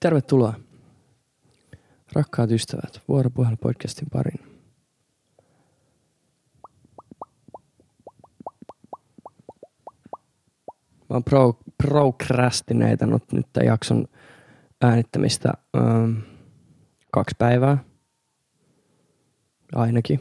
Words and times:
Tervetuloa, 0.00 0.54
rakkaat 2.12 2.50
ystävät, 2.50 3.00
vuoropuhelu-podcastin 3.08 4.08
pariin. 4.12 4.40
Mä 11.10 11.16
oon 11.16 11.24
pro, 11.24 11.58
procrastineitanut 11.82 13.32
nyt 13.32 13.46
tämän 13.52 13.66
jakson 13.66 14.06
äänittämistä 14.82 15.52
ähm, 15.76 16.18
kaksi 17.10 17.36
päivää 17.38 17.78
ainakin. 19.74 20.20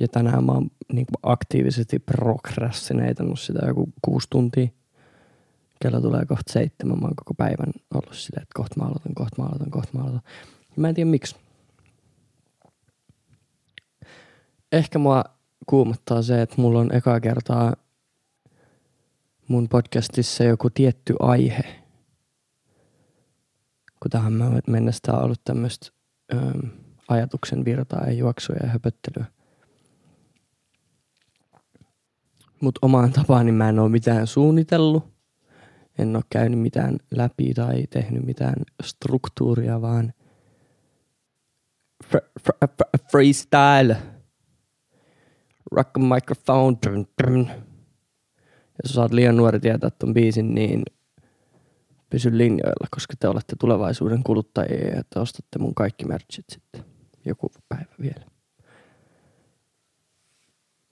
Ja 0.00 0.08
tänään 0.08 0.44
mä 0.44 0.52
oon 0.52 0.70
niin 0.92 1.06
aktiivisesti 1.22 1.98
procrastineitanut 1.98 3.40
sitä 3.40 3.66
joku 3.66 3.92
kuusi 4.02 4.26
tuntia. 4.30 4.68
Kello 5.84 6.00
tulee 6.00 6.26
kohta 6.26 6.52
seitsemän. 6.52 6.98
Mä 7.00 7.06
oon 7.06 7.16
koko 7.16 7.34
päivän 7.34 7.72
ollut 7.94 8.16
sitä, 8.16 8.40
että 8.42 8.52
kohta 8.54 8.80
mä 8.80 8.86
aloitan, 8.86 9.14
kohta 9.14 9.42
mä 9.42 9.48
aloitan, 9.48 9.70
kohta 9.70 9.90
mä 9.92 10.00
aloitan. 10.00 10.22
Ja 10.60 10.74
mä 10.76 10.88
en 10.88 10.94
tiedä 10.94 11.10
miksi. 11.10 11.36
Ehkä 14.72 14.98
mua 14.98 15.24
kuumottaa 15.66 16.22
se, 16.22 16.42
että 16.42 16.54
mulla 16.58 16.80
on 16.80 16.94
ekaa 16.94 17.20
kertaa 17.20 17.76
mun 19.48 19.68
podcastissa 19.68 20.44
joku 20.44 20.70
tietty 20.70 21.14
aihe. 21.20 21.62
Kun 24.02 24.10
tähän 24.10 24.32
mennessä 24.66 25.12
on 25.12 25.24
ollut 25.24 25.44
tämmöistä 25.44 25.86
ajatuksen 27.08 27.64
virtaa 27.64 28.04
ja 28.06 28.12
juoksua 28.12 28.56
ja 28.62 28.68
höpöttelyä. 28.68 29.24
Mutta 32.60 32.78
omaan 32.82 33.12
tapaan 33.12 33.46
niin 33.46 33.54
mä 33.54 33.68
en 33.68 33.78
ole 33.78 33.88
mitään 33.88 34.26
suunnitellut. 34.26 35.13
En 35.98 36.16
ole 36.16 36.24
käynyt 36.30 36.60
mitään 36.60 36.96
läpi 37.10 37.54
tai 37.54 37.84
tehnyt 37.90 38.24
mitään 38.24 38.54
struktuuria, 38.82 39.80
vaan 39.80 40.12
fr- 42.04 42.30
fr- 42.40 42.68
fr- 42.68 43.10
freestyle. 43.10 43.96
Rock 45.72 45.90
microphone. 46.14 46.76
Dun, 46.86 47.06
dun. 47.22 47.50
Jos 48.82 48.98
oot 48.98 49.12
liian 49.12 49.36
nuori 49.36 49.60
tietää 49.60 49.90
ton 49.90 50.14
biisin, 50.14 50.54
niin 50.54 50.82
pysy 52.10 52.38
linjoilla, 52.38 52.86
koska 52.90 53.14
te 53.18 53.28
olette 53.28 53.56
tulevaisuuden 53.60 54.22
kuluttajia 54.22 54.96
ja 54.96 55.02
te 55.10 55.20
ostatte 55.20 55.58
mun 55.58 55.74
kaikki 55.74 56.04
merchit 56.04 56.44
sitten 56.52 56.84
joku 57.24 57.50
päivä 57.68 57.94
vielä. 58.00 58.26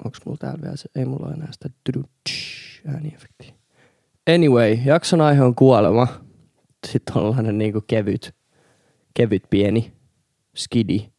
Onks 0.04 0.20
mulla 0.26 0.38
täällä 0.38 0.62
vielä 0.62 0.76
se? 0.76 0.88
Ei 0.94 1.04
mulla 1.04 1.34
enää 1.34 1.52
sitä 1.52 1.68
ääniefektiä. 2.86 3.61
Anyway, 4.26 4.78
jakson 4.84 5.20
aihe 5.20 5.42
on 5.42 5.54
kuolema. 5.54 6.08
Sitten 6.86 7.16
on 7.16 7.58
niinku 7.58 7.80
kevyt, 7.86 8.34
kevyt 9.14 9.42
pieni 9.50 9.92
skidi. 10.56 11.12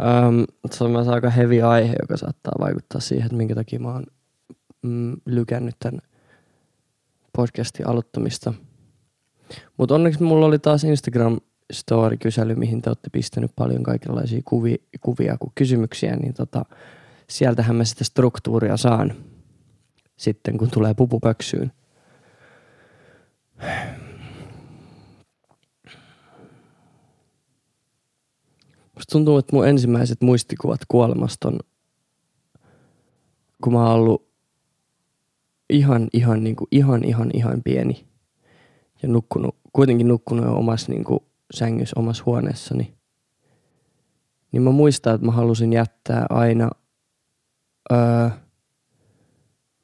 Um, 0.00 0.44
se 0.70 0.84
on 0.84 0.90
myös 0.90 1.08
aika 1.08 1.30
heavy 1.30 1.62
aihe, 1.62 1.94
joka 2.02 2.16
saattaa 2.16 2.52
vaikuttaa 2.60 3.00
siihen, 3.00 3.26
että 3.26 3.36
minkä 3.36 3.54
takia 3.54 3.78
mä 3.78 3.92
oon 3.92 4.06
mm, 4.82 5.16
lykännyt 5.26 5.74
tämän 5.78 6.00
podcastin 7.32 7.88
aloittamista. 7.88 8.54
Mutta 9.76 9.94
onneksi 9.94 10.22
mulla 10.22 10.46
oli 10.46 10.58
taas 10.58 10.84
Instagram 10.84 11.40
story-kysely, 11.72 12.54
mihin 12.54 12.82
te 12.82 12.90
olette 12.90 13.10
pistänyt 13.12 13.50
paljon 13.56 13.82
kaikenlaisia 13.82 14.42
kuvia, 14.44 14.76
kuvia 15.00 15.36
kuin 15.38 15.52
kysymyksiä, 15.54 16.16
niin 16.16 16.34
tota, 16.34 16.64
sieltähän 17.30 17.76
mä 17.76 17.84
sitä 17.84 18.04
struktuuria 18.04 18.76
saan 18.76 19.14
sitten, 20.24 20.58
kun 20.58 20.70
tulee 20.70 20.94
pupupöksyyn. 20.94 21.72
Musta 28.94 29.12
tuntuu, 29.12 29.38
että 29.38 29.56
mun 29.56 29.68
ensimmäiset 29.68 30.20
muistikuvat 30.20 30.80
kuolemasta 30.88 31.48
on, 31.48 31.58
kun 33.62 33.72
mä 33.72 33.86
oon 33.86 33.94
ollut 33.94 34.28
ihan, 35.70 36.08
ihan, 36.12 36.44
niin 36.44 36.56
kuin, 36.56 36.68
ihan, 36.70 37.04
ihan, 37.04 37.30
ihan 37.34 37.62
pieni 37.62 38.06
ja 39.02 39.08
nukkunut, 39.08 39.56
kuitenkin 39.72 40.08
nukkunut 40.08 40.44
jo 40.44 40.54
omassa 40.54 40.92
niin 40.92 41.04
kuin, 41.04 41.20
sängyssä 41.54 42.00
omassa 42.00 42.22
huoneessani. 42.26 42.94
Niin 44.52 44.62
mä 44.62 44.70
muistan, 44.70 45.14
että 45.14 45.26
mä 45.26 45.32
halusin 45.32 45.72
jättää 45.72 46.26
aina 46.30 46.70
öö, 47.92 48.28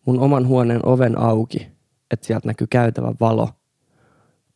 mun 0.07 0.21
oman 0.21 0.47
huoneen 0.47 0.87
oven 0.87 1.19
auki, 1.19 1.69
että 2.11 2.27
sieltä 2.27 2.49
näkyy 2.49 2.67
käytävä 2.67 3.15
valo, 3.21 3.49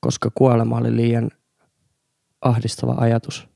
koska 0.01 0.31
kuolema 0.35 0.79
oli 0.79 0.97
liian 0.97 1.31
ahdistava 2.41 2.95
ajatus. 2.99 3.49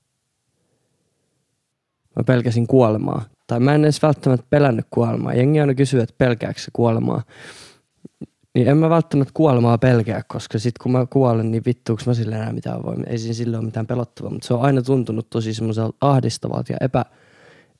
Mä 2.16 2.24
pelkäsin 2.24 2.66
kuolemaa. 2.66 3.24
Tai 3.46 3.60
mä 3.60 3.74
en 3.74 3.84
edes 3.84 4.02
välttämättä 4.02 4.46
pelännyt 4.50 4.86
kuolemaa. 4.90 5.34
Jengi 5.34 5.60
aina 5.60 5.74
kysyy, 5.74 6.00
että 6.00 6.14
pelkääkö 6.18 6.60
kuolemaa. 6.72 7.22
Niin 8.54 8.68
en 8.68 8.76
mä 8.76 8.90
välttämättä 8.90 9.32
kuolemaa 9.34 9.78
pelkää, 9.78 10.22
koska 10.28 10.58
sit 10.58 10.78
kun 10.78 10.92
mä 10.92 11.06
kuolen, 11.06 11.50
niin 11.50 11.62
vittuuks 11.66 12.06
mä 12.06 12.14
sille 12.14 12.34
enää 12.34 12.52
mitään 12.52 12.82
voi. 12.82 12.96
Ei 13.06 13.18
siinä 13.18 13.34
sille 13.34 13.56
ole 13.56 13.64
mitään 13.64 13.86
pelottavaa, 13.86 14.32
mutta 14.32 14.46
se 14.46 14.54
on 14.54 14.62
aina 14.62 14.82
tuntunut 14.82 15.30
tosi 15.30 15.54
semmoiselta 15.54 15.96
ahdistavalta 16.00 16.72
ja 16.72 16.76
epä, 16.80 17.04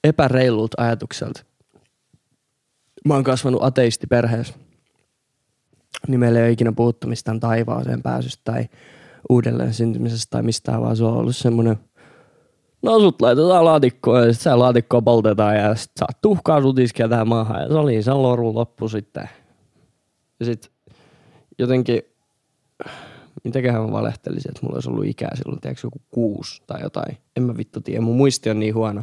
epäreilulta 0.04 0.82
ajatukselta. 0.82 1.44
Mä 3.04 3.14
oon 3.14 3.24
kasvanut 3.24 3.62
ateistiperheessä. 3.62 4.54
Niin 6.08 6.20
meillä 6.20 6.38
ei 6.38 6.44
ole 6.44 6.52
ikinä 6.52 6.72
puhuttu 6.72 7.06
mistään 7.06 7.40
taivaaseen 7.40 8.02
pääsystä 8.02 8.40
tai 8.44 8.68
uudelleen 9.28 9.74
syntymisestä 9.74 10.30
tai 10.30 10.42
mistään, 10.42 10.80
vaan 10.80 10.96
se 10.96 11.04
on 11.04 11.16
ollut 11.16 11.36
semmoinen 11.36 11.78
No 12.82 13.00
sut 13.00 13.22
laitetaan 13.22 13.64
laatikkoon 13.64 14.26
ja 14.26 14.32
sit 14.32 14.42
sä 14.42 14.58
laatikkoa 14.58 15.02
poltetaan 15.02 15.56
ja 15.56 15.74
sit 15.74 15.90
saat 15.96 16.20
tuhkaa 16.22 16.62
sut 16.62 16.78
iskeä 16.78 17.08
tähän 17.08 17.28
maahan 17.28 17.62
ja 17.62 17.68
se 17.68 17.74
oli 17.74 18.02
se 18.02 18.12
loru 18.12 18.54
loppu 18.54 18.88
sitten. 18.88 19.28
Ja 20.40 20.46
sit 20.46 20.70
jotenkin, 21.58 22.02
mitäköhän 23.44 23.82
mä 23.82 23.92
valehtelisin, 23.92 24.50
että 24.50 24.60
mulla 24.62 24.76
olisi 24.76 24.90
ollut 24.90 25.06
ikää 25.06 25.36
silloin, 25.36 25.60
tiedätkö, 25.60 25.86
joku 25.86 26.00
kuusi 26.10 26.62
tai 26.66 26.82
jotain. 26.82 27.16
En 27.36 27.42
mä 27.42 27.56
vittu 27.56 27.80
tiedä, 27.80 28.00
mun 28.00 28.16
muisti 28.16 28.50
on 28.50 28.58
niin 28.58 28.74
huono. 28.74 29.02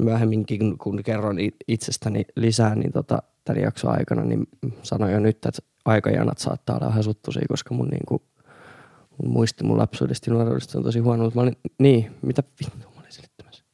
Myöhemminkin, 0.00 0.78
kun 0.78 1.02
kerron 1.04 1.36
itsestäni 1.68 2.24
lisää, 2.36 2.74
niin 2.74 2.92
tota, 2.92 3.22
tämän 3.44 3.62
jakson 3.62 3.90
aikana, 3.90 4.24
niin 4.24 4.48
sanoin 4.82 5.12
jo 5.12 5.20
nyt, 5.20 5.36
että 5.36 5.62
aikajanat 5.84 6.38
saattaa 6.38 6.76
olla 6.76 6.88
vähän 6.88 7.04
suttuisia, 7.04 7.44
koska 7.48 7.74
mun, 7.74 7.88
niin 7.88 8.06
kuin, 8.08 8.22
mun 9.22 9.32
muisti 9.32 9.64
mun 9.64 9.78
lapsuudesta 9.78 10.30
ja 10.30 10.34
nuoruudesta 10.34 10.78
on 10.78 10.84
tosi 10.84 10.98
huono. 10.98 11.24
Mutta 11.24 11.38
mä 11.38 11.42
olin, 11.42 11.56
niin, 11.78 12.10
mitä 12.22 12.42
vittu 12.60 12.78
mä 12.78 13.00
olin 13.00 13.12
selittämässä? 13.12 13.64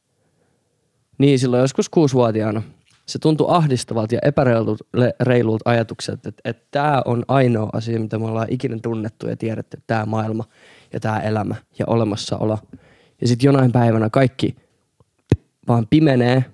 Niin, 1.17 1.39
silloin 1.39 1.61
joskus 1.61 1.89
kuusivuotiaana– 1.89 2.61
se 3.11 3.19
tuntui 3.19 3.47
ahdistavalta 3.49 4.15
ja 4.15 4.21
epäreilulta 4.23 5.69
ajatukselta, 5.69 6.29
että, 6.29 6.41
että 6.45 6.67
tämä 6.71 7.01
on 7.05 7.25
ainoa 7.27 7.69
asia, 7.73 7.99
mitä 7.99 8.19
me 8.19 8.25
ollaan 8.25 8.47
ikinä 8.49 8.77
tunnettu 8.81 9.27
ja 9.27 9.37
tiedetty, 9.37 9.77
tämä 9.87 10.05
maailma 10.05 10.43
ja 10.93 10.99
tämä 10.99 11.19
elämä 11.19 11.55
ja 11.79 11.85
olemassaolo. 11.87 12.57
Ja 13.21 13.27
sitten 13.27 13.47
jonain 13.47 13.71
päivänä 13.71 14.09
kaikki 14.09 14.55
vaan 15.71 15.87
pimenee 15.89 16.45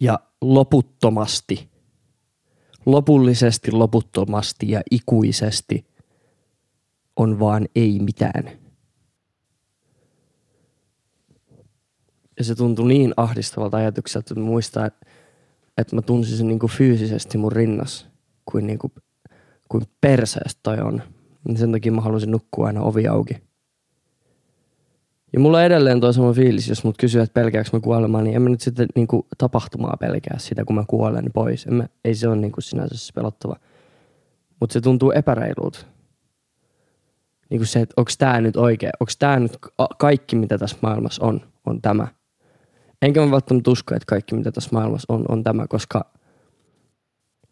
ja 0.00 0.18
loputtomasti, 0.40 1.70
lopullisesti, 2.86 3.72
loputtomasti 3.72 4.70
ja 4.70 4.80
ikuisesti 4.90 5.86
on 7.16 7.38
vaan 7.38 7.68
ei 7.74 7.98
mitään. 7.98 8.50
Ja 12.38 12.44
se 12.44 12.54
tuntui 12.54 12.88
niin 12.88 13.14
ahdistavalta 13.16 13.76
ajatukselta, 13.76 14.34
että 14.34 14.44
muistaa, 14.44 14.86
että, 15.76 15.96
mä 15.96 16.02
tunsin 16.02 16.36
sen 16.36 16.48
niin 16.48 16.58
kuin 16.58 16.70
fyysisesti 16.70 17.38
mun 17.38 17.52
rinnas, 17.52 18.06
kuin, 18.44 18.66
niin 18.66 18.78
kuin, 18.78 18.92
kuin 19.68 19.84
perseestä 20.00 20.60
toi 20.62 20.78
on. 20.78 21.02
Ja 21.48 21.58
sen 21.58 21.72
takia 21.72 21.92
mä 21.92 22.00
halusin 22.00 22.30
nukkua 22.30 22.66
aina 22.66 22.82
ovi 22.82 23.06
auki. 23.08 23.49
Ja 25.32 25.40
mulla 25.40 25.58
on 25.58 25.64
edelleen 25.64 26.00
toi 26.00 26.14
sama 26.14 26.32
fiilis, 26.32 26.68
jos 26.68 26.84
mut 26.84 26.96
kysyy, 26.98 27.20
että 27.20 27.40
pelkääkö 27.40 27.70
mä 27.72 27.80
kuolemaan, 27.80 28.24
niin 28.24 28.36
en 28.36 28.42
mä 28.42 28.48
nyt 28.48 28.60
sitten 28.60 28.88
niin 28.94 29.06
kuin, 29.06 29.26
tapahtumaa 29.38 29.96
pelkää 30.00 30.38
sitä, 30.38 30.64
kun 30.64 30.76
mä 30.76 30.84
kuolen 30.88 31.30
pois. 31.34 31.66
En 31.66 31.74
mä, 31.74 31.86
ei 32.04 32.14
se 32.14 32.28
ole 32.28 32.36
niin 32.36 32.52
kuin 32.52 32.62
sinänsä 32.62 33.12
pelottava. 33.14 33.56
Mutta 34.60 34.72
se 34.72 34.80
tuntuu 34.80 35.10
epäreilulta. 35.10 35.86
Niin 37.50 37.58
kuin 37.58 37.66
se, 37.66 37.80
että 37.80 37.94
onko 37.96 38.10
tämä 38.18 38.40
nyt 38.40 38.56
oikein, 38.56 38.92
onko 39.00 39.12
tämä 39.18 39.40
nyt 39.40 39.58
kaikki, 39.98 40.36
mitä 40.36 40.58
tässä 40.58 40.76
maailmassa 40.82 41.24
on, 41.24 41.40
on 41.66 41.82
tämä– 41.82 42.08
Enkä 43.02 43.20
mä 43.20 43.30
välttämättä 43.30 43.70
usko, 43.70 43.94
että 43.94 44.06
kaikki 44.06 44.34
mitä 44.34 44.52
tässä 44.52 44.70
maailmassa 44.72 45.12
on, 45.12 45.24
on 45.28 45.44
tämä, 45.44 45.66
koska 45.66 46.12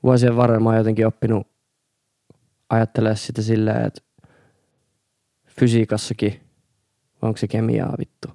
vuosien 0.02 0.36
varrella 0.36 0.60
mä 0.60 0.68
oon 0.68 0.78
jotenkin 0.78 1.06
oppinut 1.06 1.46
ajattelemaan 2.70 3.16
sitä 3.16 3.42
silleen, 3.42 3.86
että 3.86 4.00
fysiikassakin, 5.46 6.40
onko 7.22 7.36
se 7.36 7.48
kemiaa 7.48 7.94
vittu, 7.98 8.28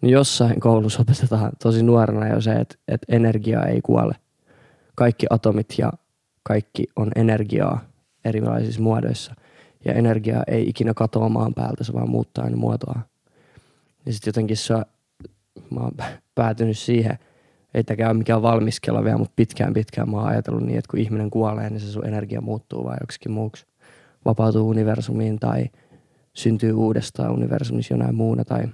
niin 0.00 0.12
jossain 0.12 0.60
koulussa 0.60 1.02
opetetaan 1.02 1.52
tosi 1.62 1.82
nuorena 1.82 2.28
jo 2.28 2.40
se, 2.40 2.52
että, 2.52 2.76
että 2.88 3.06
energia 3.16 3.62
ei 3.62 3.80
kuole. 3.80 4.14
Kaikki 4.94 5.26
atomit 5.30 5.74
ja 5.78 5.92
kaikki 6.42 6.86
on 6.96 7.12
energiaa 7.16 7.80
erilaisissa 8.24 8.82
muodoissa. 8.82 9.34
ja 9.84 9.94
energia 9.94 10.42
ei 10.46 10.68
ikinä 10.68 10.94
katoa 10.94 11.28
maan 11.28 11.54
päältä, 11.54 11.84
se 11.84 11.92
vaan 11.92 12.10
muuttaa 12.10 12.44
aina 12.44 12.56
muotoa. 12.56 13.00
Ja 14.06 14.12
sitten 14.12 14.28
jotenkin 14.28 14.56
se, 14.56 14.74
mä 15.70 15.80
oon 15.80 15.92
päätynyt 16.34 16.78
siihen, 16.78 17.18
ei 17.74 17.84
tämäkään 17.84 18.10
ole 18.10 18.18
mikään 18.18 18.42
valmiskella 18.42 19.04
vielä, 19.04 19.18
mutta 19.18 19.32
pitkään 19.36 19.74
pitkään 19.74 20.10
mä 20.10 20.16
oon 20.16 20.28
ajatellut 20.28 20.62
niin, 20.62 20.78
että 20.78 20.90
kun 20.90 21.00
ihminen 21.00 21.30
kuolee, 21.30 21.70
niin 21.70 21.80
se 21.80 21.86
sun 21.86 22.06
energia 22.06 22.40
muuttuu 22.40 22.84
vai 22.84 22.96
joksikin 23.00 23.32
muuksi. 23.32 23.66
Vapautuu 24.24 24.68
universumiin 24.68 25.38
tai 25.38 25.66
syntyy 26.34 26.72
uudestaan 26.72 27.32
universumissa 27.32 27.94
jonain 27.94 28.14
muuna 28.14 28.44
tai 28.44 28.68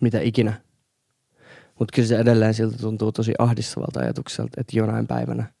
mitä 0.00 0.20
ikinä. 0.20 0.60
Mutta 1.78 1.92
kyllä 1.94 2.08
se 2.08 2.18
edelleen 2.18 2.54
siltä 2.54 2.78
tuntuu 2.78 3.12
tosi 3.12 3.32
ahdistavalta 3.38 4.00
ajatukselta, 4.00 4.60
että 4.60 4.78
jonain 4.78 5.06
päivänä 5.06 5.52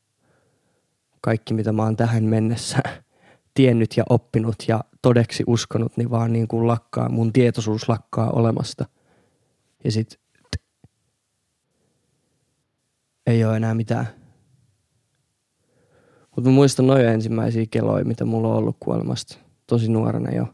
kaikki 1.20 1.54
mitä 1.54 1.72
mä 1.72 1.82
oon 1.82 1.96
tähän 1.96 2.24
mennessä 2.24 2.78
tiennyt 3.54 3.96
ja 3.96 4.04
oppinut 4.08 4.56
ja 4.68 4.84
todeksi 5.02 5.44
uskonut, 5.46 5.96
niin 5.96 6.10
vaan 6.10 6.32
niin 6.32 6.48
kuin 6.48 6.66
lakkaa, 6.66 7.08
mun 7.08 7.32
tietoisuus 7.32 7.88
lakkaa 7.88 8.30
olemasta. 8.30 8.84
Ja 9.84 9.92
sit 9.92 10.20
ei 13.26 13.44
ole 13.44 13.56
enää 13.56 13.74
mitään. 13.74 14.06
Mutta 16.36 16.50
mä 16.50 16.54
muistan 16.54 16.86
noin 16.86 17.06
ensimmäisiä 17.06 17.66
keloja, 17.70 18.04
mitä 18.04 18.24
mulla 18.24 18.48
on 18.48 18.54
ollut 18.54 18.76
kuolemasta 18.80 19.38
tosi 19.70 19.88
nuorena 19.88 20.30
jo. 20.30 20.46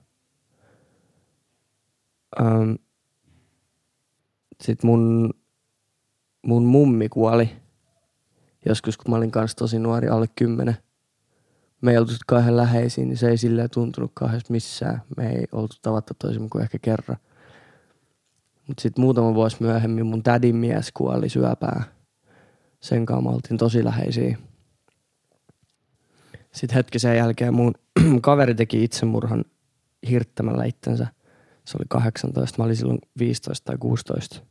Ähm, 2.40 2.74
Sitten 4.60 4.90
mun, 4.90 5.30
mun 6.46 6.64
mummi 6.64 7.08
kuoli 7.08 7.50
joskus, 8.66 8.98
kun 8.98 9.10
mä 9.10 9.16
olin 9.16 9.30
kanssa 9.30 9.56
tosi 9.56 9.78
nuori, 9.78 10.08
alle 10.08 10.26
kymmenen. 10.34 10.76
Me 11.80 11.90
ei 11.90 11.98
oltu 11.98 12.12
kauhean 12.26 12.56
läheisiin, 12.56 13.08
niin 13.08 13.16
se 13.16 13.28
ei 13.28 13.36
silleen 13.36 13.70
tuntunut 13.70 14.10
kauheasti 14.14 14.52
missään. 14.52 15.02
Me 15.16 15.30
ei 15.30 15.44
oltu 15.52 15.76
tavattu 15.82 16.14
toisimme 16.18 16.48
kuin 16.48 16.62
ehkä 16.62 16.78
kerran. 16.82 17.16
Mutta 18.66 18.82
sitten 18.82 19.02
muutama 19.02 19.34
vuosi 19.34 19.56
myöhemmin 19.60 20.06
mun 20.06 20.22
tädin 20.22 20.56
mies 20.56 20.92
kuoli 20.92 21.28
syöpää. 21.28 21.82
Sen 22.80 23.06
kanssa 23.06 23.22
me 23.22 23.34
oltiin 23.34 23.58
tosi 23.58 23.84
läheisiä. 23.84 24.38
Sitten 26.56 26.74
hetki 26.74 26.98
sen 26.98 27.16
jälkeen 27.16 27.54
mun 27.54 27.74
kaveri 28.20 28.54
teki 28.54 28.84
itsemurhan 28.84 29.44
hirttämällä 30.10 30.64
itsensä. 30.64 31.06
Se 31.64 31.76
oli 31.78 31.84
18, 31.88 32.58
mä 32.58 32.64
olin 32.64 32.76
silloin 32.76 32.98
15 33.18 33.64
tai 33.64 33.78
16. 33.78 34.42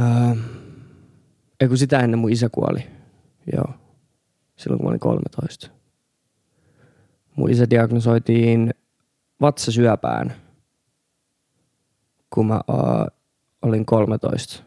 Öö, 0.00 0.06
ei 1.60 1.68
kun 1.68 1.78
sitä 1.78 2.00
ennen 2.00 2.18
mun 2.18 2.32
isä 2.32 2.48
kuoli. 2.48 2.86
Joo. 3.52 3.74
Silloin 4.56 4.78
kun 4.78 4.86
mä 4.86 4.88
olin 4.88 5.00
13. 5.00 5.70
Mun 7.36 7.50
isä 7.50 7.70
diagnosoitiin 7.70 8.74
vatsasyöpään, 9.40 10.34
kun 12.30 12.46
mä 12.46 12.60
uh, 12.68 13.06
olin 13.62 13.86
13. 13.86 14.64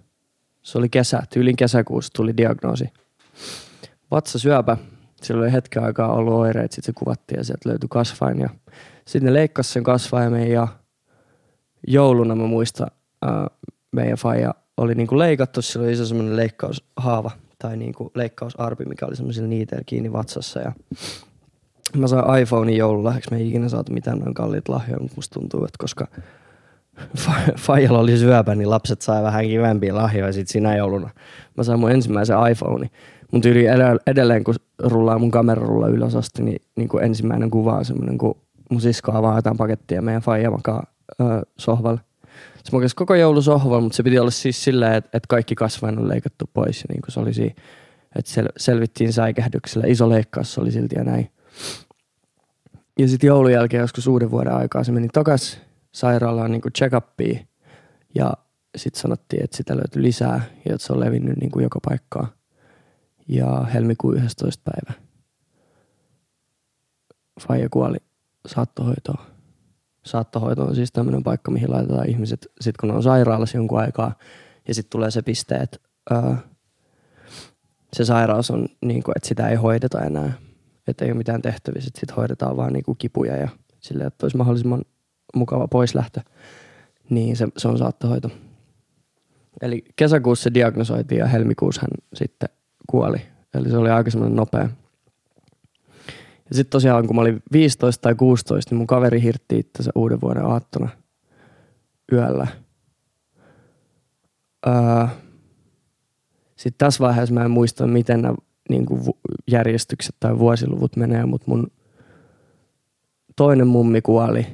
Se 0.61 0.77
oli 0.77 0.89
kesä, 0.89 1.21
tyylin 1.29 1.55
kesäkuussa 1.55 2.13
tuli 2.13 2.37
diagnoosi. 2.37 2.85
Vatsasyöpä, 4.11 4.77
sillä 5.21 5.41
oli 5.41 5.51
hetken 5.51 5.83
aikaa 5.83 6.13
ollut 6.13 6.33
oireet, 6.33 6.71
sitten 6.71 6.93
se 6.93 6.99
kuvattiin 6.99 7.37
ja 7.37 7.43
sieltä 7.43 7.69
löytyi 7.69 7.87
kasvain. 7.89 8.39
Ja 8.39 8.49
sitten 9.05 9.25
ne 9.25 9.33
leikkasi 9.33 9.73
sen 9.73 9.83
kasvaimen 9.83 10.51
ja 10.51 10.67
jouluna 11.87 12.35
mä 12.35 12.43
muistan, 12.43 12.87
uh, 13.25 13.69
meidän 13.91 14.17
faija 14.17 14.53
oli 14.77 14.95
niinku 14.95 15.17
leikattu, 15.17 15.61
sillä 15.61 15.83
oli 15.83 15.93
iso 15.93 16.05
semmoinen 16.05 16.35
leikkaushaava 16.35 17.31
tai 17.59 17.77
niinku 17.77 18.11
leikkausarpi, 18.15 18.85
mikä 18.85 19.05
oli 19.05 19.15
semmoisilla 19.15 19.47
niiteillä 19.47 19.83
kiinni 19.85 20.13
vatsassa 20.13 20.59
ja 20.59 20.71
mä 21.95 22.07
sain 22.07 22.41
iPhonein 22.41 22.77
joululahjaksi, 22.77 23.31
me 23.31 23.37
ei 23.37 23.47
ikinä 23.47 23.69
saatu 23.69 23.93
mitään 23.93 24.19
noin 24.19 24.33
kalliit 24.33 24.69
lahjoja, 24.69 24.99
mutta 24.99 25.15
musta 25.15 25.39
tuntuu, 25.39 25.65
että 25.65 25.77
koska 25.79 26.07
Fajalla 27.65 27.99
oli 27.99 28.17
syöpä, 28.17 28.55
niin 28.55 28.69
lapset 28.69 29.01
sai 29.01 29.23
vähän 29.23 29.45
kivempiä 29.45 29.95
lahjoja 29.95 30.33
sit 30.33 30.47
sinä 30.47 30.75
jouluna. 30.75 31.09
Mä 31.57 31.63
sain 31.63 31.79
mun 31.79 31.91
ensimmäisen 31.91 32.37
iPhone. 32.51 32.89
Mun 33.31 33.41
tyyli 33.41 33.65
edelleen, 34.07 34.43
kun 34.43 34.55
rullaa 34.83 35.19
mun 35.19 35.31
kamerarulla 35.31 35.87
ylös 35.87 36.15
asti, 36.15 36.43
niin, 36.43 36.61
niin 36.75 36.89
kuin 36.89 37.03
ensimmäinen 37.03 37.51
kuva 37.51 37.77
on 37.77 37.85
semmoinen, 37.85 38.17
kun 38.17 38.35
mun 38.71 38.81
sisko 38.81 39.11
avaa 39.11 39.35
jotain 39.35 39.57
pakettia 39.57 39.95
ja 39.95 40.01
meidän 40.01 40.21
faija 40.21 40.51
makaa 40.51 40.83
öö, 41.21 41.41
sohvalle. 41.57 41.99
Se 42.63 42.71
makasi 42.71 42.95
koko 42.95 43.15
joulu 43.15 43.41
sohvalla, 43.41 43.81
mutta 43.81 43.95
se 43.95 44.03
piti 44.03 44.19
olla 44.19 44.31
siis 44.31 44.63
silleen, 44.63 44.93
että, 44.93 45.09
että 45.13 45.27
kaikki 45.27 45.55
kasvain 45.55 45.99
on 45.99 46.07
leikattu 46.07 46.49
pois. 46.53 46.83
Niin 46.89 47.01
kuin 47.01 47.11
se 47.11 47.19
oli 47.19 47.33
siinä, 47.33 47.55
että 48.15 48.31
sel, 48.31 48.47
selvittiin 48.57 49.13
säikähdyksellä. 49.13 49.87
Iso 49.87 50.09
leikkaus 50.09 50.57
oli 50.57 50.71
silti 50.71 50.95
ja 50.95 51.03
näin. 51.03 51.31
Ja 52.99 53.07
sitten 53.07 53.27
joulun 53.27 53.51
jälkeen 53.51 53.81
joskus 53.81 54.07
uuden 54.07 54.31
vuoden 54.31 54.53
aikaa 54.53 54.83
se 54.83 54.91
meni 54.91 55.07
takas 55.13 55.59
sairaalaan 55.91 56.51
niin 56.51 56.61
check 56.77 56.93
upiin 56.93 57.47
ja 58.15 58.33
sitten 58.75 59.01
sanottiin, 59.01 59.43
että 59.43 59.57
sitä 59.57 59.75
löytyi 59.75 60.01
lisää 60.01 60.41
ja 60.65 60.75
että 60.75 60.87
se 60.87 60.93
on 60.93 60.99
levinnyt 60.99 61.37
niin 61.37 61.51
kuin 61.51 61.63
joka 61.63 61.79
paikkaan. 61.89 62.27
Ja 63.27 63.63
helmikuun 63.73 64.17
11. 64.17 64.71
päivä 64.71 65.01
Faija 67.47 67.69
kuoli 67.69 67.97
saattohoitoon. 68.45 69.25
Saattohoito 70.05 70.63
on 70.63 70.75
siis 70.75 70.91
tämmöinen 70.91 71.23
paikka, 71.23 71.51
mihin 71.51 71.71
laitetaan 71.71 72.09
ihmiset 72.09 72.47
sitten 72.61 72.79
kun 72.79 72.89
ne 72.89 72.95
on 72.95 73.03
sairaalassa 73.03 73.57
jonkun 73.57 73.79
aikaa 73.79 74.15
ja 74.67 74.73
sitten 74.73 74.89
tulee 74.89 75.11
se 75.11 75.21
piste, 75.21 75.55
että 75.55 75.77
ää, 76.09 76.37
se 77.93 78.05
sairaus 78.05 78.51
on 78.51 78.67
niin 78.81 79.03
kuin, 79.03 79.13
että 79.15 79.27
sitä 79.27 79.47
ei 79.49 79.55
hoideta 79.55 80.01
enää. 80.01 80.33
Että 80.87 81.05
ei 81.05 81.11
ole 81.11 81.17
mitään 81.17 81.41
tehtävissä, 81.41 81.87
että 81.87 81.99
sitten 81.99 82.15
hoidetaan 82.15 82.57
vaan 82.57 82.73
niin 82.73 82.83
kuin 82.83 82.97
kipuja 82.97 83.35
ja 83.35 83.47
silleen, 83.79 84.07
että 84.07 84.25
olisi 84.25 84.37
mahdollisimman 84.37 84.81
mukava 85.35 85.67
poislähtö, 85.67 86.21
niin 87.09 87.37
se, 87.37 87.47
se 87.57 87.67
on 87.67 87.77
saattohoito. 87.77 88.29
Eli 89.61 89.85
kesäkuussa 89.95 90.43
se 90.43 90.53
diagnosoitiin 90.53 91.19
ja 91.19 91.27
helmikuussa 91.27 91.81
hän 91.81 91.89
sitten 92.13 92.49
kuoli. 92.87 93.17
Eli 93.53 93.69
se 93.69 93.77
oli 93.77 93.89
aika 93.89 94.11
semmoinen 94.11 94.35
nopea. 94.35 94.69
Ja 96.49 96.55
sitten 96.55 96.71
tosiaan 96.71 97.07
kun 97.07 97.15
mä 97.15 97.21
olin 97.21 97.43
15 97.51 98.01
tai 98.01 98.15
16, 98.15 98.71
niin 98.71 98.77
mun 98.77 98.87
kaveri 98.87 99.21
hirtti 99.21 99.59
itsensä 99.59 99.91
uuden 99.95 100.21
vuoden 100.21 100.45
aattona 100.45 100.89
yöllä. 102.11 102.47
Öö, 104.67 105.07
sitten 106.55 106.77
tässä 106.77 107.03
vaiheessa 107.03 107.33
mä 107.33 107.45
en 107.45 107.51
muista, 107.51 107.87
miten 107.87 108.21
nämä 108.21 108.35
niin 108.69 108.85
kuin 108.85 109.01
järjestykset 109.47 110.15
tai 110.19 110.39
vuosiluvut 110.39 110.95
menee, 110.95 111.25
mutta 111.25 111.45
mun 111.47 111.67
toinen 113.35 113.67
mummi 113.67 114.01
kuoli 114.01 114.47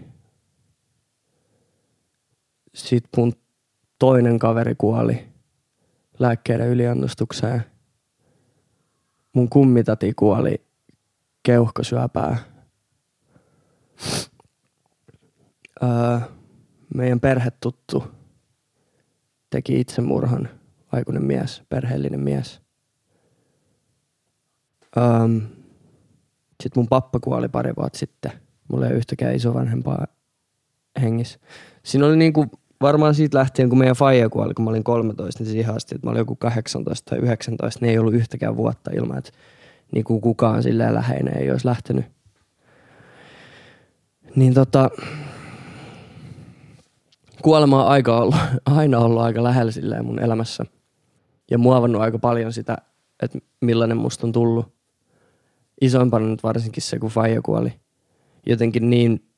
sitten 2.75 3.21
mun 3.21 3.33
toinen 3.99 4.39
kaveri 4.39 4.75
kuoli 4.77 5.25
lääkkeiden 6.19 6.69
yliannostukseen. 6.69 7.63
Mun 9.33 9.49
kummitati 9.49 10.13
kuoli 10.13 10.65
keuhkosyöpää. 11.43 12.37
Öö, 15.83 16.19
meidän 16.95 17.19
perhetuttu 17.19 18.03
teki 19.49 19.79
itsemurhan, 19.79 20.49
aikuinen 20.91 21.23
mies, 21.23 21.63
perheellinen 21.69 22.19
mies. 22.19 22.61
Öö, 24.97 25.03
sitten 26.63 26.81
mun 26.81 26.87
pappa 26.87 27.19
kuoli 27.19 27.49
pari 27.49 27.73
vuotta 27.77 27.99
sitten. 27.99 28.31
Mulla 28.67 28.85
ei 28.85 28.91
ole 28.91 28.97
yhtäkään 28.97 29.35
isovanhempaa 29.35 30.07
hengissä. 31.01 31.39
Siinä 31.83 32.05
oli 32.05 32.17
niinku 32.17 32.45
varmaan 32.83 33.15
siitä 33.15 33.37
lähtien, 33.37 33.69
kun 33.69 33.77
meidän 33.77 33.95
faija 33.95 34.29
kuoli, 34.29 34.53
kun 34.53 34.65
mä 34.65 34.69
olin 34.69 34.83
13, 34.83 35.43
niin 35.43 35.51
siihen 35.51 35.75
asti, 35.75 35.95
että 35.95 36.07
mä 36.07 36.11
olin 36.11 36.19
joku 36.19 36.35
18 36.35 37.09
tai 37.09 37.19
19, 37.19 37.79
niin 37.81 37.91
ei 37.91 37.97
ollut 37.97 38.13
yhtäkään 38.13 38.57
vuotta 38.57 38.91
ilman, 38.91 39.17
että 39.17 39.31
niin 39.91 40.03
kuin 40.03 40.21
kukaan 40.21 40.63
silleen 40.63 40.93
läheinen 40.93 41.37
ei 41.37 41.51
olisi 41.51 41.67
lähtenyt. 41.67 42.05
Niin 44.35 44.53
tota, 44.53 44.89
kuolema 47.41 47.83
on 47.83 47.91
aika 47.91 48.17
ollut, 48.17 48.35
aina 48.65 48.99
ollut 48.99 49.21
aika 49.21 49.43
lähellä 49.43 49.71
silleen 49.71 50.05
mun 50.05 50.19
elämässä. 50.19 50.65
Ja 51.51 51.57
muovannut 51.57 52.01
aika 52.01 52.19
paljon 52.19 52.53
sitä, 52.53 52.77
että 53.23 53.39
millainen 53.61 53.97
musta 53.97 54.27
on 54.27 54.33
tullut. 54.33 54.73
Isoimpana 55.81 56.25
nyt 56.25 56.43
varsinkin 56.43 56.83
se, 56.83 56.99
kun 56.99 57.09
faija 57.09 57.41
kuoli. 57.41 57.73
Jotenkin 58.45 58.89
niin 58.89 59.32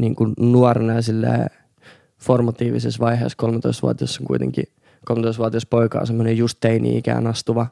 niin 0.00 0.14
kuin 0.14 0.34
nuorena 0.40 0.92
ja 0.94 1.46
formatiivisessa 2.18 3.04
vaiheessa 3.04 3.46
13-vuotias 3.46 4.20
on 4.20 4.26
kuitenkin 4.26 4.64
13-vuotias 5.10 5.66
poika 5.66 6.00
on 6.00 6.06
semmoinen 6.06 6.38
just 6.38 6.58
teini-ikään 6.60 7.26
astuva 7.26 7.66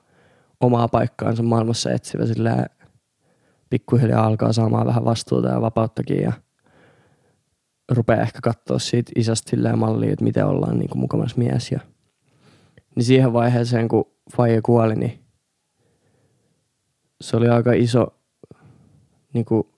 omaa 0.60 0.88
paikkaansa 0.88 1.42
maailmassa 1.42 1.90
etsivä 1.90 2.26
sillä 2.26 2.66
pikkuhiljaa 3.70 4.26
alkaa 4.26 4.52
saamaan 4.52 4.86
vähän 4.86 5.04
vastuuta 5.04 5.48
ja 5.48 5.60
vapauttakin 5.60 6.22
ja 6.22 6.32
rupeaa 7.88 8.22
ehkä 8.22 8.38
katsoa 8.42 8.78
siitä 8.78 9.12
isästä 9.16 9.50
silleen 9.50 9.78
mallia, 9.78 10.12
että 10.12 10.24
miten 10.24 10.46
ollaan 10.46 10.78
niin 10.78 10.88
kuin 10.88 11.00
mukavassa 11.00 11.38
mies. 11.38 11.72
Ja, 11.72 11.80
niin 12.94 13.04
siihen 13.04 13.32
vaiheeseen, 13.32 13.88
kun 13.88 14.04
Faija 14.36 14.62
kuoli, 14.62 14.94
niin 14.94 15.18
se 17.20 17.36
oli 17.36 17.48
aika 17.48 17.72
iso 17.72 18.14
niin 19.32 19.44
kuin, 19.44 19.68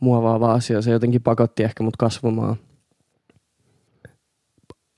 muovaava 0.00 0.52
asia. 0.52 0.82
Se 0.82 0.90
jotenkin 0.90 1.22
pakotti 1.22 1.62
ehkä 1.62 1.82
mut 1.82 1.96
kasvamaan 1.96 2.56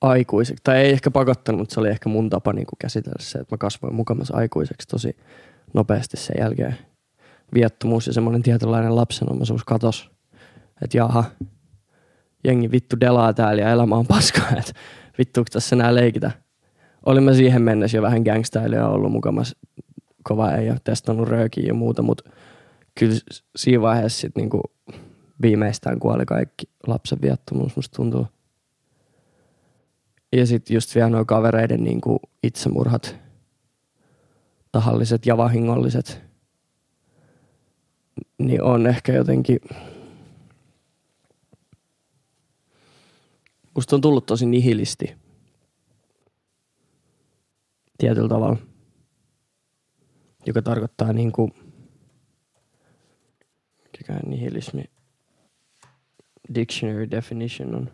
aikuiseksi. 0.00 0.60
Tai 0.64 0.78
ei 0.78 0.92
ehkä 0.92 1.10
pakottanut, 1.10 1.58
mutta 1.58 1.74
se 1.74 1.80
oli 1.80 1.88
ehkä 1.88 2.08
mun 2.08 2.30
tapa 2.30 2.52
niin 2.52 2.66
käsitellä 2.78 3.18
se, 3.20 3.38
että 3.38 3.54
mä 3.54 3.58
kasvoin 3.58 3.94
mukamassa 3.94 4.36
aikuiseksi 4.36 4.88
tosi 4.88 5.16
nopeasti 5.74 6.16
sen 6.16 6.36
jälkeen. 6.40 6.76
Viettomuus 7.54 8.06
ja 8.06 8.12
semmoinen 8.12 8.42
tietynlainen 8.42 8.96
lapsenomaisuus 8.96 9.64
katos. 9.64 10.10
Että 10.82 10.96
jaha, 10.96 11.24
jengi 12.44 12.70
vittu 12.70 12.96
delaa 13.00 13.32
täällä 13.32 13.62
ja 13.62 13.70
elämä 13.70 13.96
on 13.96 14.06
paskaa, 14.06 14.50
että 14.58 14.72
vittu 15.18 15.44
tässä 15.44 15.76
nää 15.76 15.94
leikitä. 15.94 16.30
Olin 17.06 17.22
mä 17.22 17.34
siihen 17.34 17.62
mennessä 17.62 17.96
jo 17.96 18.02
vähän 18.02 18.22
gangstailia 18.22 18.88
ollut 18.88 19.12
mukamassa 19.12 19.58
kova 20.22 20.52
ei 20.52 20.70
ole 20.70 20.78
testannut 20.84 21.28
röökiä 21.28 21.64
ja 21.66 21.74
muuta, 21.74 22.02
mutta 22.02 22.30
kyllä 22.98 23.14
siinä 23.56 23.82
vaiheessa 23.82 24.20
sit 24.20 24.36
niinku 24.36 24.62
viimeistään 25.42 26.00
kuoli 26.00 26.26
kaikki 26.26 26.68
lapsen 26.86 27.20
viattomuus, 27.22 27.76
musta 27.76 27.96
tuntuu. 27.96 28.26
Ja 30.32 30.46
sitten 30.46 30.74
just 30.74 30.94
vielä 30.94 31.10
nuo 31.10 31.24
kavereiden 31.24 31.84
niinku 31.84 32.20
itsemurhat, 32.42 33.16
tahalliset 34.72 35.26
ja 35.26 35.36
vahingolliset, 35.36 36.20
niin 38.38 38.62
on 38.62 38.86
ehkä 38.86 39.12
jotenkin, 39.12 39.60
musta 43.74 43.96
on 43.96 44.00
tullut 44.00 44.26
tosi 44.26 44.46
nihilisti 44.46 45.14
tietyllä 47.98 48.28
tavalla, 48.28 48.56
joka 50.46 50.62
tarkoittaa 50.62 51.12
niinku, 51.12 51.50
mikä 54.10 54.28
nihilismi 54.28 54.84
dictionary 56.54 57.10
definition 57.10 57.74
on. 57.74 57.90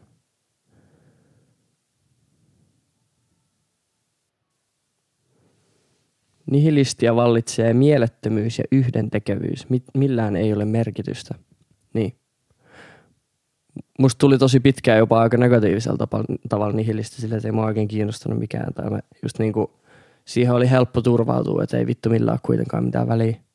Nihilistia 6.50 7.16
vallitsee 7.16 7.75
mielettömyys 7.75 8.58
ja 8.58 8.64
yhdentekevyys. 8.73 9.66
Millään 9.94 10.37
ei 10.37 10.52
ole 10.52 10.64
merkitystä. 10.64 11.35
Niin. 11.94 12.16
Musta 13.99 14.18
tuli 14.18 14.38
tosi 14.38 14.61
pitkään 14.61 14.99
jopa 14.99 15.20
aika 15.20 15.37
negatiivisella 15.37 16.06
tavalla 16.49 16.76
nihilisti 16.76 17.20
sillä, 17.20 17.40
ei 17.44 17.52
mua 17.52 17.64
oikein 17.66 17.88
kiinnostanut 17.88 18.38
mikään. 18.38 18.75
Tai 18.75 18.90
mä 18.90 19.00
just 19.23 19.38
niinku, 19.38 19.80
siihen 20.25 20.54
oli 20.54 20.70
helppo 20.70 21.02
turvautua, 21.02 21.62
että 21.62 21.78
ei 21.78 21.87
vittu 21.87 22.11
millään 22.11 22.38
kuitenkaan 22.42 22.85
mitään 22.85 23.08
väliä. 23.08 23.46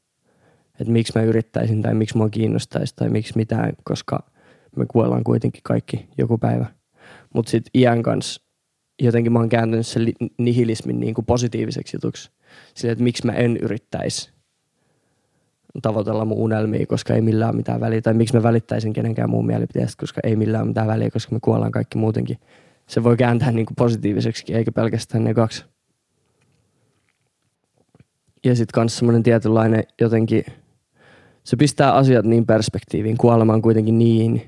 Että 0.82 0.94
miksi 0.94 1.14
mä 1.16 1.24
yrittäisin 1.24 1.82
tai 1.82 1.94
miksi 1.94 2.18
mua 2.18 2.30
kiinnostaisi 2.30 2.96
tai 2.96 3.10
miksi 3.10 3.34
mitään, 3.36 3.74
koska 3.84 4.32
me 4.76 4.86
kuollaan 4.92 5.24
kuitenkin 5.24 5.62
kaikki 5.64 6.10
joku 6.18 6.38
päivä. 6.38 6.66
Mutta 7.34 7.50
sitten 7.50 7.82
iän 7.82 8.04
kanssa 8.04 8.42
jotenkin 9.02 9.34
mä 9.34 9.40
oon 9.40 9.50
kääntänyt 9.50 9.88
sen 9.88 10.14
nihilismin 10.38 11.00
niin 11.00 11.14
kuin 11.14 11.26
positiiviseksi 11.26 11.98
jutuksi. 11.98 12.32
Sillä, 12.74 12.92
että 12.92 13.04
miksi 13.04 13.26
mä 13.26 13.32
en 13.32 13.58
yrittäisi 13.58 14.32
tavoitella 15.82 16.26
mun 16.26 16.38
unelmia, 16.38 16.86
koska 16.86 17.14
ei 17.14 17.22
millään 17.22 17.56
mitään 17.56 17.80
väliä. 17.80 18.02
Tai 18.02 18.14
miksi 18.14 18.36
mä 18.36 18.44
välittäisin 18.44 18.94
kenenkään 18.94 19.30
muun 19.30 19.46
mielipiteestä, 19.46 20.00
koska 20.00 20.22
ei 20.24 20.36
millään 20.36 20.68
mitään 20.68 20.88
väliä, 20.88 21.10
koska 21.10 21.36
me 21.36 21.40
kuollaan 21.42 21.72
kaikki 21.72 21.98
muutenkin. 21.98 22.38
Se 22.88 23.04
voi 23.04 23.18
kääntää 23.18 23.52
niin 23.52 23.66
kuin 23.66 23.76
positiiviseksi, 23.76 24.54
eikä 24.54 24.72
pelkästään 24.72 25.24
ne 25.24 25.34
kaksi. 25.34 25.66
Ja 28.46 28.56
sitten 28.56 28.74
kans 28.74 28.98
semmoinen 28.98 29.24
tietynlainen 29.24 29.84
jotenkin, 30.02 30.44
se 31.44 31.58
pistää 31.58 31.94
asiat 31.94 32.26
niin 32.26 32.46
perspektiiviin. 32.46 33.18
Kuolema 33.18 33.54
on 33.54 33.62
kuitenkin 33.62 33.98
niin 33.98 34.42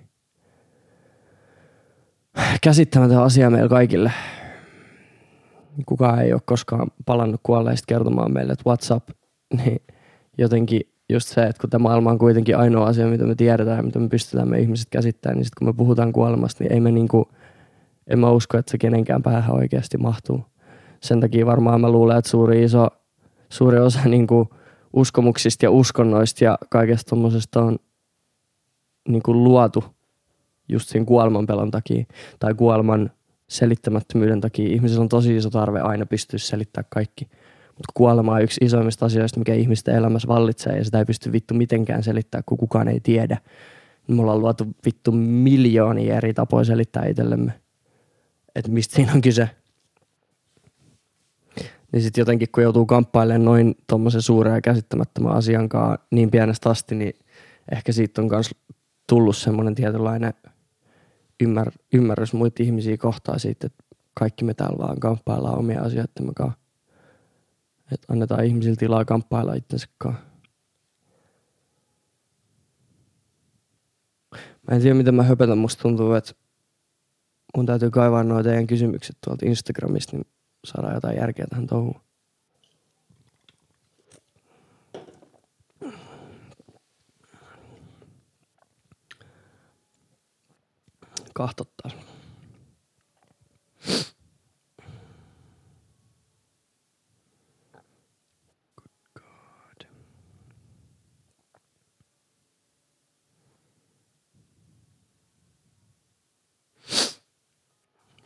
käsittämätön 2.62 3.18
asia 3.18 3.50
meillä 3.50 3.70
kaikille. 3.70 4.12
Kukaan 5.86 6.22
ei 6.22 6.34
ole 6.34 6.42
koskaan 6.46 6.88
palannut 7.06 7.40
kuolleista 7.44 7.86
kertomaan 7.88 8.34
meille, 8.34 8.54
että 8.54 8.70
what's 8.70 8.96
up. 8.96 9.04
Niin 9.54 9.82
jotenkin 10.38 10.82
just 11.10 11.28
se, 11.28 11.44
että 11.44 11.62
kun 11.62 11.70
tämä 11.70 11.84
maailma 11.84 12.12
on 12.12 12.18
kuitenkin 12.18 12.58
ainoa 12.58 12.88
asia, 12.88 13.08
mitä 13.08 13.26
me 13.26 13.36
tiedetään 13.36 13.78
ja 13.78 13.84
mitä 13.84 14.00
me 14.00 14.10
pystytään 14.10 14.50
me 14.50 14.60
ihmiset 14.60 14.88
käsittämään, 14.90 15.38
niin 15.38 15.46
sitten 15.46 15.60
kun 15.60 15.68
me 15.68 15.78
puhutaan 15.78 16.14
kuolemasta, 16.14 16.64
niin 16.64 16.74
ei 16.74 16.80
me 16.80 16.92
niinku, 16.92 17.28
en 18.08 18.20
mä 18.20 18.32
usko, 18.32 18.58
että 18.58 18.72
se 18.72 18.78
kenenkään 18.78 19.24
päähän 19.24 19.56
oikeasti 19.56 19.98
mahtuu. 19.98 20.46
Sen 21.02 21.20
takia 21.20 21.46
varmaan 21.46 21.82
mä 21.82 21.90
luulen, 21.90 22.18
että 22.18 22.30
suuri 22.30 22.64
iso, 22.64 22.88
suuri 23.50 23.80
osa 23.80 24.00
niinku 24.06 24.50
uskomuksista 24.94 25.66
ja 25.66 25.72
uskonnoista 25.72 26.44
ja 26.44 26.58
kaikesta 26.70 27.10
tuommoisesta 27.10 27.62
on 27.62 27.80
niinku 29.08 29.34
luotu 29.34 29.84
just 30.70 30.90
sen 30.90 31.06
kuoleman 31.06 31.46
pelon 31.46 31.72
takia 31.72 32.06
tai 32.40 32.54
kuoleman 32.54 33.12
selittämättömyyden 33.50 34.42
takia. 34.42 34.74
Ihmisellä 34.74 35.02
on 35.02 35.10
tosi 35.10 35.36
iso 35.36 35.50
tarve 35.50 35.80
aina 35.80 36.06
pystyä 36.06 36.40
selittämään 36.40 36.88
kaikki. 36.90 37.26
Mutta 37.68 37.92
kuolema 37.94 38.34
on 38.34 38.42
yksi 38.42 38.66
isoimmista 38.66 39.06
asioista, 39.06 39.40
mikä 39.40 39.54
ihmisten 39.54 39.96
elämässä 39.96 40.28
vallitsee 40.28 40.78
ja 40.78 40.86
sitä 40.86 41.00
ei 41.00 41.06
pysty 41.06 41.32
vittu 41.32 41.54
mitenkään 41.54 42.04
selittämään, 42.04 42.44
kun 42.46 42.58
kukaan 42.58 42.88
ei 42.88 43.00
tiedä. 43.00 43.38
Me 44.08 44.22
ollaan 44.22 44.40
luotu 44.40 44.68
vittu 44.86 45.12
miljoonia 45.12 46.18
eri 46.18 46.34
tapoja 46.34 46.64
selittää 46.64 47.06
itsellemme, 47.06 47.54
että 48.56 48.72
mistä 48.72 48.96
siinä 48.96 49.14
on 49.14 49.22
kyse. 49.22 49.50
Niin 51.94 52.04
sitten 52.04 52.22
jotenkin 52.22 52.48
kun 52.52 52.64
joutuu 52.64 52.86
kamppailemaan 52.86 53.46
noin 53.46 53.76
tuommoisen 53.90 54.22
suuren 54.22 54.54
ja 54.54 54.62
käsittämättömän 54.62 55.34
asiankaan 55.34 55.98
niin 56.12 56.32
pienestä 56.32 56.70
asti, 56.70 56.96
niin 56.96 57.14
ehkä 57.72 57.92
siitä 57.92 58.22
on 58.22 58.28
myös 58.32 58.56
tullut 59.08 59.38
semmoinen 59.38 59.76
tietynlainen– 59.76 60.34
ymmär, 61.44 61.72
ymmärrys 61.94 62.34
muita 62.34 62.64
ihmisiä 62.64 62.98
kohtaa 62.98 63.40
siitä, 63.40 63.68
että 63.68 63.84
kaikki 64.14 64.46
me 64.46 64.54
täällä 64.54 64.78
vaan 64.78 65.00
kamppaillaan 65.00 65.60
omia 65.60 65.82
asioita 65.82 66.24
kanssa. 66.36 66.60
Että 67.92 68.14
annetaan 68.14 68.46
ihmisille 68.46 68.76
tilaa 68.76 69.06
kamppailla 69.06 69.54
itsensä 69.54 69.88
kanssa. 69.98 70.24
Mä 74.68 74.76
en 74.76 74.82
tiedä, 74.82 74.96
mitä 74.96 75.12
mä 75.12 75.24
höpötän. 75.24 75.58
Musta 75.58 75.82
tuntuu, 75.82 76.14
että 76.14 76.34
mun 77.58 77.66
täytyy 77.66 77.92
kaivaa 77.92 78.24
nuo 78.24 78.44
teidän 78.44 78.68
kysymykset 78.68 79.18
tuolta 79.26 79.46
Instagramista, 79.46 80.18
niin 80.18 80.28
saadaan 80.66 80.94
jotain 80.94 81.18
järkeä 81.18 81.48
tähän 81.48 81.68
touhuun. 81.68 82.02
kahtottaa. 91.34 91.92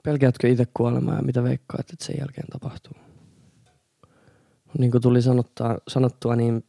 Pelkäätkö 0.07 0.47
itse 0.47 0.65
kuolemaa 0.73 1.15
ja 1.15 1.21
mitä 1.21 1.43
veikkaat, 1.43 1.89
että 1.89 2.05
sen 2.05 2.15
jälkeen 2.19 2.47
tapahtuu? 2.47 2.93
Niin 4.77 4.91
kuin 4.91 5.01
tuli 5.01 5.21
sanottua, 5.21 5.77
sanottua, 5.87 6.35
niin 6.35 6.65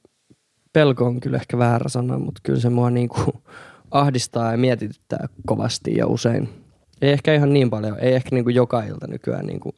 pelko 0.73 1.05
on 1.05 1.21
kyllä 1.21 1.37
ehkä 1.37 1.59
väärä 1.59 1.89
sana, 1.89 2.19
mutta 2.19 2.41
kyllä 2.45 2.61
se 2.61 2.71
mua 2.71 2.91
niin 2.91 3.09
kuin 3.09 3.27
ahdistaa 3.91 4.53
ja 4.53 4.59
mietityttää 4.59 5.29
kovasti 5.47 5.95
ja 5.95 6.07
usein. 6.07 6.49
Ei 7.03 7.13
ehkä 7.13 7.35
ihan 7.35 7.53
niin 7.53 7.71
paljon, 7.71 7.99
ei 8.01 8.15
ehkä 8.15 8.29
niin 8.33 8.45
kuin 8.45 8.57
joka 8.57 8.83
ilta 8.83 9.07
nykyään 9.07 9.47
niin 9.47 9.61
kuin 9.61 9.77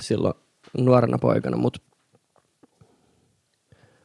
silloin 0.00 0.34
nuorena 0.78 1.18
poikana, 1.18 1.56
mutta 1.56 1.80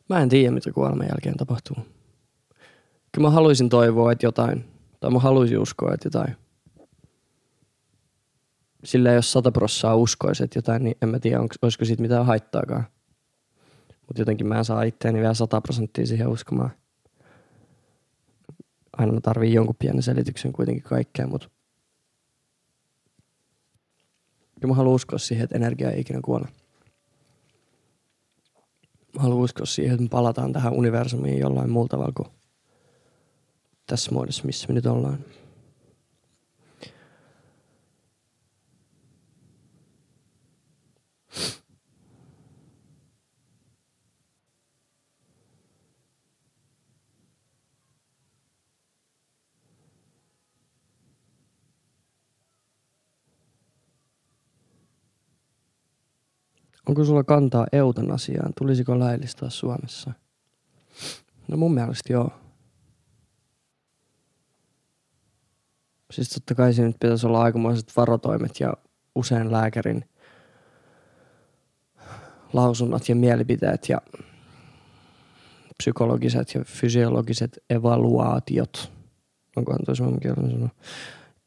mä 0.10 0.20
en 0.20 0.30
tiedä, 0.30 0.52
mitä 0.52 0.72
kuoleman 0.72 1.08
jälkeen 1.08 1.38
tapahtuu. 1.38 1.78
Kyllä 3.12 3.28
mä 3.28 3.30
haluaisin 3.30 3.70
toivoa, 3.70 4.12
että 4.12 4.26
jotain, 4.26 4.66
tai 5.00 5.12
mä 5.12 5.20
haluaisin 5.20 5.60
uskoa, 5.60 5.94
että 5.94 6.08
jotain. 6.08 6.36
Sillä 8.84 9.12
jos 9.12 9.32
sata 9.32 9.52
prossaa 9.52 9.96
uskoisi, 9.96 10.44
että 10.44 10.58
jotain, 10.58 10.84
niin 10.84 10.96
en 11.02 11.10
mä 11.10 11.20
tiedä, 11.20 11.40
onko, 11.40 11.56
olisiko 11.62 11.86
siitä 11.86 12.02
mitään 12.02 12.26
haittaakaan. 12.26 12.84
Mutta 14.08 14.22
jotenkin 14.22 14.48
mä 14.48 14.58
en 14.58 14.66
saa 14.66 14.84
itteeni 14.84 15.20
vielä 15.20 15.34
sata 15.34 15.62
prosenttia 15.62 16.06
siihen 16.06 16.28
uskomaan 16.28 16.72
aina 19.00 19.12
mä 19.12 19.22
tarviin 19.22 19.54
jonkun 19.54 19.76
pienen 19.80 20.04
selityksen 20.04 20.54
kuitenkin 20.54 20.84
kaikkeen, 20.84 21.30
mutta 21.30 21.50
ja 24.62 24.68
mä 24.68 24.74
haluan 24.74 24.96
uskoa 24.96 25.20
siihen, 25.20 25.44
että 25.44 25.56
energia 25.56 25.92
ei 25.92 26.02
ikinä 26.02 26.20
kuole. 26.24 26.48
Mä 29.16 29.22
haluan 29.22 29.40
uskoa 29.40 29.66
siihen, 29.66 29.94
että 29.94 30.04
me 30.04 30.10
palataan 30.10 30.54
tähän 30.54 30.74
universumiin 30.74 31.40
jollain 31.40 31.70
muulla 31.70 31.88
tavalla 31.88 32.12
kuin 32.12 32.28
tässä 33.86 34.12
muodossa, 34.12 34.46
missä 34.46 34.68
me 34.68 34.74
nyt 34.74 34.86
ollaan. 34.86 35.20
Onko 56.90 57.06
sulla 57.06 57.24
kantaa 57.24 57.68
eutanasiaan? 57.72 58.54
Tulisiko 58.58 59.00
laillistaa 59.00 59.50
Suomessa? 59.50 60.12
No 61.48 61.58
mun 61.58 61.74
mielestä 61.74 62.14
joo. 62.14 62.32
Siis 66.12 66.30
totta 66.30 66.56
kai 66.56 66.74
siinä 66.74 66.92
pitäisi 67.00 67.28
olla 67.28 67.42
aikamoiset 67.42 67.98
varotoimet 67.98 68.60
ja 68.60 68.74
usein 69.16 69.52
lääkärin 69.52 70.06
lausunnot 72.54 73.10
ja 73.10 73.16
mielipiteet 73.16 73.90
ja 73.90 74.02
psykologiset 75.78 76.56
ja 76.56 76.64
fysiologiset 76.64 77.60
evaluaatiot. 77.70 78.92
Onkohan 79.56 79.80
toi 79.86 79.96
suomen 79.96 80.20
kielinen 80.20 80.52
sana? 80.52 80.70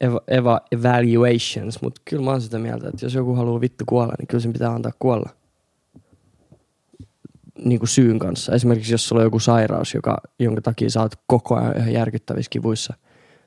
Eva, 0.03 0.21
eva, 0.29 0.61
evaluations, 0.73 1.83
mutta 1.83 2.01
kyllä 2.05 2.23
mä 2.23 2.31
oon 2.31 2.41
sitä 2.41 2.59
mieltä, 2.59 2.89
että 2.89 3.07
jos 3.07 3.15
joku 3.15 3.35
haluaa 3.35 3.61
vittu 3.61 3.85
kuolla, 3.89 4.15
niin 4.19 4.27
kyllä 4.27 4.43
sen 4.43 4.53
pitää 4.53 4.71
antaa 4.71 4.93
kuolla. 4.99 5.31
Niin 7.65 7.79
kuin 7.79 7.89
syyn 7.89 8.19
kanssa. 8.19 8.55
Esimerkiksi 8.55 8.95
jos 8.95 9.09
sulla 9.09 9.21
on 9.21 9.27
joku 9.27 9.39
sairaus, 9.39 9.95
joka, 9.95 10.19
jonka 10.39 10.61
takia 10.61 10.91
sä 10.91 11.01
oot 11.01 11.15
koko 11.27 11.55
ajan 11.57 11.77
ihan 11.77 11.93
järkyttävissä 11.93 12.51
kivuissa. 12.51 12.95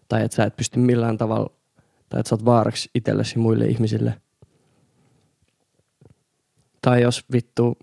Tai 0.08 0.24
että 0.24 0.36
sä 0.36 0.44
et 0.44 0.56
pysty 0.56 0.80
millään 0.80 1.18
tavalla, 1.18 1.50
tai 2.10 2.20
että 2.20 2.30
sä 2.30 2.36
oot 2.36 2.46
vaaraksi 2.46 2.90
itsellesi 2.96 3.40
muille 3.40 3.66
ihmisille. 3.66 4.22
Tai 6.82 7.02
jos 7.02 7.26
vittu 7.32 7.78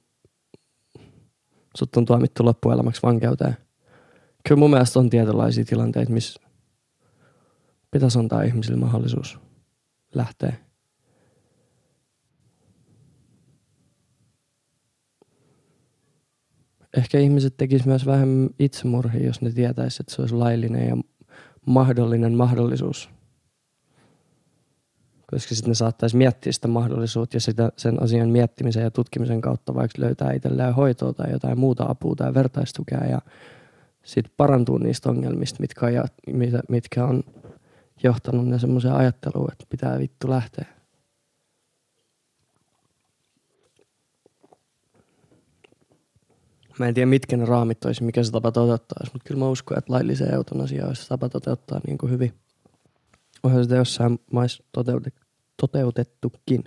sut 1.77 1.97
on 1.97 2.05
tuomittu 2.05 2.45
loppuelämäksi 2.45 3.03
vankeuteen. 3.03 3.57
Kyllä 4.49 4.59
mun 4.59 4.71
mielestä 4.71 4.99
on 4.99 5.11
tietynlaisia 5.11 5.65
tilanteita, 5.65 6.13
missä 6.13 6.42
pitäisi 7.93 8.19
antaa 8.19 8.43
ihmisille 8.43 8.79
mahdollisuus 8.79 9.39
lähteä. 10.15 10.53
Ehkä 16.97 17.19
ihmiset 17.19 17.57
tekisivät 17.57 17.87
myös 17.87 18.07
vähemmän 18.07 18.51
itsemurhia, 18.59 19.27
jos 19.27 19.41
ne 19.41 19.51
tietäisivät, 19.51 20.01
että 20.01 20.15
se 20.15 20.23
olisi 20.23 20.35
laillinen 20.35 20.89
ja 20.89 20.97
mahdollinen 21.67 22.33
mahdollisuus. 22.33 23.11
Koska 25.31 25.55
sitten 25.55 25.71
ne 25.71 25.75
saattaisi 25.75 26.17
miettiä 26.17 26.53
sitä 26.53 26.69
mahdollisuutta 26.69 27.37
ja 27.37 27.41
sitä, 27.41 27.73
sen 27.77 28.03
asian 28.03 28.29
miettimisen 28.29 28.83
ja 28.83 28.91
tutkimisen 28.91 29.41
kautta 29.41 29.75
vaikka 29.75 30.03
löytää 30.03 30.33
itselleen 30.33 30.75
hoitoa 30.75 31.13
tai 31.13 31.33
jotain 31.33 31.59
muuta 31.59 31.85
apua 31.89 32.15
tai 32.15 32.35
vertaistukea 32.35 33.05
ja 33.05 33.21
sitten 34.05 34.35
parantuu 34.37 34.79
niistä 34.79 35.11
ongelmista, 35.11 35.61
mitkä 35.61 35.87
on, 35.87 35.93
mitkä 36.69 37.05
on 37.05 37.23
johtanut 38.03 38.47
ne 38.47 38.59
semmoiseen 38.59 38.95
ajatteluun, 38.95 39.53
että 39.53 39.67
pitää 39.69 39.99
vittu 39.99 40.31
lähteä. 40.31 40.67
Mä 46.79 46.89
en 46.89 46.95
tiedä, 46.95 47.07
mitkä 47.07 47.37
ne 47.37 47.45
raamit 47.45 47.85
olisi, 47.85 48.05
mikä 48.05 48.23
se 48.23 48.33
tapa 48.33 48.53
toteuttaa, 48.53 49.07
mutta 49.13 49.29
kyllä 49.29 49.39
mä 49.39 49.49
uskon, 49.49 49.79
että 49.79 49.93
lailliseen 49.93 50.35
eutanasia 50.35 50.87
olisi 50.87 51.09
tapa 51.09 51.29
toteuttaa 51.29 51.81
niin 51.87 51.99
kuin 51.99 52.13
hyvin. 52.13 52.35
Onhan 53.43 53.63
sitä 53.63 53.77
jossain 53.77 54.19
maissa 54.33 54.65
toteutettukin. 55.57 56.65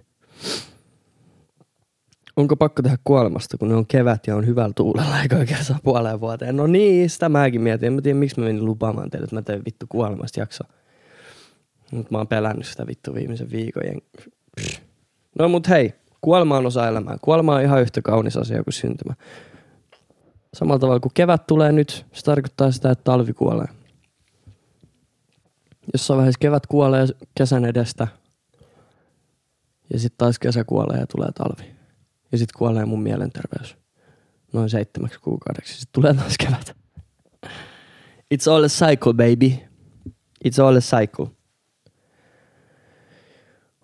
Onko 2.38 2.56
pakko 2.56 2.82
tehdä 2.82 2.98
kuolemasta, 3.04 3.58
kun 3.58 3.70
ne 3.70 3.76
on 3.76 3.88
kevät 3.88 4.28
ja 4.28 4.36
on 4.36 4.46
hyvällä 4.46 4.74
tuulella 4.76 5.22
eikä 5.22 5.38
oikein 5.38 5.66
saa 5.66 5.80
puoleen 5.84 6.20
vuoteen? 6.20 6.58
No 6.58 6.68
niin, 6.68 7.10
sitä 7.10 7.30
mäkin 7.30 7.62
mietin. 7.62 7.88
En 7.88 7.94
mä 7.94 8.02
tiedä, 8.02 8.20
miksi 8.20 8.40
mä 8.40 8.46
menin 8.46 8.66
lupaamaan 8.66 9.10
teille, 9.10 9.24
että 9.24 9.36
mä 9.36 9.42
teen 9.42 9.66
vittu 9.66 9.86
kuolemasta 9.90 10.40
jaksoa. 10.40 10.70
Mutta 11.96 12.12
mä 12.12 12.18
oon 12.18 12.28
pelännyt 12.28 12.68
sitä 12.68 12.88
vittu 12.88 13.14
viimeisen 13.14 13.52
viikon. 13.52 13.84
No 15.40 15.50
mut 15.50 15.70
hei, 15.70 15.94
kuolema 16.22 16.58
on 16.58 16.66
osa 16.66 16.88
elämää. 16.88 17.18
Kuolema 17.22 17.56
on 17.56 17.62
ihan 17.62 17.82
yhtä 17.82 18.02
kaunis 18.02 18.38
asia 18.38 18.64
kuin 18.64 18.74
syntymä. 18.74 19.14
Samalla 20.54 20.80
tavalla 20.80 21.00
kuin 21.00 21.12
kevät 21.14 21.48
tulee 21.48 21.72
nyt, 21.72 22.06
se 22.14 22.24
tarkoittaa 22.24 22.72
sitä, 22.72 22.92
että 22.92 23.04
talvi 23.04 23.34
kuolee. 23.34 23.68
Jossain 25.94 26.18
vaiheessa 26.18 26.40
kevät 26.40 26.68
kuolee 26.68 27.06
kesän 27.38 27.66
edestä. 27.66 28.08
Ja 29.94 30.00
sitten 30.00 30.18
taas 30.18 30.40
kesä 30.40 30.64
kuolee 30.64 31.00
ja 31.00 31.08
tulee 31.08 31.32
talvi. 31.32 31.76
Ja 32.32 32.38
sitten 32.38 32.58
kuolee 32.58 32.86
mun 32.86 33.04
mielenterveys. 33.04 33.78
Noin 34.54 34.70
seitsemäksi 34.70 35.20
kuukaudeksi. 35.20 35.74
Sitten 35.74 35.94
tulee 35.94 36.14
taas 36.14 36.38
kevät. 36.38 36.76
It's 38.34 38.52
all 38.52 38.64
a 38.64 38.68
cycle, 38.68 39.14
baby. 39.14 39.52
It's 40.48 40.64
all 40.64 40.76
a 40.76 40.80
cycle. 40.80 41.28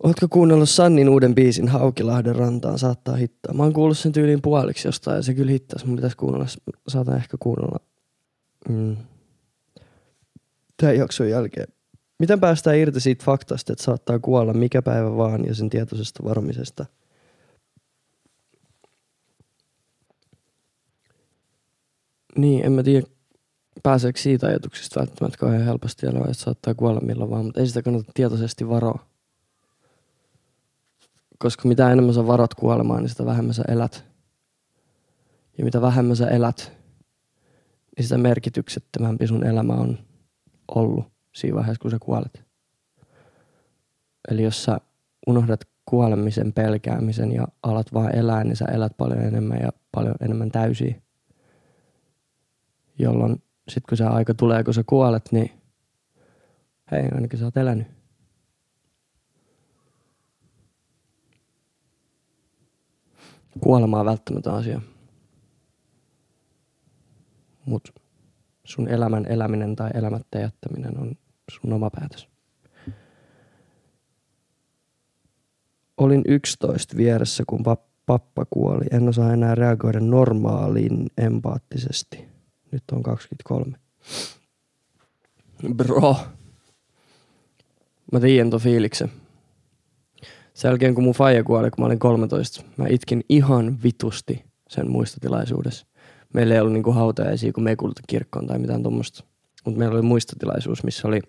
Ootko 0.04 0.28
kuunnellut 0.28 0.70
Sannin 0.70 1.10
uuden 1.10 1.36
biisin 1.36 1.68
Haukilahden 1.68 2.36
rantaan 2.36 2.80
saattaa 2.80 3.16
hittaa? 3.16 3.54
Mä 3.54 3.64
oon 3.64 3.74
kuullut 3.74 3.98
sen 3.98 4.12
tyyliin 4.12 4.42
puoliksi 4.42 4.88
jostain 4.88 5.16
ja 5.16 5.22
se 5.22 5.34
kyllä 5.34 5.52
hittaisi. 5.52 5.86
Mun 5.86 5.96
pitäisi 5.96 6.18
kuunnella, 6.18 6.46
saatan 6.88 7.18
ehkä 7.18 7.38
kuunnella 7.40 7.80
mm. 8.70 8.98
tämän 10.78 10.98
jakson 10.98 11.30
jälkeen. 11.30 11.68
Miten 12.20 12.40
päästään 12.40 12.78
irti 12.78 13.00
siitä 13.00 13.26
faktasta, 13.26 13.74
että 13.74 13.84
saattaa 13.84 14.20
kuolla 14.20 14.54
mikä 14.54 14.82
päivä 14.82 15.18
vaan 15.18 15.46
ja 15.46 15.56
sen 15.56 15.70
tietoisesta 15.70 16.24
varmisesta? 16.24 16.86
Niin, 22.38 22.66
en 22.66 22.72
mä 22.72 22.84
tiedä 22.84 23.08
pääseekö 23.84 24.20
siitä 24.20 24.48
ajatuksesta 24.48 25.00
välttämättä 25.00 25.38
kauhean 25.38 25.64
helposti 25.64 26.06
elämään, 26.06 26.32
että 26.32 26.44
saattaa 26.44 26.74
kuolla 26.74 27.02
milloin 27.02 27.30
vaan, 27.30 27.46
mutta 27.46 27.60
ei 27.60 27.68
sitä 27.68 27.82
kannata 27.82 28.12
tietoisesti 28.14 28.70
varoa 28.70 29.11
koska 31.42 31.68
mitä 31.68 31.92
enemmän 31.92 32.14
sä 32.14 32.28
varat 32.28 32.54
kuolemaan, 32.54 33.02
niin 33.02 33.10
sitä 33.10 33.26
vähemmän 33.26 33.54
sä 33.54 33.64
elät. 33.68 34.06
Ja 35.58 35.64
mitä 35.64 35.82
vähemmän 35.82 36.16
sä 36.16 36.28
elät, 36.28 36.72
niin 37.98 38.04
sitä 38.04 38.18
merkityksettömämpi 38.18 39.28
sun 39.28 39.46
elämä 39.46 39.74
on 39.74 39.98
ollut 40.76 41.06
siinä 41.36 41.56
vaiheessa, 41.56 41.82
kun 41.82 41.92
sä 41.92 41.98
kuolet. 42.00 42.44
Eli 44.32 44.44
jos 44.44 44.64
sä 44.64 44.78
unohdat 45.28 45.60
kuolemisen 45.86 46.54
pelkäämisen 46.54 47.32
ja 47.32 47.48
alat 47.64 47.94
vaan 47.94 48.16
elää, 48.16 48.44
niin 48.44 48.56
sä 48.56 48.66
elät 48.66 48.98
paljon 48.98 49.20
enemmän 49.20 49.60
ja 49.62 49.70
paljon 49.92 50.16
enemmän 50.22 50.52
täysiä. 50.52 50.96
Jolloin 53.00 53.44
sitten 53.68 53.90
kun 53.90 53.98
se 53.98 54.06
aika 54.06 54.34
tulee, 54.34 54.64
kun 54.64 54.74
sä 54.74 54.84
kuolet, 54.86 55.32
niin 55.32 55.52
hei, 56.92 57.10
ainakin 57.12 57.40
sä 57.40 57.46
oot 57.46 57.58
elänyt. 57.58 58.01
Kuolema 63.60 64.00
on 64.00 64.06
välttämätön 64.06 64.54
asia. 64.54 64.82
Mutta 67.66 67.92
sun 68.64 68.88
elämän 68.88 69.26
eläminen 69.26 69.76
tai 69.76 69.90
elämättä 69.94 70.40
jättäminen 70.40 71.00
on 71.00 71.16
sun 71.52 71.74
oma 71.74 71.90
päätös. 71.90 72.28
Olin 75.98 76.22
11 76.28 76.98
vieressä, 76.98 77.44
kun 77.48 77.64
pappa 78.06 78.46
kuoli. 78.50 78.86
En 78.92 79.10
osaa 79.10 79.34
enää 79.34 79.56
reagoida 79.56 80.00
normaaliin 80.00 81.08
empaattisesti. 81.18 82.26
Nyt 82.72 82.84
on 82.92 83.04
23. 83.04 83.78
Bro. 85.76 86.16
Mä 88.12 88.20
tiedän 88.20 88.50
ton 88.50 88.60
fiiliksen. 88.60 89.12
Sen 90.62 90.70
jälkeen 90.70 90.96
kun 90.96 91.04
mun 91.04 91.14
faija 91.14 91.44
kuoli, 91.44 91.72
kun 91.72 91.82
mä 91.82 91.86
olin 91.86 92.00
13, 92.00 92.66
mä 92.78 92.86
itkin 92.90 93.24
ihan 93.30 93.84
vitusti 93.84 94.46
sen 94.70 94.92
muistotilaisuudessa. 94.92 95.86
Meillä 96.34 96.54
ei 96.54 96.60
ollut 96.60 96.74
niinku 96.74 96.92
hautajaisia, 96.92 97.54
kun 97.54 97.64
me 97.64 97.70
ei 97.70 97.76
kirkkoon 98.08 98.48
tai 98.48 98.60
mitään 98.60 98.84
tuommoista. 98.84 99.24
Mutta 99.66 99.80
meillä 99.80 99.94
oli 99.94 100.02
muistotilaisuus, 100.02 100.84
missä 100.84 101.08
oli 101.08 101.20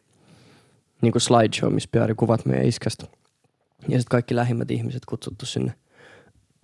niinku 1.03 1.21
slideshow, 1.21 1.73
missä 1.73 1.88
pyöri 1.92 2.14
kuvat 2.14 2.47
meidän 2.47 2.66
iskästä. 2.66 3.07
Ja 3.88 3.99
sitten 3.99 4.11
kaikki 4.11 4.37
lähimmät 4.37 4.71
ihmiset 4.71 5.05
kutsuttu 5.05 5.47
sinne. 5.47 5.73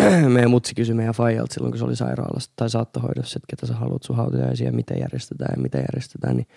meidän 0.35 0.51
mutsi 0.51 0.75
kysyi 0.75 0.95
meidän 0.95 1.15
faijalta 1.15 1.55
silloin, 1.55 1.73
kun 1.73 1.79
se 1.79 1.85
oli 1.85 1.97
sairaalassa 1.97 2.51
tai 2.57 2.71
saattohoidossa, 2.71 3.39
että 3.39 3.57
ketä 3.57 3.67
sä 3.67 3.75
haluat 3.75 4.03
sun 4.03 4.17
hautajaisia 4.17 4.67
ja 4.67 4.73
miten 4.73 5.01
järjestetään 5.01 5.55
ja 5.57 5.63
miten 5.63 5.81
järjestetään. 5.81 6.37
Niin 6.37 6.49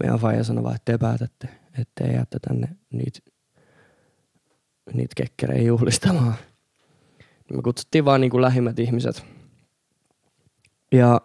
meidän 0.00 0.18
faija 0.18 0.44
sanoi 0.44 0.64
vaan, 0.64 0.76
että 0.76 0.92
te 0.92 0.98
päätätte, 0.98 1.48
että 1.78 2.04
te 2.04 2.12
jätte 2.12 2.38
tänne 2.48 2.68
niitä 2.92 3.20
niitä 4.92 5.14
kekkerejä 5.16 5.62
juhlistamaan. 5.62 6.34
Me 7.54 7.62
kutsuttiin 7.62 8.04
vaan 8.04 8.20
niin 8.20 8.30
kuin 8.30 8.42
lähimmät 8.42 8.78
ihmiset. 8.78 9.24
Ja 10.92 11.20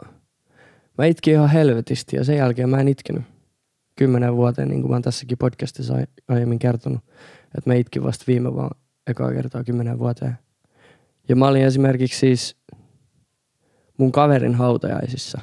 mä 0.98 1.06
itkin 1.06 1.34
ihan 1.34 1.50
helvetisti 1.50 2.16
ja 2.16 2.24
sen 2.24 2.38
jälkeen 2.38 2.70
mä 2.70 2.80
en 2.80 2.88
itkenyt. 2.88 3.24
Kymmenen 3.96 4.36
vuoteen, 4.36 4.70
niin 4.70 4.82
kuin 4.82 4.92
mä 4.92 4.96
oon 4.96 5.02
tässäkin 5.02 5.38
podcastissa 5.38 5.94
aiemmin 6.28 6.60
kertonut, 6.60 7.02
että 7.58 7.70
mä 7.70 7.74
itkin 7.74 8.04
vasta 8.04 8.26
viime 8.28 8.56
vaan 8.56 8.72
ekaa 9.08 9.32
kertaa 9.34 9.64
kymmenen 9.64 10.00
vuoteen. 10.00 10.38
Ja 11.30 11.36
mä 11.36 11.48
olin 11.48 11.64
esimerkiksi 11.64 12.20
siis 12.20 12.58
mun 13.98 14.12
kaverin 14.12 14.56
hautajaisissa. 14.56 15.42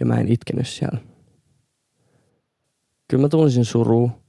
Ja 0.00 0.06
mä 0.06 0.20
en 0.20 0.28
itkenyt 0.28 0.68
siellä. 0.68 0.98
Kyllä 3.08 3.22
mä 3.22 3.28
tunsin 3.28 3.64
surua. 3.64 4.19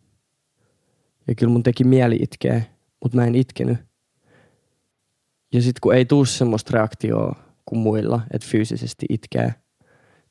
Ja 1.31 1.35
kyllä 1.35 1.51
mun 1.51 1.63
teki 1.63 1.83
mieli 1.83 2.15
itkeä, 2.21 2.61
mutta 3.03 3.17
mä 3.17 3.25
en 3.25 3.35
itkenyt. 3.35 3.77
Ja 5.53 5.61
sitten 5.61 5.79
kun 5.81 5.95
ei 5.95 6.05
tuu 6.05 6.25
semmoista 6.25 6.71
reaktioa 6.73 7.35
kuin 7.65 7.79
muilla, 7.79 8.21
että 8.33 8.47
fyysisesti 8.47 9.05
itkee, 9.09 9.53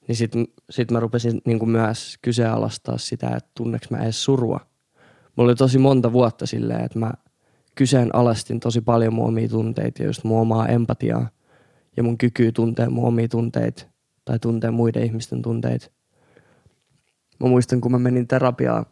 niin 0.08 0.16
sitten 0.16 0.48
sit 0.70 0.90
mä 0.90 1.00
rupesin 1.00 1.40
niin 1.44 1.58
kuin 1.58 1.70
myös 1.70 2.18
kyseenalaistaa 2.22 2.98
sitä, 2.98 3.28
että 3.36 3.50
tunneks 3.56 3.90
mä 3.90 3.98
edes 3.98 4.24
surua. 4.24 4.60
Mulla 5.36 5.50
oli 5.50 5.54
tosi 5.54 5.78
monta 5.78 6.12
vuotta 6.12 6.46
silleen, 6.46 6.84
että 6.84 6.98
mä 6.98 7.12
kyseenalaistin 7.74 8.60
tosi 8.60 8.80
paljon 8.80 9.14
mun 9.14 9.28
omia 9.28 9.48
tunteita 9.48 10.02
ja 10.02 10.06
just 10.06 10.24
mun 10.24 10.40
omaa 10.40 10.68
empatiaa 10.68 11.28
ja 11.96 12.02
mun 12.02 12.18
kykyä 12.18 12.52
tuntea 12.52 12.90
mun 12.90 13.08
omia 13.08 13.28
tunteita 13.28 13.86
tai 14.24 14.38
tuntea 14.38 14.70
muiden 14.70 15.04
ihmisten 15.04 15.42
tunteita. 15.42 15.90
Mä 17.40 17.48
muistan, 17.48 17.80
kun 17.80 17.92
mä 17.92 17.98
menin 17.98 18.28
terapiaan, 18.28 18.86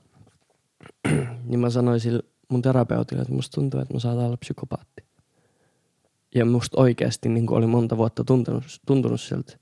niin 1.49 1.61
mä 1.61 1.71
sanoin 1.71 2.01
sille 2.01 2.23
mun 2.49 2.62
terapeutille, 2.62 3.23
että 3.23 3.35
musta 3.35 3.55
tuntuu, 3.55 3.81
että 3.81 3.95
mä 3.95 4.01
saatan 4.01 4.25
olla 4.25 4.37
psykopaatti. 4.37 5.05
Ja 6.35 6.45
musta 6.45 6.81
oikeasti 6.81 7.29
niin 7.29 7.53
oli 7.53 7.67
monta 7.67 7.97
vuotta 7.97 8.25
tuntunut, 8.25 8.64
tuntunut 8.87 9.21
siltä. 9.21 9.53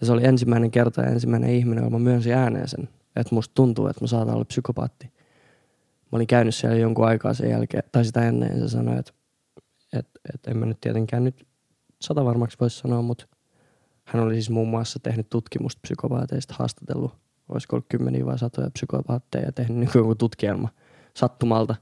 Ja 0.00 0.06
se 0.06 0.12
oli 0.12 0.24
ensimmäinen 0.24 0.70
kerta 0.70 1.02
ja 1.02 1.10
ensimmäinen 1.10 1.50
ihminen, 1.50 1.84
jolla 1.84 1.98
mä 1.98 2.04
myönsin 2.04 2.34
ääneen 2.34 2.68
sen, 2.68 2.88
että 3.16 3.34
musta 3.34 3.54
tuntuu, 3.54 3.86
että 3.86 4.04
mä 4.04 4.06
saatan 4.06 4.34
olla 4.34 4.44
psykopaatti. 4.44 5.06
Mä 6.12 6.16
olin 6.16 6.26
käynyt 6.26 6.54
siellä 6.54 6.76
jonkun 6.76 7.06
aikaa 7.06 7.34
sen 7.34 7.50
jälkeen, 7.50 7.82
tai 7.92 8.04
sitä 8.04 8.28
ennen, 8.28 8.52
ja 8.52 8.60
se 8.60 8.68
sanoi, 8.68 8.98
että, 8.98 9.12
että, 9.92 10.20
että 10.34 10.50
en 10.50 10.56
mä 10.56 10.66
nyt 10.66 10.80
tietenkään 10.80 11.24
nyt 11.24 11.46
sata 12.00 12.24
varmaksi 12.24 12.56
voisi 12.60 12.78
sanoa, 12.78 13.02
mutta 13.02 13.26
hän 14.04 14.22
oli 14.22 14.34
siis 14.34 14.50
muun 14.50 14.68
muassa 14.68 14.98
tehnyt 14.98 15.30
tutkimusta 15.30 15.80
psykopaateista, 15.82 16.54
haastatellut, 16.58 17.14
olisiko 17.48 17.76
ollut 17.76 17.86
kymmeniä 17.88 18.26
vai 18.26 18.38
satoja 18.38 18.70
psykopaatteja 18.70 19.44
ja 19.44 19.52
tehnyt 19.52 19.78
niin 19.78 19.90
joku 19.94 20.14
tutkielma 20.14 20.68
sattumalta. 21.14 21.74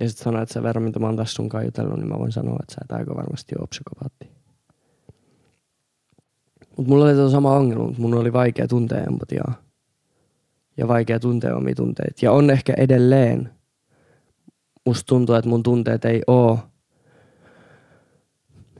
Ja 0.00 0.08
sitten 0.08 0.24
sanoi, 0.24 0.42
että 0.42 0.52
se 0.52 0.62
verran, 0.62 0.82
mitä 0.82 0.98
mä 0.98 1.06
oon 1.06 1.16
tässä 1.16 1.34
sunkaan 1.34 1.64
jutellut, 1.64 1.96
niin 1.96 2.08
mä 2.08 2.18
voin 2.18 2.32
sanoa, 2.32 2.56
että 2.62 2.74
sä 2.74 2.80
et 2.84 2.92
aika 2.92 3.16
varmasti 3.16 3.54
ole 3.58 3.66
psykopaatti. 3.66 4.30
Mutta 6.76 6.92
mulla 6.92 7.04
oli 7.04 7.14
tuo 7.14 7.30
sama 7.30 7.52
ongelma, 7.52 7.84
mutta 7.84 8.00
mun 8.00 8.14
oli 8.14 8.32
vaikea 8.32 8.68
tuntea 8.68 9.04
empatiaa. 9.04 9.54
Ja 10.76 10.88
vaikea 10.88 11.20
tuntea 11.20 11.56
omia 11.56 11.74
tunteita. 11.74 12.24
Ja 12.26 12.32
on 12.32 12.50
ehkä 12.50 12.74
edelleen. 12.76 13.52
Musta 14.84 15.06
tuntuu, 15.06 15.34
että 15.34 15.48
mun 15.48 15.62
tunteet 15.62 16.04
ei 16.04 16.22
oo 16.26 16.58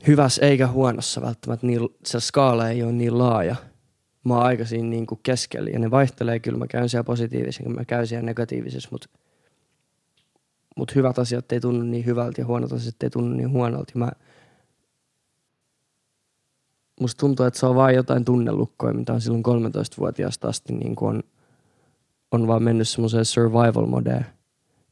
hyvässä 0.07 0.45
eikä 0.45 0.67
huonossa 0.67 1.21
välttämättä. 1.21 1.67
Niin, 1.67 1.89
se 2.05 2.19
skaala 2.19 2.69
ei 2.69 2.83
ole 2.83 2.91
niin 2.91 3.17
laaja. 3.17 3.55
Mä 4.25 4.33
oon 4.33 4.43
aika 4.43 4.65
siinä 4.65 4.89
niin 4.89 5.05
kuin 5.05 5.19
keskellä. 5.23 5.69
Ja 5.69 5.79
ne 5.79 5.91
vaihtelee 5.91 6.39
kyllä. 6.39 6.57
Mä 6.57 6.67
käyn 6.67 6.89
siellä 6.89 7.03
positiivisen, 7.03 7.75
mä 7.75 7.85
käyn 7.85 8.07
siellä 8.07 8.25
negatiivisessa. 8.25 8.89
Mutta 8.91 9.09
mut 10.75 10.95
hyvät 10.95 11.19
asiat 11.19 11.51
ei 11.51 11.59
tunnu 11.59 11.83
niin 11.83 12.05
hyvältä 12.05 12.41
ja 12.41 12.45
huonot 12.45 12.73
asiat 12.73 13.03
ei 13.03 13.09
tunnu 13.09 13.35
niin 13.35 13.49
huonolta. 13.49 13.91
mä, 13.95 14.11
musta 16.99 17.19
tuntuu, 17.19 17.45
että 17.45 17.59
se 17.59 17.65
on 17.65 17.75
vain 17.75 17.95
jotain 17.95 18.25
tunnelukkoja, 18.25 18.93
mitä 18.93 19.13
on 19.13 19.21
silloin 19.21 19.43
13-vuotiaasta 19.45 20.47
asti 20.47 20.73
niin 20.73 20.95
kuin 20.95 21.09
on, 21.09 21.23
on 22.31 22.47
vaan 22.47 22.63
mennyt 22.63 22.89
semmoiseen 22.89 23.25
survival 23.25 23.85
modeen. 23.85 24.25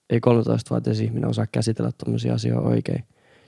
Ei 0.10 0.20
13-vuotias 0.20 1.00
ihminen 1.00 1.30
osaa 1.30 1.48
käsitellä 1.48 1.92
tämmöisiä 1.98 2.34
asioita 2.34 2.68
oikein. 2.68 3.04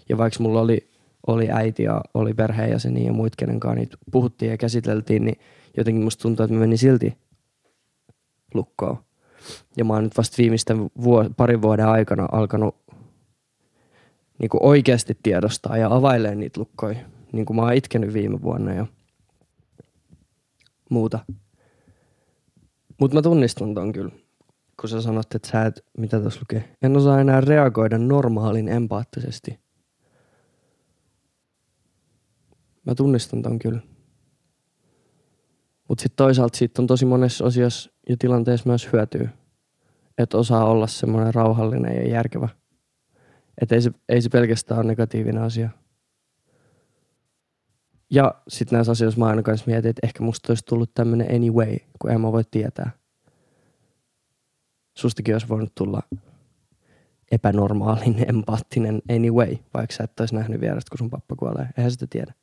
Ja 0.10 0.18
vaikka 0.18 0.44
mulla 0.44 0.62
oli 0.62 0.90
oli 1.28 1.52
äiti 1.52 1.84
ja 1.84 2.02
oli 2.14 2.34
perheenjäseniä 2.34 3.06
ja 3.06 3.14
muut, 3.14 3.36
kenen 3.36 3.60
kanssa 3.60 3.76
niitä 3.76 3.98
puhuttiin 4.12 4.52
ja 4.52 4.58
käsiteltiin, 4.58 5.26
niin 5.26 5.40
jotenkin 5.78 6.04
musta 6.04 6.22
tuntuu, 6.22 6.44
että 6.44 6.54
mä 6.54 6.60
menin 6.60 6.78
silti 6.78 7.18
lukkoon. 8.54 8.98
Ja 9.78 9.86
mä 9.86 9.94
oon 9.94 10.04
nyt 10.04 10.18
vasta 10.18 10.38
viimeisten 10.38 10.78
vuo- 11.02 11.30
parin 11.38 11.62
vuoden 11.62 11.88
aikana 11.88 12.28
alkanut 12.32 12.76
niin 14.40 14.50
kuin 14.50 14.64
oikeasti 14.64 15.18
tiedostaa 15.24 15.78
ja 15.78 15.96
availee 15.96 16.36
niitä 16.36 16.60
lukkoja. 16.60 17.00
Niin 17.32 17.46
kuin 17.46 17.58
mä 17.58 17.62
oon 17.62 17.74
itkenyt 17.74 18.14
viime 18.14 18.42
vuonna 18.42 18.74
ja 18.74 18.86
muuta. 20.90 21.20
Mutta 23.00 23.16
mä 23.18 23.22
tunnistan 23.22 23.74
ton 23.74 23.94
kyllä, 23.94 24.12
kun 24.80 24.90
sä 24.90 25.02
sanot, 25.02 25.36
että 25.36 25.48
sä 25.48 25.66
et, 25.66 25.86
mitä 25.98 26.20
tässä 26.20 26.40
lukee, 26.40 26.70
en 26.82 26.98
osaa 26.98 27.22
enää 27.22 27.42
reagoida 27.42 27.98
normaalin 27.98 28.70
empaattisesti– 28.70 29.60
Mä 32.90 32.96
tunnistan 32.96 33.42
ton 33.42 33.60
kyllä. 33.60 33.82
Mutta 35.90 36.02
sitten 36.02 36.18
toisaalta 36.18 36.58
siitä 36.58 36.82
on 36.82 36.88
tosi 36.88 37.06
monessa 37.06 37.46
asiassa 37.46 37.92
ja 38.10 38.18
tilanteessa 38.20 38.70
myös 38.70 38.90
hyötyy. 38.94 39.30
Että 40.18 40.38
osaa 40.38 40.66
olla 40.66 40.88
semmoinen 40.88 41.34
rauhallinen 41.34 41.96
ja 41.96 42.10
järkevä. 42.10 42.50
Että 43.62 43.76
ei 43.76 43.82
se, 43.82 43.92
ei 44.10 44.22
se 44.22 44.30
pelkästään 44.30 44.80
ole 44.80 44.88
negatiivinen 44.88 45.44
asia. 45.44 45.70
Ja 48.12 48.36
sitten 48.48 48.78
näissä 48.78 48.92
asioissa 48.92 49.20
mä 49.20 49.26
aina 49.26 49.44
kanssa 49.44 49.72
mietin, 49.72 49.90
että 49.90 50.08
ehkä 50.08 50.24
musta 50.24 50.52
olisi 50.52 50.66
tullut 50.66 50.92
tämmöinen 50.94 51.36
anyway, 51.36 51.78
kun 52.00 52.12
en 52.12 52.22
mä 52.22 52.32
voi 52.32 52.44
tietää. 52.52 52.92
Sustakin 54.98 55.36
olisi 55.36 55.50
voinut 55.50 55.76
tulla 55.76 56.02
epänormaalin, 57.32 58.26
empaattinen 58.30 59.02
anyway, 59.16 59.58
vaikka 59.74 59.96
sä 59.96 60.04
et 60.04 60.20
olisi 60.20 60.36
nähnyt 60.36 60.62
vierestä, 60.62 60.90
kun 60.90 60.98
sun 60.98 61.10
pappa 61.10 61.36
kuolee. 61.36 61.68
Eihän 61.78 61.92
sitä 61.92 62.08
tiedä. 62.10 62.34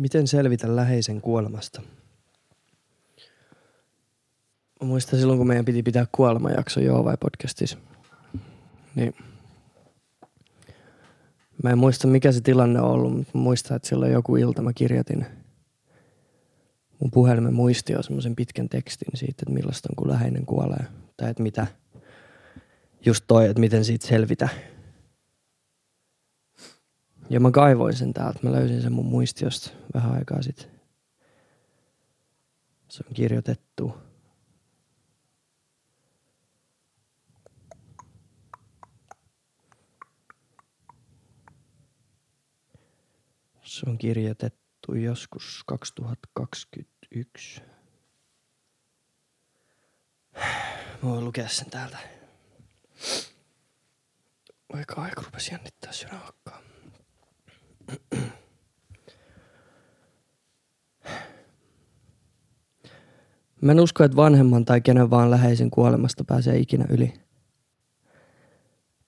Miten 0.00 0.26
selvitä 0.26 0.76
läheisen 0.76 1.20
kuolemasta? 1.20 1.82
Mä 4.80 4.86
muistan 4.86 5.18
silloin, 5.18 5.38
kun 5.38 5.46
meidän 5.46 5.64
piti 5.64 5.82
pitää 5.82 6.06
kuolemajakso 6.12 6.80
Joo 6.80 7.04
vai 7.04 7.16
podcastissa. 7.16 7.78
Niin. 8.94 9.14
Mä 11.62 11.70
en 11.70 11.78
muista, 11.78 12.06
mikä 12.06 12.32
se 12.32 12.40
tilanne 12.40 12.80
on 12.80 12.90
ollut, 12.90 13.16
mutta 13.16 13.38
muistan, 13.38 13.76
että 13.76 13.88
silloin 13.88 14.12
joku 14.12 14.36
ilta 14.36 14.62
mä 14.62 14.72
kirjoitin 14.72 15.26
mun 17.00 17.10
puhelimen 17.10 17.54
muistio 17.54 18.02
semmoisen 18.02 18.36
pitkän 18.36 18.68
tekstin 18.68 19.08
siitä, 19.14 19.42
että 19.42 19.52
millaista 19.52 19.88
on, 19.92 19.96
kun 19.96 20.08
läheinen 20.08 20.46
kuolee. 20.46 20.84
Tai 21.16 21.30
että 21.30 21.42
mitä, 21.42 21.66
just 23.06 23.24
toi, 23.26 23.46
että 23.48 23.60
miten 23.60 23.84
siitä 23.84 24.06
selvitä 24.06 24.48
ja 27.30 27.40
mä 27.40 27.50
kaivoin 27.50 27.96
sen 27.96 28.14
täältä. 28.14 28.38
Mä 28.42 28.52
löysin 28.52 28.82
sen 28.82 28.92
mun 28.92 29.06
muistiosta 29.06 29.70
vähän 29.94 30.12
aikaa 30.12 30.42
sitten. 30.42 30.70
Se 32.88 33.04
on 33.08 33.14
kirjoitettu. 33.14 33.94
Se 43.62 43.90
on 43.90 43.98
kirjoitettu 43.98 44.94
joskus 44.94 45.62
2021. 45.66 47.62
Mä 51.02 51.10
voin 51.10 51.24
lukea 51.24 51.48
sen 51.48 51.70
täältä. 51.70 51.98
Vaikka 54.72 55.02
aika 55.02 55.22
rupesi 55.22 55.52
jännittää 55.52 55.92
sydänhakkaa. 55.92 56.69
Mä 63.62 63.72
en 63.72 63.80
usko, 63.80 64.04
että 64.04 64.16
vanhemman 64.16 64.64
tai 64.64 64.80
kenen 64.80 65.10
vaan 65.10 65.30
läheisen 65.30 65.70
kuolemasta 65.70 66.24
pääsee 66.24 66.58
ikinä 66.58 66.84
yli. 66.88 67.12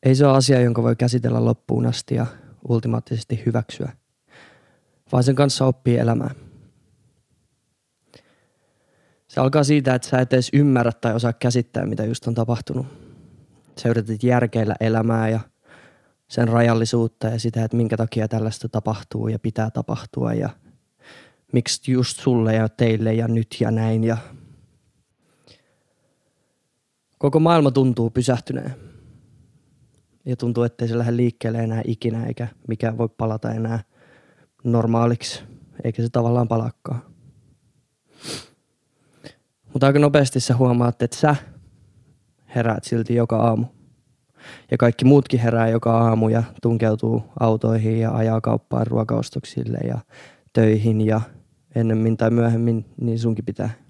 Ei 0.03 0.15
se 0.15 0.27
ole 0.27 0.37
asia, 0.37 0.61
jonka 0.61 0.83
voi 0.83 0.97
käsitellä 0.97 1.45
loppuun 1.45 1.87
asti 1.87 2.15
ja 2.15 2.27
ultimaattisesti 2.69 3.43
hyväksyä, 3.47 3.93
vaan 5.13 5.25
sen 5.25 5.35
kanssa 5.35 5.67
oppii 5.67 5.99
elämään. 5.99 6.35
Se 9.29 9.41
alkaa 9.41 9.65
siitä, 9.65 9.95
että 9.95 10.09
sä 10.09 10.19
et 10.19 10.33
edes 10.33 10.51
ymmärrä 10.53 10.93
tai 10.93 11.15
osaa 11.15 11.33
käsittää, 11.33 11.87
mitä 11.87 12.05
just 12.05 12.27
on 12.27 12.35
tapahtunut. 12.35 12.87
Sä 13.79 13.89
yrität 13.89 14.23
järkeillä 14.23 14.75
elämää 14.81 15.29
ja 15.29 15.41
sen 16.29 16.49
rajallisuutta 16.49 17.27
ja 17.27 17.39
sitä, 17.39 17.65
että 17.65 17.77
minkä 17.77 17.97
takia 17.97 18.29
tällaista 18.29 18.69
tapahtuu 18.69 19.29
ja 19.29 19.39
pitää 19.39 19.71
tapahtua 19.71 20.35
ja 20.35 20.51
miksi 21.53 21.93
just 21.93 22.21
sulle 22.21 22.55
ja 22.55 22.69
teille 22.69 23.15
ja 23.15 23.29
nyt 23.29 23.57
ja 23.61 23.71
näin 23.71 24.05
ja 24.05 24.17
koko 27.23 27.41
maailma 27.41 27.71
tuntuu 27.71 28.11
pysähtyneen. 28.11 28.75
Ja 30.25 30.37
tuntuu, 30.37 30.65
ettei 30.65 30.89
se 30.89 30.99
lähde 30.99 31.17
liikkeelle 31.17 31.59
enää 31.59 31.83
ikinä 31.87 32.27
eikä 32.27 32.49
mikään 32.69 32.99
voi 32.99 33.09
palata 33.09 33.53
enää 33.53 33.83
normaaliksi, 34.65 35.43
eikä 35.85 36.03
se 36.03 36.09
tavallaan 36.09 36.49
palakkaa. 36.49 37.01
Mutta 39.73 39.87
aika 39.87 39.99
nopeasti 39.99 40.41
sä 40.41 40.57
huomaat, 40.57 41.03
että 41.03 41.17
sä 41.17 41.37
heräät 42.55 42.85
silti 42.85 43.15
joka 43.15 43.37
aamu– 43.37 43.67
ja 44.71 44.79
kaikki 44.79 45.05
muutkin 45.05 45.41
herää 45.41 45.69
joka 45.69 45.99
aamu 45.99 46.29
ja 46.29 46.43
tunkeutuu 46.63 47.23
autoihin 47.41 48.01
ja 48.01 48.15
ajaa 48.15 48.41
kauppaan 48.41 48.87
ruokaostoksille 48.87 49.79
ja 49.79 49.99
töihin 50.53 51.01
ja 51.01 51.21
ennemmin 51.75 52.17
tai 52.17 52.31
myöhemmin 52.31 52.85
niin 53.01 53.19
sunkin 53.19 53.45
pitää. 53.45 53.82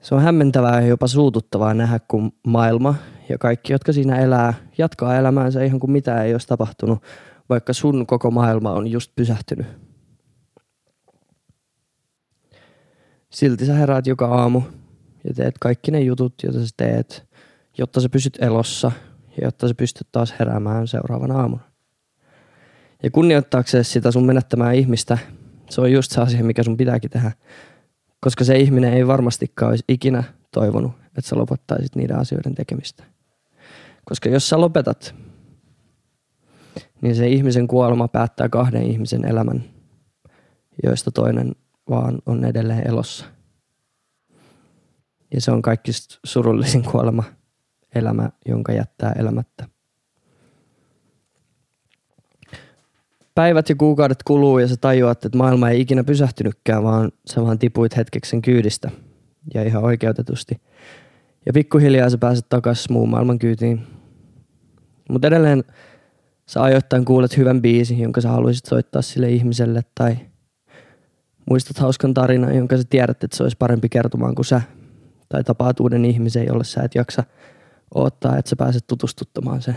Se 0.00 0.14
on 0.14 0.22
hämmentävää 0.22 0.80
ja 0.80 0.86
jopa 0.86 1.06
suututtavaa 1.06 1.74
nähdä, 1.74 1.98
kun 2.08 2.32
maailma 2.46 2.94
ja 3.28 3.38
kaikki, 3.38 3.72
jotka 3.72 3.92
siinä 3.92 4.18
elää, 4.18 4.54
jatkaa 4.78 5.16
elämäänsä 5.16 5.64
ihan 5.64 5.80
kuin 5.80 5.90
mitään 5.90 6.26
ei 6.26 6.34
olisi 6.34 6.48
tapahtunut, 6.48 7.02
vaikka 7.48 7.72
sun 7.72 8.06
koko 8.06 8.30
maailma 8.30 8.72
on 8.72 8.86
just 8.86 9.12
pysähtynyt. 9.16 9.66
Silti 13.30 13.66
sä 13.66 13.74
heräät 13.74 14.06
joka 14.06 14.26
aamu 14.26 14.62
ja 15.24 15.34
teet 15.34 15.54
kaikki 15.60 15.90
ne 15.90 16.00
jutut, 16.00 16.34
joita 16.42 16.60
sä 16.60 16.74
teet, 16.76 17.28
jotta 17.78 18.00
sä 18.00 18.08
pysyt 18.08 18.38
elossa 18.40 18.92
ja 19.36 19.46
jotta 19.46 19.68
sä 19.68 19.74
pystyt 19.74 20.08
taas 20.12 20.34
heräämään 20.38 20.86
seuraavana 20.86 21.40
aamuna. 21.40 21.62
Ja 23.02 23.10
kunnioittaaksesi 23.10 23.90
sitä 23.90 24.10
sun 24.10 24.26
menettämää 24.26 24.72
ihmistä, 24.72 25.18
se 25.70 25.80
on 25.80 25.92
just 25.92 26.12
se 26.12 26.20
asia, 26.20 26.44
mikä 26.44 26.62
sun 26.62 26.76
pitääkin 26.76 27.10
tehdä. 27.10 27.32
Koska 28.20 28.44
se 28.44 28.56
ihminen 28.56 28.92
ei 28.92 29.06
varmastikaan 29.06 29.70
olisi 29.70 29.84
ikinä 29.88 30.24
toivonut, 30.52 30.92
että 31.06 31.28
sä 31.28 31.36
lopettaisit 31.36 31.96
niiden 31.96 32.18
asioiden 32.18 32.54
tekemistä. 32.54 33.04
Koska 34.04 34.28
jos 34.28 34.48
sä 34.48 34.60
lopetat, 34.60 35.14
niin 37.00 37.16
se 37.16 37.28
ihmisen 37.28 37.68
kuolema 37.68 38.08
päättää 38.08 38.48
kahden 38.48 38.82
ihmisen 38.82 39.24
elämän, 39.24 39.64
joista 40.84 41.10
toinen 41.10 41.54
vaan 41.90 42.18
on 42.26 42.44
edelleen 42.44 42.88
elossa. 42.88 43.24
Ja 45.34 45.40
se 45.40 45.50
on 45.50 45.62
kaikki 45.62 45.92
surullisin 46.24 46.82
kuolema, 46.82 47.24
elämä, 47.94 48.30
jonka 48.46 48.72
jättää 48.72 49.12
elämättä. 49.18 49.68
Päivät 53.38 53.68
ja 53.68 53.74
kuukaudet 53.76 54.22
kuluu 54.22 54.58
ja 54.58 54.68
sä 54.68 54.76
tajuat, 54.76 55.24
että 55.24 55.38
maailma 55.38 55.70
ei 55.70 55.80
ikinä 55.80 56.04
pysähtynytkään, 56.04 56.82
vaan 56.82 57.12
sä 57.30 57.42
vaan 57.42 57.58
tipuit 57.58 57.96
hetkeksi 57.96 58.30
sen 58.30 58.42
kyydistä. 58.42 58.90
Ja 59.54 59.62
ihan 59.62 59.84
oikeutetusti. 59.84 60.60
Ja 61.46 61.52
pikkuhiljaa 61.52 62.10
sä 62.10 62.18
pääset 62.18 62.48
takas 62.48 62.90
muun 62.90 63.08
maailman 63.08 63.38
kyytiin. 63.38 63.86
Mutta 65.10 65.28
edelleen 65.28 65.64
sä 66.46 66.62
ajoittain 66.62 67.04
kuulet 67.04 67.36
hyvän 67.36 67.62
biisin, 67.62 68.00
jonka 68.00 68.20
sä 68.20 68.28
haluaisit 68.28 68.64
soittaa 68.64 69.02
sille 69.02 69.30
ihmiselle 69.30 69.82
tai 69.94 70.16
muistat 71.50 71.78
hauskan 71.78 72.14
tarinan, 72.14 72.56
jonka 72.56 72.76
sä 72.76 72.82
tiedät, 72.90 73.24
että 73.24 73.36
se 73.36 73.42
olisi 73.42 73.56
parempi 73.56 73.88
kertomaan 73.88 74.34
kuin 74.34 74.46
sä. 74.46 74.62
Tai 75.28 75.44
tapaat 75.44 75.80
uuden 75.80 76.04
ihmisen, 76.04 76.46
jolle 76.46 76.64
sä 76.64 76.82
et 76.82 76.94
jaksa 76.94 77.24
odottaa, 77.94 78.36
että 78.36 78.48
sä 78.48 78.56
pääset 78.56 78.86
tutustuttamaan 78.86 79.62
sen. 79.62 79.76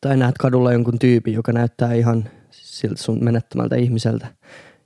Tai 0.00 0.16
näet 0.16 0.38
kadulla 0.38 0.72
jonkun 0.72 0.98
tyypin, 0.98 1.34
joka 1.34 1.52
näyttää 1.52 1.94
ihan 1.94 2.30
siltä 2.50 3.02
sun 3.02 3.24
menettämältä 3.24 3.76
ihmiseltä. 3.76 4.26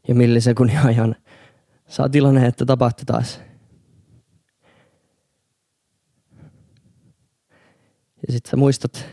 Ja 0.09 0.15
millisekunnin 0.15 0.79
ajan 0.87 1.17
saa 1.89 2.09
tilanne, 2.09 2.47
että 2.47 2.67
tapahtui 2.67 3.05
taas. 3.05 3.41
Ja 8.27 8.33
sit 8.33 8.47
sä 8.47 8.57
muistat, 8.57 9.07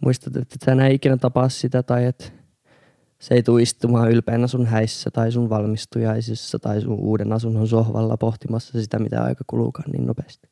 muistat, 0.00 0.36
että 0.36 0.54
et 0.54 0.62
sä 0.64 0.72
enää 0.72 0.88
ikinä 0.88 1.16
tapaa 1.16 1.48
sitä 1.48 1.82
tai 1.82 2.04
että 2.04 2.24
se 3.20 3.34
ei 3.34 3.42
tule 3.42 3.62
istumaan 3.62 4.10
ylpeänä 4.10 4.46
sun 4.46 4.66
häissä 4.66 5.10
tai 5.10 5.32
sun 5.32 5.50
valmistujaisissa 5.50 6.58
tai 6.58 6.80
sun 6.80 7.00
uuden 7.00 7.32
asunnon 7.32 7.68
sohvalla 7.68 8.16
pohtimassa 8.16 8.80
sitä, 8.80 8.98
mitä 8.98 9.22
aika 9.24 9.44
kuluukaan 9.46 9.90
niin 9.90 10.06
nopeasti. 10.06 10.51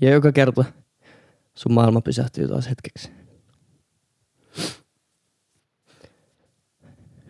Ja 0.00 0.10
joka 0.10 0.32
kerta 0.32 0.64
sun 1.54 1.72
maailma 1.72 2.00
pysähtyy 2.00 2.48
taas 2.48 2.68
hetkeksi. 2.70 3.10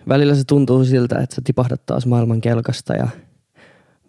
Välillä 0.09 0.35
se 0.35 0.45
tuntuu 0.45 0.85
siltä, 0.85 1.19
että 1.19 1.35
sä 1.35 1.43
tipahdat 1.45 1.87
taas 1.87 2.07
maailman 2.07 2.41
kelkasta 2.41 2.95
ja 2.95 3.09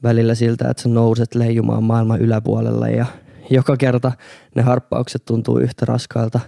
välillä 0.04 0.36
siltä, 0.36 0.70
että 0.70 0.84
sä 0.84 0.89
nouset 0.89 1.36
leijumaan 1.36 1.84
maailman 1.84 2.22
yläpuolella 2.22 2.88
ja 2.88 3.06
joka 3.50 3.78
kerta 3.78 4.12
ne 4.56 4.62
harppaukset 4.62 5.26
tuntuu 5.26 5.60
yhtä 5.60 5.86
raskailta, 5.86 6.39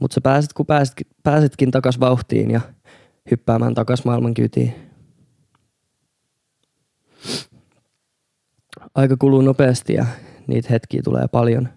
mutta 0.00 0.14
sä 0.14 0.20
pääset, 0.20 0.52
kun 0.52 0.66
pääset, 0.66 0.94
pääsetkin 1.22 1.70
takas 1.70 2.00
vauhtiin 2.00 2.50
ja 2.50 2.60
hyppäämään 3.30 3.74
takas 3.74 4.04
maailman 4.04 4.34
kytiin. 4.34 4.74
Aika 8.94 9.16
kuluu 9.16 9.40
nopeasti 9.40 9.94
ja 9.94 10.06
niitä 10.46 10.68
hetkiä 10.70 11.00
tulee 11.04 11.28
paljon, 11.28 11.68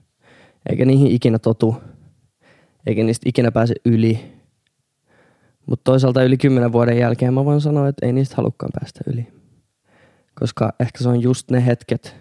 eikä 0.69 0.85
niihin 0.85 1.11
ikinä 1.11 1.39
totu, 1.39 1.75
eikä 2.85 3.03
niistä 3.03 3.29
ikinä 3.29 3.51
pääse 3.51 3.75
yli. 3.85 4.37
Mutta 5.65 5.83
toisaalta 5.83 6.23
yli 6.23 6.37
kymmenen 6.37 6.71
vuoden 6.71 6.97
jälkeen 6.97 7.33
mä 7.33 7.45
voin 7.45 7.61
sanoa, 7.61 7.87
että 7.87 8.05
ei 8.05 8.13
niistä 8.13 8.35
halukkaan 8.37 8.71
päästä 8.79 8.99
yli. 9.07 9.27
Koska 10.39 10.73
ehkä 10.79 11.03
se 11.03 11.09
on 11.09 11.21
just 11.21 11.51
ne 11.51 11.65
hetket 11.65 12.15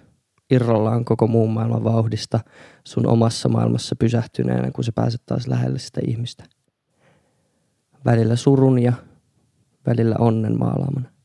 irrollaan 0.51 1.05
koko 1.05 1.27
muun 1.27 1.51
maailman 1.51 1.85
vauhdista 1.85 2.41
sun 2.85 3.07
omassa 3.07 3.49
maailmassa 3.49 3.97
pysähtyneenä, 3.97 4.71
kun 4.71 4.85
sä 4.85 4.93
pääset 4.93 5.23
taas 5.27 5.47
lähelle 5.47 5.79
sitä 5.79 6.01
ihmistä. 6.07 6.45
Välillä 8.05 8.37
surun 8.37 8.79
ja 8.79 8.93
välillä 9.87 10.15
onnen 10.19 10.59
maalaamana. 10.59 11.16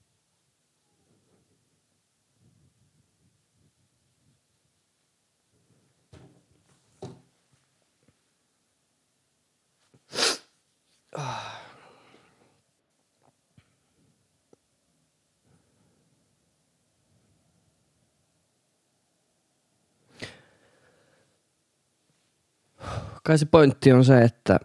Kai 23.24 23.38
se 23.38 23.46
pointti 23.46 23.92
on 23.92 24.06
se, 24.06 24.22
että 24.22 24.60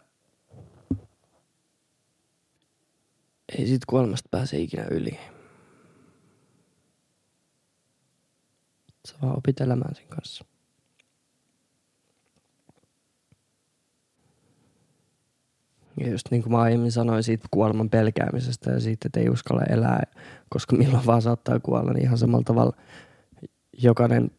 ei 3.58 3.66
siitä 3.66 3.84
kuolemasta 3.88 4.28
pääse 4.30 4.58
ikinä 4.58 4.84
yli. 4.90 5.18
Sä 9.08 9.14
vaan 9.22 9.38
opit 9.38 9.60
elämään 9.60 9.94
sen 9.94 10.08
kanssa. 10.08 10.44
Ja 16.00 16.10
just 16.10 16.30
niin 16.30 16.42
kuin 16.42 16.52
mä 16.52 16.60
aiemmin 16.60 16.92
sanoin 16.92 17.22
siitä 17.22 17.48
kuoleman 17.50 17.90
pelkäämisestä 17.90 18.70
ja 18.70 18.80
siitä, 18.80 19.08
että 19.08 19.20
ei 19.20 19.28
uskalla 19.28 19.62
elää, 19.62 20.02
koska 20.48 20.76
milloin 20.76 21.06
vaan 21.06 21.22
saattaa 21.22 21.60
kuolla, 21.60 21.92
niin 21.92 22.02
ihan 22.04 22.18
samalla 22.18 22.44
tavalla 22.44 22.76
jokainen 23.82 24.30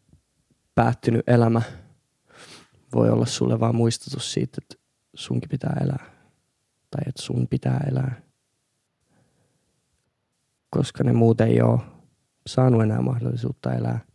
päättynyt 0.75 1.29
elämä 1.29 1.61
voi 2.95 3.09
olla 3.09 3.25
sulle 3.25 3.59
vaan 3.59 3.75
muistutus 3.75 4.33
siitä, 4.33 4.57
että 4.61 4.75
sunkin 5.15 5.49
pitää 5.49 5.77
elää. 5.81 6.05
Tai 6.91 7.01
että 7.07 7.21
sun 7.21 7.47
pitää 7.47 7.85
elää. 7.91 8.21
Koska 10.69 11.03
ne 11.03 11.13
muut 11.13 11.41
ei 11.41 11.61
ole 11.61 11.79
saanut 12.47 12.83
enää 12.83 13.01
mahdollisuutta 13.01 13.73
elää. 13.73 14.06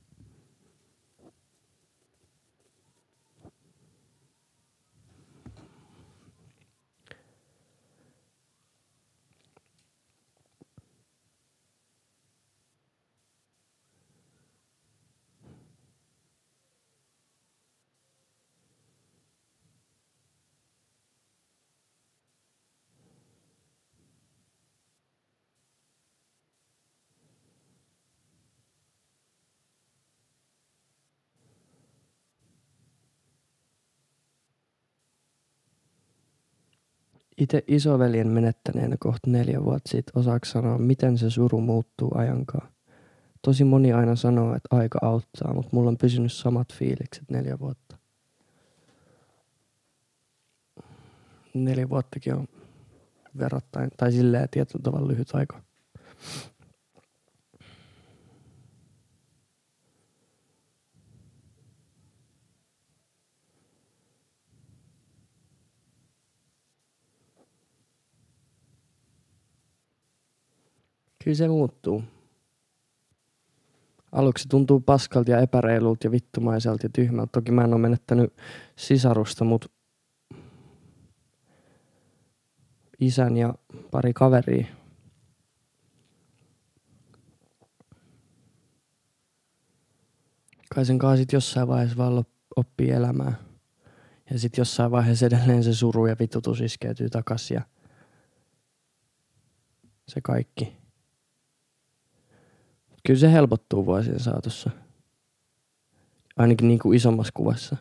Itse 37.43 37.65
isoveljen 37.67 38.29
menettäneenä 38.29 38.97
kohta 39.01 39.31
neljä 39.31 39.65
vuotta 39.65 39.91
sitten 39.91 40.19
osaako 40.19 40.47
sanoa, 40.47 40.79
miten 40.79 41.19
se 41.19 41.31
suru 41.31 41.61
muuttuu 41.61 42.11
ajankaan. 42.15 42.69
Tosi 43.43 43.65
moni 43.65 43.93
aina 43.93 44.17
sanoo, 44.17 44.55
että 44.55 44.77
aika 44.77 44.99
auttaa, 45.03 45.55
mutta 45.55 45.69
mulla 45.73 45.91
on 45.91 45.97
pysynyt 45.99 46.33
samat 46.33 46.73
fiilikset 46.75 47.31
neljä 47.31 47.59
vuotta. 47.59 47.97
Neljä 51.55 51.89
vuottakin 51.89 52.35
on 52.35 52.49
verrattain, 53.39 53.91
tai 53.97 54.13
silleen 54.13 54.49
tietyllä 54.51 54.83
tavalla 54.83 55.09
lyhyt 55.09 55.35
aika. 55.35 55.63
Kyllä 71.25 71.37
se 71.37 71.49
muuttuu. 71.49 72.05
Aluksi 74.13 74.49
tuntuu 74.49 74.81
paskalta 74.81 75.31
ja 75.31 75.41
epäreilulta 75.41 76.07
ja 76.07 76.11
vittumaiselta 76.11 76.87
ja 76.87 76.91
tyhmältä. 76.93 77.31
Toki 77.33 77.53
mä 77.53 77.65
en 77.65 77.73
ole 77.73 77.81
menettänyt 77.81 78.33
sisarusta, 78.77 79.45
mutta 79.45 79.69
isän 83.01 83.37
ja 83.37 83.55
pari 83.91 84.13
kaveria. 84.13 84.67
Kai 90.75 90.85
sen 90.85 90.99
kanssa 90.99 91.17
sit 91.17 91.33
jossain 91.33 91.69
vaiheessa 91.69 91.97
vaan 91.97 92.25
oppii 92.57 92.91
elämää. 92.91 93.35
Ja 94.31 94.39
sitten 94.39 94.61
jossain 94.61 94.91
vaiheessa 94.91 95.27
edelleen 95.27 95.65
se 95.65 95.75
suru 95.75 96.07
ja 96.07 96.17
vitutus 96.19 96.61
iskeytyy 96.61 97.11
takaisin 97.11 97.55
ja 97.55 97.63
se 100.09 100.21
kaikki. 100.21 100.82
Kyllä 103.07 103.21
se 103.21 103.33
helpottuu 103.33 103.87
vuosien 103.87 104.21
saatossa. 104.21 104.71
Ainakin 106.37 106.69
niin 106.69 106.79
kuin 106.79 106.97
isommassa 106.97 107.33
kuvassa. 107.37 107.77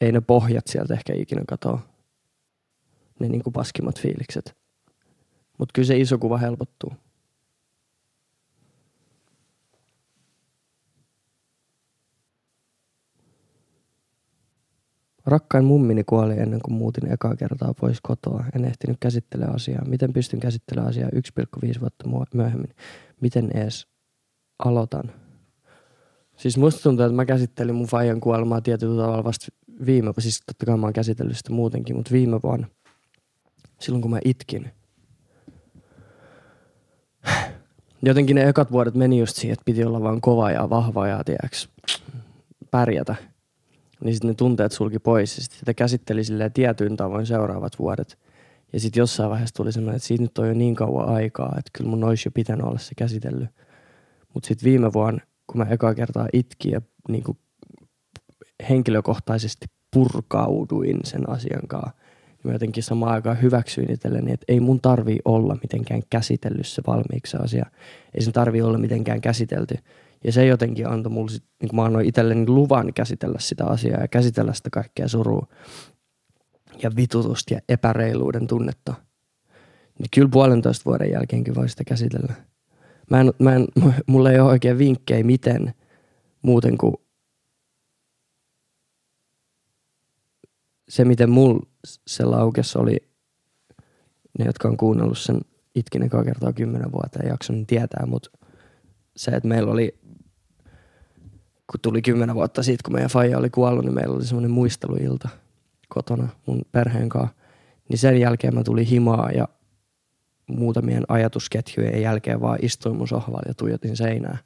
Ei 0.00 0.12
ne 0.12 0.20
pohjat 0.20 0.66
sieltä 0.66 0.94
ehkä 0.94 1.12
ikinä 1.14 1.42
katoa. 1.48 1.80
Ne 3.20 3.28
niin 3.28 3.42
kuin 3.42 3.52
paskimmat 3.52 4.00
fiilikset. 4.00 4.56
Mutta 5.58 5.72
kyllä 5.74 5.86
se 5.86 5.98
iso 5.98 6.18
kuva 6.18 6.38
helpottuu. 6.38 6.92
Rakkain 15.26 15.64
mummini 15.64 16.04
kuoli 16.04 16.38
ennen 16.38 16.60
kuin 16.64 16.74
muutin 16.74 17.12
ekaa 17.12 17.36
kertaa 17.36 17.74
pois 17.80 18.00
kotoa. 18.00 18.44
En 18.54 18.64
ehtinyt 18.64 18.96
käsittelemään 19.00 19.54
asiaa. 19.54 19.84
Miten 19.84 20.12
pystyn 20.12 20.40
käsittelemään 20.40 20.90
asiaa 20.90 21.10
1,5 21.74 21.80
vuotta 21.80 22.08
myöhemmin? 22.34 22.74
Miten 23.20 23.56
ees 23.56 23.86
aloitan? 24.58 25.12
Siis 26.36 26.58
musta 26.58 26.82
tuntuu, 26.82 27.04
että 27.06 27.16
mä 27.16 27.24
käsittelin 27.24 27.74
mun 27.74 27.86
faijan 27.86 28.20
kuolemaa 28.20 28.60
tietyllä 28.60 29.02
tavalla 29.02 29.24
vasta 29.24 29.46
viime, 29.86 30.12
siis 30.18 30.42
totta 30.46 30.66
kai 30.66 30.76
mä 30.76 30.86
oon 30.86 30.92
käsitellyt 30.92 31.36
sitä 31.36 31.52
muutenkin, 31.52 31.96
mutta 31.96 32.12
viime 32.12 32.40
vuonna, 32.42 32.66
silloin 33.80 34.02
kun 34.02 34.10
mä 34.10 34.18
itkin. 34.24 34.70
Jotenkin 38.02 38.34
ne 38.34 38.48
ekat 38.48 38.72
vuodet 38.72 38.94
meni 38.94 39.18
just 39.18 39.36
siihen, 39.36 39.52
että 39.52 39.64
piti 39.64 39.84
olla 39.84 40.02
vaan 40.02 40.20
kova 40.20 40.50
ja 40.50 40.70
vahva 40.70 41.08
ja 41.08 41.24
tiedäks, 41.24 41.68
pärjätä 42.70 43.16
niin 44.04 44.14
sitten 44.14 44.28
ne 44.28 44.34
tunteet 44.34 44.72
sulki 44.72 44.98
pois 44.98 45.36
ja 45.36 45.42
sitten 45.42 45.58
sitä 45.58 45.74
käsitteli 45.74 46.24
silleen 46.24 46.52
tietyin 46.52 46.96
tavoin 46.96 47.26
seuraavat 47.26 47.78
vuodet. 47.78 48.18
Ja 48.72 48.80
sitten 48.80 49.00
jossain 49.00 49.30
vaiheessa 49.30 49.54
tuli 49.54 49.72
semmoinen, 49.72 49.96
että 49.96 50.08
siitä 50.08 50.22
nyt 50.22 50.38
on 50.38 50.48
jo 50.48 50.54
niin 50.54 50.74
kauan 50.74 51.08
aikaa, 51.08 51.54
että 51.58 51.70
kyllä 51.72 51.90
mun 51.90 52.04
olisi 52.04 52.28
jo 52.28 52.32
pitänyt 52.34 52.66
olla 52.66 52.78
se 52.78 52.94
käsitellyt. 52.96 53.48
Mutta 54.34 54.46
sitten 54.46 54.64
viime 54.64 54.92
vuonna, 54.92 55.20
kun 55.46 55.58
mä 55.58 55.66
ekaa 55.70 55.94
kertaa 55.94 56.28
itkin 56.32 56.72
ja 56.72 56.80
niin 57.08 57.24
kuin 57.24 57.38
henkilökohtaisesti 58.68 59.66
purkauduin 59.94 61.00
sen 61.04 61.28
asian 61.30 61.68
kanssa, 61.68 61.90
niin 62.26 62.40
mä 62.44 62.52
jotenkin 62.52 62.82
samaan 62.82 63.12
aikaan 63.12 63.42
hyväksyin 63.42 63.92
itselleni, 63.92 64.32
että 64.32 64.44
ei 64.48 64.60
mun 64.60 64.80
tarvii 64.80 65.18
olla 65.24 65.58
mitenkään 65.62 66.02
käsitellyt 66.10 66.66
se 66.66 66.82
valmiiksi 66.86 67.30
se 67.30 67.38
asia. 67.38 67.66
Ei 68.14 68.22
sen 68.22 68.32
tarvii 68.32 68.62
olla 68.62 68.78
mitenkään 68.78 69.20
käsitelty. 69.20 69.74
Ja 70.26 70.32
se 70.32 70.46
jotenkin 70.46 70.88
antoi 70.88 71.12
mulle, 71.12 71.30
sit, 71.30 71.44
niin 71.62 71.76
mä 71.76 71.84
annoin 71.84 72.06
itselleni 72.06 72.46
luvan 72.46 72.94
käsitellä 72.94 73.38
sitä 73.38 73.66
asiaa 73.66 74.00
ja 74.00 74.08
käsitellä 74.08 74.52
sitä 74.52 74.70
kaikkea 74.70 75.08
surua 75.08 75.46
ja 76.82 76.90
vitutusta 76.96 77.54
ja 77.54 77.60
epäreiluuden 77.68 78.46
tunnetta. 78.46 78.94
Niin 79.98 80.08
kyllä 80.14 80.28
puolentoista 80.28 80.84
vuoden 80.84 81.10
jälkeenkin 81.10 81.54
voi 81.54 81.68
sitä 81.68 81.84
käsitellä. 81.84 82.34
Mä 83.10 83.20
en, 83.20 83.32
mä 83.38 83.54
en, 83.54 83.66
mulla 84.06 84.30
ei 84.30 84.40
ole 84.40 84.50
oikein 84.50 84.78
vinkkejä 84.78 85.24
miten 85.24 85.74
muuten 86.42 86.78
kuin 86.78 86.94
se, 90.88 91.04
miten 91.04 91.30
mulla 91.30 91.66
se 92.06 92.24
laukes 92.24 92.76
oli, 92.76 92.96
ne, 94.38 94.44
jotka 94.44 94.68
on 94.68 94.76
kuunnellut 94.76 95.18
sen 95.18 95.40
itkin 95.74 96.02
ekaa 96.02 96.24
kertaa 96.24 96.52
kymmenen 96.52 96.92
vuotta 96.92 97.26
jakson, 97.26 97.56
niin 97.56 97.66
tietää, 97.66 98.06
mutta 98.06 98.30
se, 99.16 99.30
että 99.30 99.48
meillä 99.48 99.72
oli 99.72 100.05
kun 101.70 101.80
tuli 101.82 102.02
kymmenen 102.02 102.34
vuotta 102.34 102.62
siitä, 102.62 102.82
kun 102.84 102.92
meidän 102.92 103.10
faija 103.10 103.38
oli 103.38 103.50
kuollut, 103.50 103.84
niin 103.84 103.94
meillä 103.94 104.14
oli 104.14 104.24
semmoinen 104.24 104.50
muisteluilta 104.50 105.28
kotona 105.88 106.28
mun 106.46 106.62
perheen 106.72 107.08
kanssa. 107.08 107.36
Niin 107.88 107.98
sen 107.98 108.20
jälkeen 108.20 108.54
mä 108.54 108.64
tuli 108.64 108.90
himaa 108.90 109.30
ja 109.30 109.48
muutamien 110.46 111.04
ajatusketjujen 111.08 112.02
jälkeen 112.02 112.40
vaan 112.40 112.58
istuin 112.62 112.96
mun 112.96 113.08
sohvalla 113.08 113.48
ja 113.48 113.54
tuijotin 113.54 113.96
seinää 113.96 114.38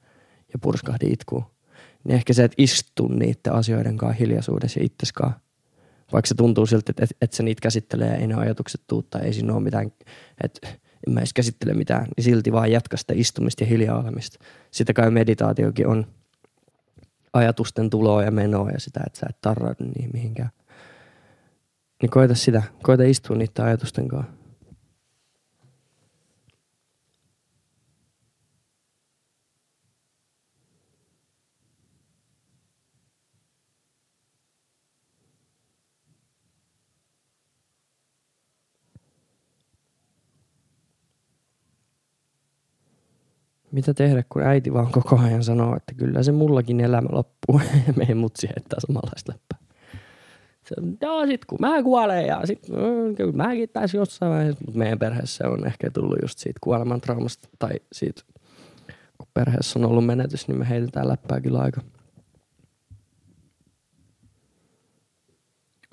ja 0.52 0.58
purskahdin 0.58 1.12
itkuun. 1.12 1.44
Niin 2.04 2.14
ehkä 2.14 2.32
se, 2.32 2.44
että 2.44 2.54
istun 2.58 3.18
niiden 3.18 3.52
asioiden 3.52 3.96
kanssa 3.96 4.18
hiljaisuudessa 4.18 4.80
ja 4.80 4.86
itseskaan. 4.86 5.34
Vaikka 6.12 6.26
se 6.28 6.34
tuntuu 6.34 6.66
siltä, 6.66 6.92
että 6.92 7.04
et, 7.04 7.10
et 7.22 7.32
se 7.32 7.42
niitä 7.42 7.60
käsittelee 7.60 8.08
ja 8.08 8.14
ei 8.14 8.26
ne 8.26 8.34
ajatukset 8.34 8.80
tuu 8.86 9.02
tai 9.02 9.22
ei 9.22 9.32
siinä 9.32 9.54
ole 9.54 9.62
mitään, 9.62 9.92
että 10.44 10.68
en 11.06 11.14
mä 11.14 11.20
edes 11.20 11.32
käsittele 11.32 11.74
mitään, 11.74 12.06
niin 12.16 12.24
silti 12.24 12.52
vaan 12.52 12.72
jatka 12.72 12.96
sitä 12.96 13.12
istumista 13.16 13.64
ja 13.64 13.68
hiljaa 13.68 13.98
olemista. 13.98 14.44
Sitä 14.70 14.92
kai 14.92 15.10
meditaatiokin 15.10 15.86
on– 15.86 16.06
ajatusten 17.32 17.90
tuloa 17.90 18.22
ja 18.22 18.30
menoa 18.30 18.70
ja 18.70 18.80
sitä, 18.80 19.00
että 19.06 19.18
sä 19.18 19.26
et 19.30 19.40
tarraudu 19.40 19.84
niihin 19.84 20.10
mihinkään. 20.12 20.50
Niin 22.02 22.10
koita 22.10 22.34
sitä. 22.34 22.62
Koita 22.82 23.02
istua 23.02 23.36
niiden 23.36 23.64
ajatusten 23.64 24.08
kanssa. 24.08 24.39
Mitä 43.72 43.94
tehdä, 43.94 44.24
kun 44.28 44.42
äiti 44.42 44.72
vaan 44.72 44.92
koko 44.92 45.18
ajan 45.18 45.44
sanoo, 45.44 45.76
että 45.76 45.94
kyllä 45.94 46.22
se 46.22 46.32
mullakin 46.32 46.80
elämä 46.80 47.08
loppuu. 47.12 47.60
ja 47.86 47.92
meidän 47.96 48.16
mutsi 48.16 48.48
heittää 48.48 48.80
samanlaista 48.80 49.32
läppää. 49.32 49.58
Se, 50.64 50.74
joo, 51.02 51.26
sit 51.26 51.44
kun 51.44 51.58
mä 51.60 51.82
kuolen 51.82 52.26
ja 52.26 52.40
sit 52.44 52.68
mm, 52.68 53.14
kyllä 53.16 53.32
mäkin 53.32 53.68
taisi 53.68 53.96
jossain 53.96 54.32
vaiheessa. 54.32 54.64
Mutta 54.64 54.78
meidän 54.78 54.98
perheessä 54.98 55.48
on 55.48 55.66
ehkä 55.66 55.90
tullut 55.90 56.18
just 56.22 56.38
siitä 56.38 56.58
kuolemantraumasta 56.60 57.48
tai 57.58 57.70
siitä, 57.92 58.22
kun 59.18 59.28
perheessä 59.34 59.78
on 59.78 59.84
ollut 59.84 60.06
menetys, 60.06 60.48
niin 60.48 60.58
me 60.58 60.68
heitetään 60.68 61.08
läppää 61.08 61.40
kyllä 61.40 61.58
aika. 61.58 61.80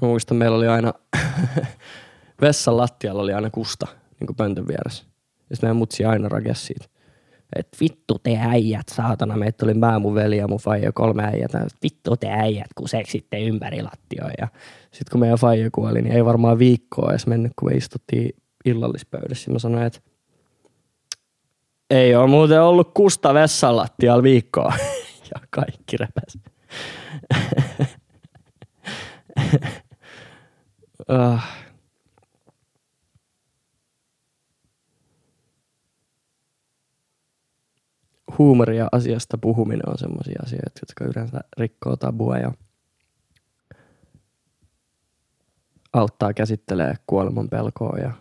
Mä 0.02 0.08
muistan, 0.08 0.38
meillä 0.38 0.58
oli 0.58 0.68
aina 0.68 0.94
vessan 2.42 2.78
lattialla 2.78 3.22
oli 3.22 3.34
aina 3.34 3.50
kusta 3.50 3.88
niin 4.20 4.28
kuin 4.28 4.38
pöntön 4.38 4.68
vieressä. 4.68 5.04
Ja 5.50 5.56
sitten 5.56 5.68
meidän 5.68 5.78
mutsi 5.78 6.06
aina 6.06 6.30
rakesi 6.30 6.66
siitä 6.66 6.97
että 7.56 7.78
vittu 7.82 8.20
te 8.20 8.38
äijät, 8.42 8.90
saatana, 8.90 9.38
meitä 9.38 9.66
oli 9.66 9.74
mä, 9.74 10.00
mun 10.00 10.16
veli 10.16 10.38
ja 10.38 10.48
mun 10.48 10.60
faija 10.60 10.92
kolme 10.92 11.24
äijät, 11.24 11.52
vittu 11.84 12.18
te 12.18 12.28
äijät, 12.30 12.74
kun 12.76 12.90
seksitte 12.90 13.40
ympäri 13.40 13.82
lattioja. 13.82 14.34
Ja 14.40 14.48
sitten 14.84 15.12
kun 15.12 15.20
meidän 15.20 15.38
faija 15.38 15.70
kuoli, 15.72 16.02
niin 16.02 16.16
ei 16.16 16.26
varmaan 16.26 16.60
viikkoa 16.60 17.10
edes 17.10 17.28
mennyt, 17.28 17.52
kun 17.56 17.70
me 17.70 17.76
istuttiin 17.78 18.36
illallispöydässä. 18.66 19.52
Mä 19.52 19.60
sanoin, 19.60 19.84
että 19.84 20.00
ei 21.90 22.16
ole 22.16 22.28
muuten 22.28 22.62
ollut 22.62 22.92
kusta 22.94 23.34
vessan 23.34 23.76
lattialla 23.76 24.24
viikkoa. 24.24 24.74
ja 25.36 25.42
kaikki 25.50 25.98
repäs. 25.98 26.38
uh. 31.10 31.42
huumori 38.38 38.78
ja 38.78 38.88
asiasta 38.92 39.38
puhuminen 39.38 39.90
on 39.90 39.98
semmoisia 39.98 40.40
asioita, 40.44 40.80
jotka 40.82 41.06
yleensä 41.06 41.40
rikkoo 41.58 41.96
tabua 41.96 42.38
ja 42.38 42.52
auttaa 45.94 46.34
käsittelee 46.34 46.96
kuoleman 47.08 47.50
pelkoa 47.50 47.98
ja 47.98 48.12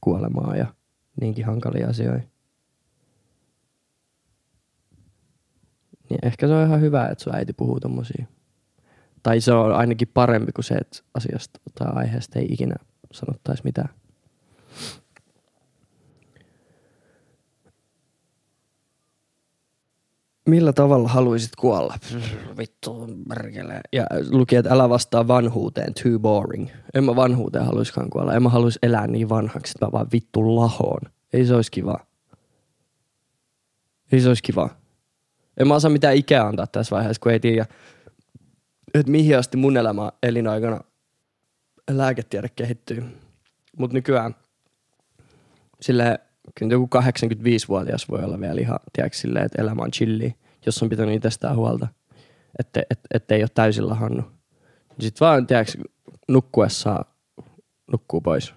kuolemaa 0.00 0.56
ja 0.56 0.66
niinkin 1.20 1.46
hankalia 1.46 1.88
asioita. 1.88 2.28
Niin 6.10 6.18
ehkä 6.22 6.46
se 6.46 6.54
on 6.54 6.66
ihan 6.66 6.80
hyvä, 6.80 7.06
että 7.06 7.24
sun 7.24 7.34
äiti 7.34 7.52
puhuu 7.52 7.80
tommosia. 7.80 8.26
Tai 9.22 9.40
se 9.40 9.52
on 9.52 9.74
ainakin 9.74 10.08
parempi 10.14 10.52
kuin 10.52 10.64
se, 10.64 10.74
että 10.74 10.98
asiasta 11.14 11.60
tai 11.78 11.92
aiheesta 11.94 12.38
ei 12.38 12.46
ikinä 12.50 12.74
sanottaisi 13.12 13.64
mitään. 13.64 13.88
Millä 20.48 20.72
tavalla 20.72 21.08
haluaisit 21.08 21.56
kuolla? 21.56 21.98
Vittu, 22.58 23.06
merkele. 23.28 23.80
Ja 23.92 24.06
luki, 24.30 24.56
että 24.56 24.72
älä 24.72 24.88
vastaa 24.88 25.28
vanhuuteen, 25.28 25.94
too 25.94 26.18
boring. 26.18 26.68
En 26.94 27.04
mä 27.04 27.16
vanhuuteen 27.16 27.64
haluiskaan 27.64 28.10
kuolla. 28.10 28.34
En 28.34 28.42
mä 28.42 28.48
haluaisi 28.48 28.78
elää 28.82 29.06
niin 29.06 29.28
vanhaksi, 29.28 29.72
että 29.76 29.86
mä 29.86 29.92
vaan 29.92 30.06
vittu 30.12 30.56
lahoon. 30.56 31.00
Ei 31.32 31.46
se 31.46 31.54
olisi 31.54 31.70
kiva. 31.70 31.98
Niin 34.12 34.22
se 34.22 34.28
olisi 34.28 34.42
kiva. 34.42 34.70
En 35.56 35.68
mä 35.68 35.74
osaa 35.74 35.90
mitään 35.90 36.16
ikää 36.16 36.46
antaa 36.46 36.66
tässä 36.66 36.96
vaiheessa, 36.96 37.20
kun 37.20 37.32
ei 37.32 37.40
tiedä, 37.40 37.66
että 38.94 39.12
mihin 39.12 39.38
asti 39.38 39.56
mun 39.56 39.76
elämä 39.76 40.12
elinaikana 40.22 40.80
lääketiede 41.90 42.48
kehittyy. 42.48 43.04
Mutta 43.78 43.94
nykyään 43.94 44.34
sille 45.80 46.20
kyllä 46.58 46.72
joku 46.72 46.88
85-vuotias 46.98 48.08
voi 48.08 48.24
olla 48.24 48.40
vielä 48.40 48.60
ihan, 48.60 48.78
tiedätkö, 48.92 49.18
silleen, 49.18 49.46
että 49.46 49.62
elämä 49.62 49.82
on 49.82 49.90
chilli, 49.90 50.34
jos 50.66 50.82
on 50.82 50.88
pitänyt 50.88 51.14
itsestään 51.14 51.56
huolta, 51.56 51.88
että 52.58 52.82
et, 52.90 53.00
et 53.14 53.30
ei 53.30 53.42
ole 53.42 53.48
täysin 53.54 53.88
lahannut. 53.88 54.24
Sitten 55.00 55.26
vaan, 55.26 55.46
tiedätkö, 55.46 55.82
nukkuessa 56.28 57.04
nukkuu 57.92 58.20
pois. 58.20 58.54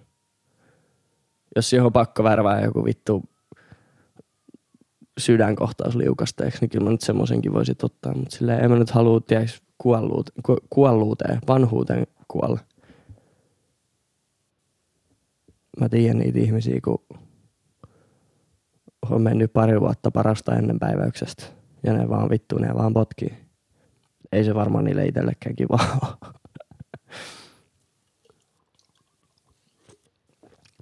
Jos 1.55 1.69
siihen 1.69 1.85
on 1.85 1.93
pakko 1.93 2.23
värvää 2.23 2.61
joku 2.61 2.85
vittu 2.85 3.23
sydänkohtaus 5.17 5.95
liukasteeksi, 5.95 6.61
niin 6.61 6.69
kyllä 6.69 6.83
mä 6.83 6.91
nyt 6.91 7.01
semmoisenkin 7.01 7.53
voisin 7.53 7.75
ottaa. 7.83 8.13
Mutta 8.13 8.37
silleen 8.37 8.63
en 8.63 8.71
mä 8.71 8.77
nyt 8.77 8.89
halua, 8.89 9.21
tiedätkö, 9.21 9.57
kuolluuteen, 9.77 10.43
ku, 10.43 10.57
kuolluuteen, 10.69 11.39
vanhuuteen 11.47 12.07
kuolla. 12.27 12.59
Mä 15.79 15.89
tiedän 15.89 16.17
niitä 16.17 16.39
ihmisiä, 16.39 16.79
kun 16.83 17.03
on 19.09 19.21
mennyt 19.21 19.53
pari 19.53 19.81
vuotta 19.81 20.11
parasta 20.11 20.55
ennen 20.55 20.79
päiväyksestä. 20.79 21.43
Ja 21.83 21.93
ne 21.93 22.09
vaan 22.09 22.29
vittu, 22.29 22.57
ne 22.57 22.75
vaan 22.75 22.93
potkii. 22.93 23.37
Ei 24.31 24.43
se 24.43 24.55
varmaan 24.55 24.85
niille 24.85 25.05
itsellekään 25.05 25.55
kiva 25.55 25.79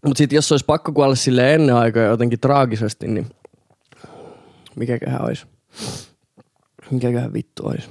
Mutta 0.06 0.18
sitten 0.18 0.36
jos 0.36 0.52
olisi 0.52 0.66
pakko 0.66 0.92
kuolla 0.92 1.16
sille 1.16 1.54
ennen 1.54 1.76
aikoja 1.76 2.06
jotenkin 2.06 2.40
traagisesti, 2.40 3.08
niin 3.08 3.28
mikäköhän 4.76 5.26
olisi? 5.26 5.46
Mikäköhän 6.92 7.34
vittu 7.34 7.68
olisi? 7.68 7.90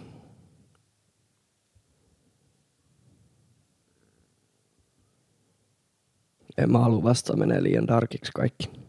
En 6.58 6.72
mä 6.72 6.78
halua 6.78 7.02
vastaa 7.02 7.36
menee 7.36 7.62
liian 7.62 7.88
darkiksi 7.88 8.32
kaikki. 8.34 8.83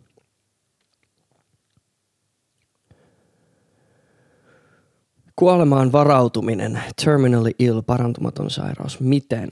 Kuolemaan 5.36 5.91
varautuminen, 5.91 6.83
terminally 7.05 7.51
ill, 7.59 7.81
parantumaton 7.81 8.49
sairaus. 8.49 8.99
Miten? 8.99 9.49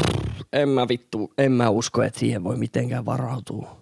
Pff, 0.00 0.40
en 0.52 0.68
mä 0.68 0.88
vittu, 0.88 1.32
en 1.38 1.52
mä 1.52 1.70
usko, 1.70 2.02
että 2.02 2.20
siihen 2.20 2.44
voi 2.44 2.56
mitenkään 2.56 3.04
varautua. 3.04 3.80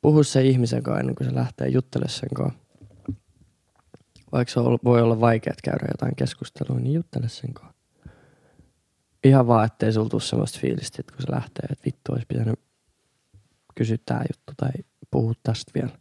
Puhu 0.00 0.22
se 0.24 0.42
ihmisen 0.42 0.82
kanssa 0.82 1.00
ennen 1.00 1.14
kuin 1.14 1.28
se 1.28 1.34
lähtee 1.34 1.68
juttele 1.68 2.08
sen 2.08 2.28
kanssa. 2.34 2.58
Vaikka 4.32 4.54
se 4.54 4.60
voi 4.84 5.02
olla 5.02 5.20
vaikea 5.20 5.54
käydä 5.64 5.86
jotain 5.90 6.16
keskustelua, 6.16 6.80
niin 6.80 6.94
juttele 6.94 7.28
sen 7.28 7.54
kanssa. 7.54 7.78
Ihan 9.24 9.46
vaan, 9.46 9.66
ettei 9.66 9.92
sulla 9.92 10.08
tule 10.08 10.20
semmoista 10.20 10.58
fiilistä, 10.60 10.96
että 11.00 11.12
kun 11.12 11.22
se 11.22 11.32
lähtee, 11.32 11.66
että 11.70 11.84
vittu 11.86 12.12
olisi 12.12 12.26
pitänyt 12.28 12.60
kysyä 13.74 13.98
tää 14.06 14.24
juttu 14.32 14.52
tai 14.56 14.70
puhua 15.10 15.32
tästä 15.42 15.72
vielä. 15.74 15.98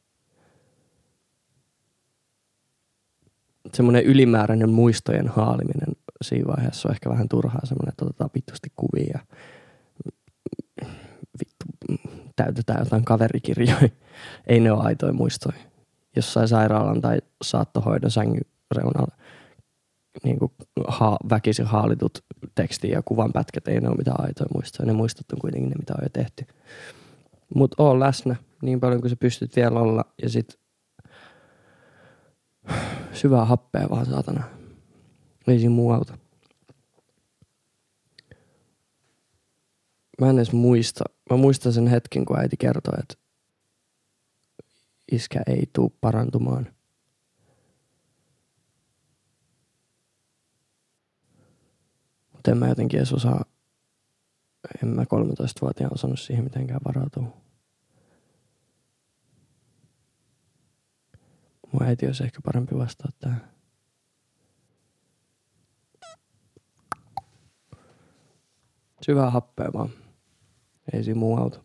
Semmoinen 3.74 4.04
ylimääräinen 4.04 4.70
muistojen 4.70 5.28
haaliminen 5.28 5.96
siinä 6.22 6.48
vaiheessa 6.48 6.90
on 6.90 6.94
ehkä 6.94 7.10
vähän 7.10 7.30
turhaa 7.30 7.66
semmoinen, 7.66 7.90
että 7.90 8.06
otetaan 8.06 8.30
vittusti 8.36 8.72
kuvia 8.76 9.20
vittu, 11.40 11.66
täytetään 12.36 12.80
jotain 12.80 13.06
kaverikirjoja. 13.06 13.90
Ei 14.48 14.60
ne 14.60 14.72
ole 14.72 14.84
aitoja 14.84 15.14
muistoja. 15.14 15.58
Jossain 16.16 16.48
sairaalan 16.48 17.02
tai 17.02 17.18
saattohoidon 17.42 18.12
sängyn 18.12 18.46
reunalla 18.76 19.18
niin 20.24 20.40
kuin 20.40 20.52
ha- 20.88 21.18
väkisin 21.30 21.66
haalitut 21.66 22.24
teksti 22.56 22.90
ja 22.90 23.02
kuvan 23.02 23.34
pätkät, 23.34 23.68
ei 23.68 23.82
ne 23.82 23.88
ole 23.88 23.98
mitään 23.98 24.22
aitoja 24.22 24.50
muistoja. 24.54 24.88
Ne 24.88 24.94
muistot 24.94 25.32
on 25.32 25.40
kuitenkin 25.40 25.70
ne, 25.70 25.76
mitä 25.80 25.94
on 25.94 26.04
jo 26.04 26.10
tehty. 26.14 26.46
Mutta 27.56 27.84
oo 27.84 28.00
läsnä 28.00 28.36
niin 28.62 28.80
paljon 28.80 29.02
kuin 29.02 29.10
sä 29.10 29.16
pystyt 29.16 29.56
vielä 29.56 29.80
olla 29.80 30.06
ja 30.22 30.30
sit 30.30 30.60
syvää 33.14 33.46
happea 33.46 33.90
vaan 33.90 34.06
saatana. 34.06 34.44
Ei 35.48 35.60
siinä 35.60 35.76
muu 35.76 35.92
auta. 35.92 36.18
Mä 40.22 40.30
en 40.30 40.38
edes 40.38 40.52
muista. 40.52 41.04
Mä 41.30 41.38
muistan 41.38 41.74
sen 41.74 41.88
hetken, 41.88 42.26
kun 42.26 42.40
äiti 42.40 42.58
kertoi, 42.58 43.00
että 43.00 43.16
iskä 45.12 45.42
ei 45.48 45.70
tuu 45.74 45.94
parantumaan. 46.02 46.68
Mutta 52.34 52.52
en 52.52 52.58
mä 52.58 52.68
jotenkin 52.68 52.98
edes 52.98 53.14
osaa, 53.14 53.46
en 54.84 54.90
mä 54.90 55.04
13-vuotiaan 55.04 55.94
osannut 55.94 56.20
siihen 56.20 56.44
mitenkään 56.44 56.82
varautua. 56.86 57.47
Mun 61.72 61.84
äiti 61.84 62.06
olisi 62.06 62.24
ehkä 62.24 62.40
parempi 62.46 62.78
vastaa 62.78 63.12
tähän. 63.20 63.58
Syvää 69.06 69.30
happea 69.30 69.74
vaan. 69.74 69.90
Ei 70.94 71.04
siinä 71.04 71.20
muu 71.20 71.38
auta. 71.38 71.60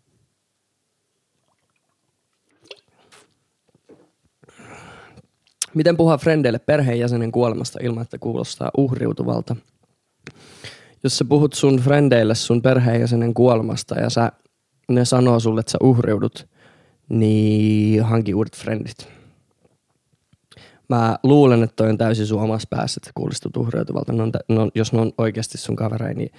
Miten 5.74 5.96
puhua 5.96 6.18
frendeille 6.18 6.58
perheenjäsenen 6.58 7.32
kuolemasta 7.32 7.78
ilman, 7.82 8.02
että 8.02 8.18
kuulostaa 8.18 8.70
uhriutuvalta? 8.76 9.56
Jos 11.04 11.18
sä 11.18 11.24
puhut 11.24 11.52
sun 11.52 11.76
frendeille 11.76 12.34
sun 12.34 12.62
perheenjäsenen 12.62 13.34
kuolemasta 13.34 13.94
ja 13.94 14.10
sä, 14.10 14.32
ne 14.88 15.04
sanoo 15.04 15.40
sulle, 15.40 15.60
että 15.60 15.72
sä 15.72 15.78
uhriudut, 15.82 16.48
niin 17.08 18.02
hanki 18.02 18.34
uudet 18.34 18.56
frendit 18.56 19.08
mä 20.94 21.18
luulen, 21.22 21.62
että 21.62 21.76
toi 21.76 21.88
on 21.88 21.98
täysin 21.98 22.26
sun 22.26 22.42
omassa 22.42 22.68
päässä, 22.70 22.98
että 22.98 23.10
kuulostut 23.14 23.56
uhreutuvalta. 23.56 24.12
No, 24.12 24.24
no, 24.48 24.70
jos 24.74 24.92
ne 24.92 25.00
on 25.00 25.12
oikeasti 25.18 25.58
sun 25.58 25.76
kavereja, 25.76 26.14
niin 26.14 26.30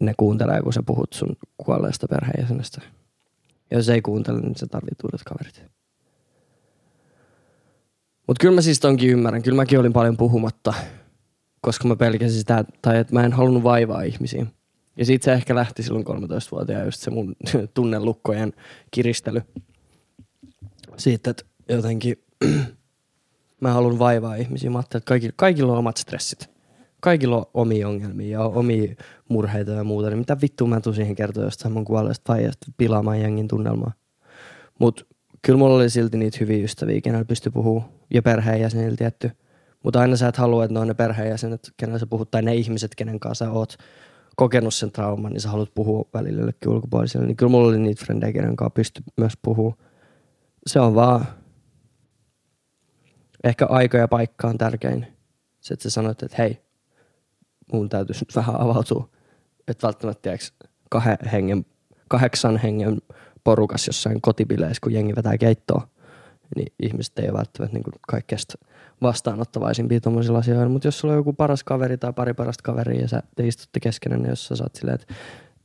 ne 0.00 0.14
kuuntelee, 0.16 0.62
kun 0.62 0.72
sä 0.72 0.82
puhut 0.86 1.12
sun 1.12 1.36
kuolleesta 1.56 2.08
perheenjäsenestä. 2.08 2.80
Ja 3.70 3.76
jos 3.76 3.88
ei 3.88 4.02
kuuntele, 4.02 4.40
niin 4.40 4.56
sä 4.56 4.66
tarvit 4.66 5.04
uudet 5.04 5.20
kaverit. 5.24 5.62
Mutta 8.26 8.40
kyllä 8.40 8.54
mä 8.54 8.60
siis 8.60 8.80
tonkin 8.80 9.10
ymmärrän. 9.10 9.42
Kyllä 9.42 9.56
mäkin 9.56 9.78
olin 9.78 9.92
paljon 9.92 10.16
puhumatta, 10.16 10.74
koska 11.60 11.88
mä 11.88 11.96
pelkäsin 11.96 12.38
sitä, 12.38 12.64
tai 12.82 12.98
että 12.98 13.14
mä 13.14 13.24
en 13.24 13.32
halunnut 13.32 13.62
vaivaa 13.62 14.02
ihmisiä. 14.02 14.46
Ja 14.96 15.04
siitä 15.04 15.24
se 15.24 15.32
ehkä 15.32 15.54
lähti 15.54 15.82
silloin 15.82 16.06
13-vuotiaan 16.06 16.84
just 16.84 17.00
se 17.00 17.10
mun 17.10 17.36
tunnelukkojen 17.74 18.52
kiristely. 18.90 19.42
Siitä, 20.96 21.30
että 21.30 21.44
jotenkin 21.68 22.16
mä 23.60 23.72
haluan 23.72 23.98
vaivaa 23.98 24.34
ihmisiä. 24.34 24.70
Mä 24.70 24.80
että 24.80 25.00
kaikilla, 25.04 25.32
kaikilla 25.36 25.72
on 25.72 25.78
omat 25.78 25.96
stressit. 25.96 26.50
Kaikilla 27.00 27.36
on 27.36 27.44
omia 27.54 27.88
ongelmia 27.88 28.38
ja 28.38 28.40
omia 28.40 28.94
murheita 29.28 29.72
ja 29.72 29.84
muuta. 29.84 30.08
Niin 30.08 30.18
mitä 30.18 30.36
vittua 30.42 30.68
mä 30.68 30.80
tuun 30.80 30.94
siihen 30.94 31.14
kertoa 31.14 31.44
jostain 31.44 31.72
mun 31.72 31.84
kuolleesta 31.84 32.32
vaijasta 32.32 32.66
pilaamaan 32.76 33.20
jengin 33.20 33.48
tunnelmaa. 33.48 33.92
Mut 34.78 35.06
kyllä 35.42 35.58
mulla 35.58 35.76
oli 35.76 35.90
silti 35.90 36.16
niitä 36.16 36.38
hyviä 36.40 36.64
ystäviä, 36.64 37.00
kenellä 37.00 37.24
pystyi 37.24 37.52
puhua. 37.52 37.82
Ja 38.14 38.22
perheenjäsenillä 38.22 38.96
tietty. 38.96 39.30
Mutta 39.84 40.00
aina 40.00 40.16
sä 40.16 40.28
et 40.28 40.36
halua, 40.36 40.64
että 40.64 40.74
ne 40.74 40.80
on 40.80 40.86
ne 40.86 40.94
perheenjäsenet, 40.94 41.70
kenellä 41.76 41.98
sä 41.98 42.06
puhut, 42.06 42.30
tai 42.30 42.42
ne 42.42 42.54
ihmiset, 42.54 42.94
kenen 42.94 43.20
kanssa 43.20 43.44
sä 43.44 43.50
oot 43.50 43.76
kokenut 44.36 44.74
sen 44.74 44.92
trauman, 44.92 45.32
niin 45.32 45.40
sä 45.40 45.48
haluat 45.48 45.74
puhua 45.74 46.08
välillä 46.14 46.40
jollekin 46.40 46.68
ulkopuoliselle. 46.68 47.26
Niin 47.26 47.36
kyllä 47.36 47.50
mulla 47.50 47.68
oli 47.68 47.78
niitä 47.78 48.04
frendejä, 48.04 48.32
kenen 48.32 48.56
kanssa 48.56 48.74
pystyi 48.74 49.02
myös 49.16 49.32
puhua. 49.42 49.76
Se 50.66 50.80
on 50.80 50.94
vaan 50.94 51.26
ehkä 53.44 53.66
aika 53.66 53.98
ja 53.98 54.08
paikka 54.08 54.48
on 54.48 54.58
tärkein. 54.58 55.06
Se, 55.60 55.74
että 55.74 55.82
sä 55.82 55.90
sanoit, 55.90 56.22
että 56.22 56.36
hei, 56.38 56.62
mun 57.72 57.88
täytyisi 57.88 58.24
nyt 58.24 58.36
vähän 58.36 58.60
avautua. 58.60 59.08
Että 59.68 59.86
välttämättä 59.86 60.22
tiiäks, 60.22 60.52
kahden 60.90 61.18
hengen, 61.32 61.66
kahdeksan 62.08 62.56
hengen 62.56 62.98
porukas 63.44 63.86
jossain 63.86 64.20
kotibileissä, 64.20 64.80
kun 64.82 64.92
jengi 64.92 65.16
vetää 65.16 65.38
keittoa, 65.38 65.88
niin 66.56 66.72
ihmiset 66.82 67.18
ei 67.18 67.28
ole 67.28 67.38
välttämättä 67.38 67.76
niin 67.76 67.84
kaikkeesta 68.08 68.58
vastaanottavaisimpia 69.02 70.00
tuommoisilla 70.00 70.38
asioilla. 70.38 70.68
Mutta 70.68 70.88
jos 70.88 70.98
sulla 70.98 71.14
on 71.14 71.18
joku 71.18 71.32
paras 71.32 71.64
kaveri 71.64 71.98
tai 71.98 72.12
pari 72.12 72.34
parasta 72.34 72.62
kaveria 72.62 73.00
ja 73.00 73.08
sä 73.08 73.22
te 73.36 73.46
istutte 73.46 73.80
keskenään, 73.80 74.22
niin 74.22 74.30
jos 74.30 74.46
sä 74.46 74.56
saat 74.56 74.74
silleen, 74.74 74.94
että, 74.94 75.14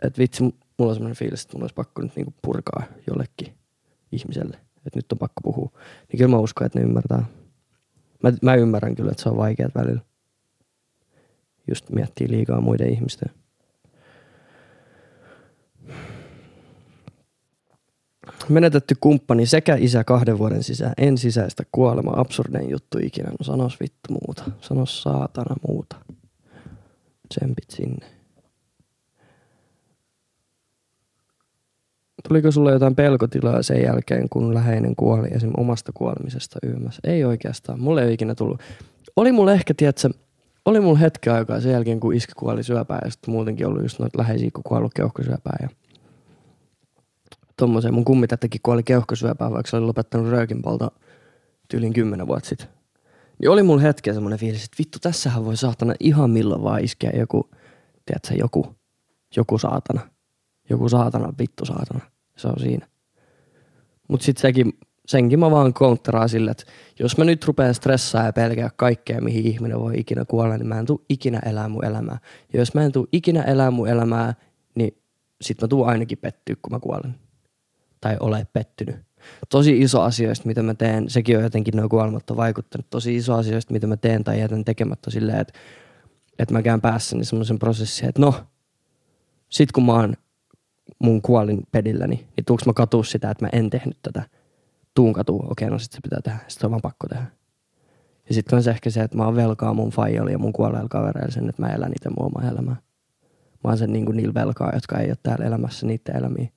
että 0.03 0.19
vitsi, 0.19 0.43
mulla 0.43 0.55
on 0.79 0.95
sellainen 0.95 1.17
fiilis, 1.17 1.43
että 1.43 1.53
mulla 1.53 1.63
olisi 1.63 1.75
pakko 1.75 2.01
nyt 2.01 2.15
niin 2.15 2.35
purkaa 2.41 2.83
jollekin 3.07 3.53
ihmiselle, 4.11 4.57
että 4.85 4.99
nyt 4.99 5.11
on 5.11 5.17
pakko 5.17 5.41
puhua, 5.43 5.69
niin 6.11 6.17
kyllä 6.17 6.31
mä 6.31 6.37
uskon, 6.37 6.65
että 6.65 6.79
ne 6.79 6.85
ymmärtää. 6.85 7.25
Mä, 8.23 8.31
mä 8.41 8.55
ymmärrän 8.55 8.95
kyllä, 8.95 9.11
että 9.11 9.23
se 9.23 9.29
on 9.29 9.37
vaikeaa 9.37 9.69
välillä. 9.75 10.01
Just 11.67 11.89
miettii 11.89 12.29
liikaa 12.29 12.61
muiden 12.61 12.89
ihmisten. 12.89 13.29
Menetetty 18.49 18.95
kumppani 18.99 19.45
sekä 19.45 19.75
isä 19.75 20.03
kahden 20.03 20.37
vuoden 20.37 20.63
sisään. 20.63 20.93
En 20.97 21.17
sisäistä 21.17 21.63
kuolema. 21.71 22.11
Absurdein 22.15 22.69
juttu 22.69 22.97
ikinä. 22.97 23.29
No 23.29 23.37
sanos 23.41 23.79
vittu 23.79 24.13
muuta. 24.13 24.43
Sanos 24.61 25.01
saatana 25.03 25.55
muuta. 25.67 25.95
Tsempit 27.29 27.69
sinne. 27.69 28.22
Tuliko 32.27 32.51
sulle 32.51 32.71
jotain 32.71 32.95
pelkotilaa 32.95 33.63
sen 33.63 33.83
jälkeen, 33.83 34.29
kun 34.29 34.53
läheinen 34.53 34.95
kuoli 34.95 35.27
esim. 35.31 35.51
omasta 35.57 35.91
kuolemisesta 35.93 36.59
yömässä? 36.65 37.01
Ei 37.03 37.25
oikeastaan. 37.25 37.79
Mulle 37.79 38.03
ei 38.03 38.13
ikinä 38.13 38.35
tullut. 38.35 38.61
Oli 39.15 39.31
mulle 39.31 39.53
ehkä, 39.53 39.73
tiedätkö, 39.73 40.09
oli 40.65 40.79
mulla 40.79 40.99
hetki 40.99 41.29
aikaa 41.29 41.59
sen 41.59 41.71
jälkeen, 41.71 41.99
kun 41.99 42.13
iskä 42.13 42.33
kuoli 42.37 42.63
syöpään 42.63 43.01
ja 43.05 43.11
sitten 43.11 43.31
muutenkin 43.33 43.67
ollut 43.67 43.81
just 43.81 43.99
noita 43.99 44.17
läheisiä, 44.17 44.49
kun 44.53 44.63
kuollut 44.63 44.93
keuhkosyöpään 44.93 45.57
ja 45.61 45.69
tommoseen. 47.57 47.93
Mun 47.93 48.05
kummitättäkin 48.05 48.61
kuoli 48.63 48.83
keuhkosyöpään, 48.83 49.51
vaikka 49.51 49.69
se 49.69 49.77
oli 49.77 49.85
lopettanut 49.85 50.31
röökinpolta 50.31 50.91
tyylin 51.69 51.93
kymmenen 51.93 52.27
vuotta 52.27 52.49
sitten. 52.49 52.67
Niin 53.39 53.49
oli 53.49 53.63
mulla 53.63 53.81
hetken 53.81 54.13
semmoinen 54.13 54.39
fiilis, 54.39 54.63
että 54.63 54.77
vittu 54.79 54.99
tässähän 55.01 55.45
voi 55.45 55.57
saatana 55.57 55.93
ihan 55.99 56.29
milloin 56.29 56.63
vaan 56.63 56.83
iskeä 56.83 57.11
joku, 57.15 57.49
tiedätkö, 58.05 58.33
joku, 58.33 58.75
joku 59.37 59.57
saatana. 59.57 60.01
Joku 60.69 60.89
saatana, 60.89 61.33
vittu 61.39 61.65
saatana. 61.65 62.12
Se 62.37 62.47
on 62.47 62.59
siinä. 62.59 62.87
Mut 64.07 64.21
sit 64.21 64.37
sekin, 64.37 64.73
senkin 65.05 65.39
mä 65.39 65.51
vaan 65.51 65.73
kontteraan 65.73 66.29
sille, 66.29 66.51
että 66.51 66.63
jos 66.99 67.17
mä 67.17 67.23
nyt 67.23 67.45
rupean 67.45 67.73
stressaa 67.73 68.25
ja 68.25 68.33
pelkää 68.33 68.69
kaikkea, 68.75 69.21
mihin 69.21 69.47
ihminen 69.47 69.79
voi 69.79 69.99
ikinä 69.99 70.25
kuolla, 70.25 70.57
niin 70.57 70.67
mä 70.67 70.79
en 70.79 70.85
tuu 70.85 71.05
ikinä 71.09 71.39
elää 71.39 71.69
mun 71.69 71.85
elämää. 71.85 72.17
Ja 72.53 72.59
jos 72.59 72.73
mä 72.73 72.83
en 72.83 72.91
tuu 72.91 73.07
ikinä 73.11 73.41
elää 73.41 73.71
mun 73.71 73.87
elämää, 73.87 74.33
niin 74.75 74.97
sit 75.41 75.61
mä 75.61 75.67
tuun 75.67 75.87
ainakin 75.87 76.17
pettyä, 76.17 76.55
kun 76.61 76.71
mä 76.71 76.79
kuolen. 76.79 77.15
Tai 78.01 78.17
ole 78.19 78.47
pettynyt. 78.53 78.95
Tosi 79.49 79.81
iso 79.81 80.01
asioista, 80.01 80.47
mitä 80.47 80.63
mä 80.63 80.73
teen, 80.73 81.09
sekin 81.09 81.37
on 81.37 81.43
jotenkin 81.43 81.77
noin 81.77 81.89
kuolemat 81.89 82.29
on 82.29 82.37
vaikuttanut. 82.37 82.89
Tosi 82.89 83.15
iso 83.15 83.33
asioista, 83.33 83.73
mitä 83.73 83.87
mä 83.87 83.97
teen 83.97 84.23
tai 84.23 84.39
jätän 84.39 84.65
tekemättä 84.65 85.11
silleen, 85.11 85.39
että, 85.39 85.53
että 86.39 86.53
mä 86.53 86.61
käyn 86.61 86.81
päässäni 86.81 87.25
semmoisen 87.25 87.59
prosessin, 87.59 88.09
että 88.09 88.21
no, 88.21 88.33
sit 89.49 89.71
kun 89.71 89.85
mä 89.85 89.93
oon 89.93 90.13
mun 90.99 91.21
kuolin 91.21 91.61
pedilläni, 91.71 92.15
niin 92.15 92.45
tuuks 92.45 92.65
mä 92.65 92.73
katuu 92.73 93.03
sitä, 93.03 93.31
että 93.31 93.45
mä 93.45 93.49
en 93.53 93.69
tehnyt 93.69 93.97
tätä. 94.01 94.23
Tuun 94.95 95.13
katuu, 95.13 95.45
okei, 95.49 95.69
no 95.69 95.79
sit 95.79 95.91
se 95.91 95.99
pitää 96.03 96.21
tehdä. 96.21 96.39
Sitten 96.47 96.67
on 96.67 96.71
vaan 96.71 96.81
pakko 96.81 97.07
tehdä. 97.07 97.25
Ja 98.27 98.33
sitten 98.33 98.57
on 98.57 98.63
se 98.63 98.71
ehkä 98.71 98.89
se, 98.89 99.01
että 99.01 99.17
mä 99.17 99.25
oon 99.25 99.35
velkaa 99.35 99.73
mun 99.73 99.89
faijalle 99.89 100.31
ja 100.31 100.37
mun 100.37 100.53
kuolleilla 100.53 100.89
kavereilla 100.89 101.31
sen, 101.31 101.49
että 101.49 101.61
mä 101.61 101.69
elän 101.69 101.91
itse 101.95 102.09
mun 102.09 102.25
omaa 102.25 102.51
elämää. 102.51 102.75
Mä 103.63 103.69
oon 103.69 103.77
sen 103.77 103.93
niin 103.93 104.05
kuin 104.05 104.17
niillä 104.17 104.33
velkaa, 104.33 104.71
jotka 104.73 104.99
ei 104.99 105.09
ole 105.09 105.17
täällä 105.23 105.45
elämässä 105.45 105.87
niiden 105.87 106.15
elämiä. 106.15 106.47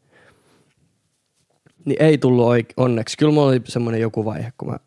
Niin 1.84 2.02
ei 2.02 2.18
tullut 2.18 2.46
oike- 2.46 2.74
onneksi. 2.76 3.16
Kyllä 3.16 3.32
mulla 3.32 3.48
oli 3.48 3.60
semmoinen 3.64 4.00
joku 4.00 4.24
vaihe, 4.24 4.52
kun 4.58 4.68
mä 4.70 4.78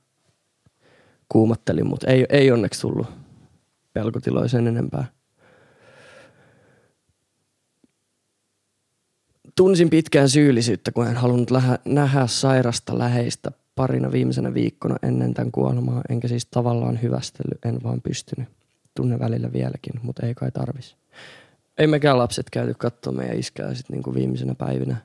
kuumattelin, 1.30 1.88
mutta 1.88 2.08
ei, 2.08 2.26
ei 2.30 2.52
onneksi 2.52 2.82
tullut 2.82 3.08
pelkotiloisen 3.94 4.68
enempää. 4.68 5.06
Tunsin 9.60 9.90
pitkään 9.90 10.30
syyllisyyttä, 10.30 10.92
kun 10.92 11.08
en 11.08 11.16
halunnut 11.16 11.52
lähä, 11.52 11.80
nähdä 11.86 12.28
sairasta 12.28 12.98
läheistä 12.98 13.52
parina 13.76 14.12
viimeisenä 14.12 14.54
viikkona 14.54 14.96
ennen 15.04 15.34
tämän 15.34 15.52
kuolemaa, 15.52 16.02
enkä 16.10 16.28
siis 16.28 16.46
tavallaan 16.46 17.02
hyvästellyt, 17.02 17.66
en 17.66 17.84
vaan 17.84 18.02
pystynyt. 18.02 18.50
Tunne 18.96 19.20
välillä 19.20 19.54
vieläkin, 19.54 19.94
mutta 20.04 20.26
ei 20.26 20.36
kai 20.36 20.52
tarvis. 20.52 20.96
Ei 21.78 21.88
mekään 21.88 22.18
lapset 22.18 22.50
käyty 22.50 22.74
katsoa 22.74 23.14
meidän 23.14 23.40
iskää 23.40 23.74
sitten 23.74 23.94
niinku 23.94 24.14
viimeisenä 24.14 24.56
päivinä. 24.56 24.98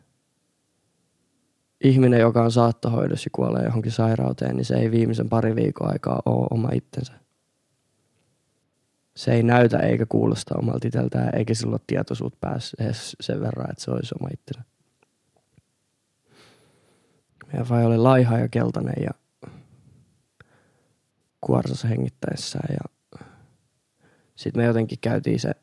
Ihminen, 1.84 2.20
joka 2.20 2.42
on 2.42 2.52
saattohoidossa 2.52 3.26
ja 3.26 3.30
kuolee 3.32 3.64
johonkin 3.64 3.92
sairauteen, 3.92 4.56
niin 4.56 4.64
se 4.64 4.74
ei 4.74 4.90
viimeisen 4.90 5.28
pari 5.28 5.56
viikon 5.56 5.92
aikaa 5.92 6.22
ole 6.26 6.46
oma 6.50 6.70
itsensä. 6.72 7.12
Se 9.16 9.32
ei 9.32 9.42
näytä 9.42 9.78
eikä 9.78 10.06
kuulosta 10.08 10.54
omalta 10.58 10.86
itseltään, 10.86 11.36
eikä 11.36 11.54
sillä 11.54 11.72
ole 11.72 11.80
tietoisuutta 11.86 12.38
päässä 12.40 12.76
edes 12.84 13.16
sen 13.20 13.40
verran, 13.40 13.70
että 13.70 13.84
se 13.84 13.90
olisi 13.90 14.14
oma 14.20 14.28
itsensä. 14.32 14.62
Meidän 17.46 17.68
vai 17.68 17.84
oli 17.84 17.98
laiha 17.98 18.38
ja 18.38 18.48
keltainen 18.48 19.02
ja 19.02 19.10
kuorsassa 21.40 21.88
hengittäessään 21.88 22.68
ja 22.74 23.08
sitten 24.36 24.62
me 24.62 24.66
jotenkin 24.66 24.98
käytiin 25.00 25.40
se 25.40 25.54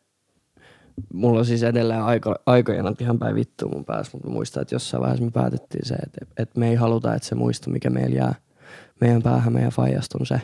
mulla 1.13 1.39
on 1.39 1.45
siis 1.45 1.63
edelleen 1.63 2.03
aiko, 2.03 2.35
aikojenat 2.45 3.01
ihan 3.01 3.19
päin 3.19 3.35
vittu 3.35 3.69
mun 3.69 3.85
päässä, 3.85 4.11
mutta 4.13 4.29
muistan, 4.29 4.61
että 4.61 4.75
jossain 4.75 5.01
vaiheessa 5.01 5.25
me 5.25 5.31
päätettiin 5.31 5.85
se, 5.85 5.93
että, 5.93 6.25
että 6.37 6.59
me 6.59 6.69
ei 6.69 6.75
haluta, 6.75 7.15
että 7.15 7.27
se 7.27 7.35
muisto, 7.35 7.69
mikä 7.69 7.89
meillä 7.89 8.15
jää 8.15 8.35
meidän 9.01 9.21
päähän, 9.21 9.53
meidän 9.53 9.71
faijasta 9.71 10.17
on 10.19 10.25
se, 10.25 10.41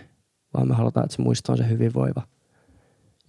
vaan 0.53 0.67
me 0.67 0.75
halutaan, 0.75 1.05
että 1.05 1.15
se 1.15 1.21
muisto 1.21 1.51
on 1.51 1.57
se 1.57 1.69
hyvinvoiva. 1.69 2.27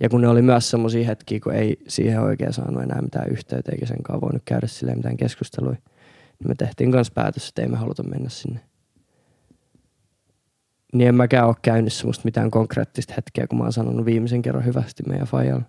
Ja 0.01 0.09
kun 0.09 0.21
ne 0.21 0.29
oli 0.29 0.43
myös 0.43 0.71
semmoisia 0.71 1.07
hetkiä, 1.07 1.41
kun 1.41 1.55
ei 1.55 1.77
siihen 1.89 2.21
oikein 2.21 2.53
saanut 2.53 2.83
enää 2.83 3.03
mitään 3.03 3.29
yhteyttä, 3.29 3.73
eikä 3.73 3.87
senkaan 3.87 4.21
voinut 4.21 4.43
käydä 4.45 4.67
sille 4.67 4.95
mitään 4.95 5.17
keskustelua, 5.17 5.71
niin 5.71 6.49
me 6.49 6.55
tehtiin 6.55 6.93
kanssa 6.93 7.13
päätös, 7.15 7.49
että 7.49 7.63
ei 7.63 7.69
me 7.69 7.77
haluta 7.77 8.03
mennä 8.03 8.29
sinne. 8.29 8.61
Niin 10.93 11.09
en 11.09 11.15
mäkään 11.15 11.47
ole 11.47 11.57
käynyt 11.63 11.93
semmoista 11.93 12.25
mitään 12.25 12.51
konkreettista 12.51 13.15
hetkeä, 13.17 13.47
kun 13.47 13.59
mä 13.59 13.65
oon 13.65 13.73
sanonut 13.73 14.07
viimeisen 14.07 14.43
kerran 14.43 14.65
hyvästi 14.65 15.03
meidän 15.09 15.27
faijalla. 15.27 15.63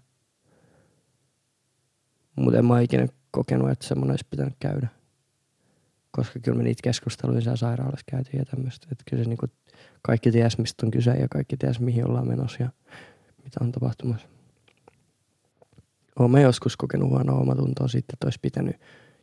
Mutta 2.36 2.60
en 2.60 2.66
mä 2.66 2.80
ikinä 2.80 3.08
kokenut, 3.32 3.70
että 3.70 3.88
semmoinen 3.88 4.12
olisi 4.12 4.28
pitänyt 4.30 4.54
käydä. 4.60 4.88
Koska 6.12 6.40
kyllä 6.40 6.58
me 6.58 6.64
niitä 6.64 6.84
keskusteluja 6.84 7.42
siellä 7.42 7.56
sairaalassa 7.56 8.06
käytiin 8.12 8.40
ja 8.40 8.46
tämmöistä. 8.46 8.88
Että 8.92 9.04
kyllä 9.10 9.24
se 9.24 9.30
niinku, 9.30 9.46
kaikki 10.02 10.32
ties, 10.32 10.58
mistä 10.58 10.86
on 10.86 10.92
kyse 10.92 11.12
ja 11.12 11.28
kaikki 11.28 11.58
ties, 11.58 11.80
mihin 11.80 12.08
ollaan 12.08 12.28
menossa 12.28 12.64
ja 12.64 12.70
mitä 13.50 13.66
on 13.66 13.72
tapahtumassa. 13.72 14.28
Olen 16.20 16.43
joskus 16.43 16.78
kokenut 16.78 17.10
huonoa 17.10 17.39
omatuntoa 17.39 17.88
sitten, 17.88 18.14
että 18.14 18.26
olisi 18.26 18.39
pitänyt 18.41 18.76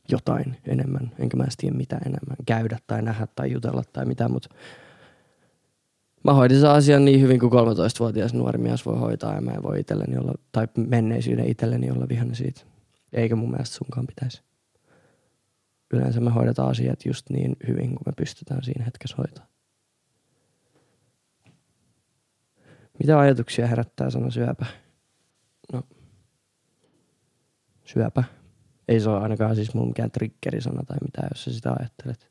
jotain 0.08 0.56
enemmän, 0.66 1.12
enkä 1.18 1.36
mä 1.36 1.44
tiedä 1.56 1.76
mitä 1.76 1.96
enemmän, 1.96 2.36
käydä 2.46 2.78
tai 2.86 3.02
nähdä 3.02 3.26
tai 3.36 3.52
jutella 3.52 3.82
tai 3.92 4.04
mitä, 4.04 4.28
mutta 4.28 4.48
mä 6.24 6.32
hoidin 6.32 6.60
sen 6.60 6.70
asian 6.70 7.04
niin 7.04 7.20
hyvin 7.20 7.40
kuin 7.40 7.52
13-vuotias 7.52 8.34
nuori 8.34 8.58
mies 8.58 8.86
voi 8.86 8.98
hoitaa 8.98 9.34
ja 9.34 9.40
mä 9.40 9.50
en 9.50 9.62
voi 9.62 9.80
itselleni 9.80 10.16
olla, 10.16 10.32
tai 10.52 10.68
menneisyyden 10.76 11.48
itselleni 11.48 11.90
olla 11.90 12.08
vihainen 12.08 12.36
siitä. 12.36 12.60
Eikä 13.12 13.36
mun 13.36 13.50
mielestä 13.50 13.76
sunkaan 13.76 14.06
pitäisi. 14.06 14.42
Yleensä 15.92 16.20
me 16.20 16.30
hoidetaan 16.30 16.70
asiat 16.70 17.06
just 17.06 17.30
niin 17.30 17.56
hyvin 17.68 17.88
kuin 17.88 18.02
me 18.06 18.12
pystytään 18.16 18.62
siinä 18.62 18.84
hetkessä 18.84 19.16
hoitaa. 19.18 19.46
Mitä 22.98 23.18
ajatuksia 23.18 23.66
herättää 23.66 24.10
sana 24.10 24.30
syöpä? 24.30 24.66
No, 25.72 25.82
syöpä. 27.84 28.24
Ei 28.88 29.00
se 29.00 29.10
ole 29.10 29.20
ainakaan 29.20 29.56
siis 29.56 29.74
mun 29.74 29.88
mikään 29.88 30.10
triggerisana 30.10 30.82
tai 30.84 30.96
mitä, 31.02 31.28
jos 31.30 31.44
sä 31.44 31.52
sitä 31.52 31.72
ajattelet. 31.78 32.30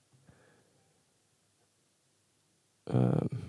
Öö. 2.93 3.39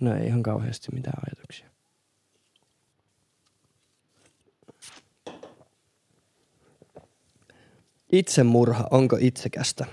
No 0.00 0.14
ei 0.16 0.26
ihan 0.26 0.42
kauheasti 0.42 0.88
mitään 0.92 1.22
ajatuksia. 1.26 1.72
Itsemurha, 8.12 8.88
onko 8.90 9.16
itsekästä? 9.20 9.86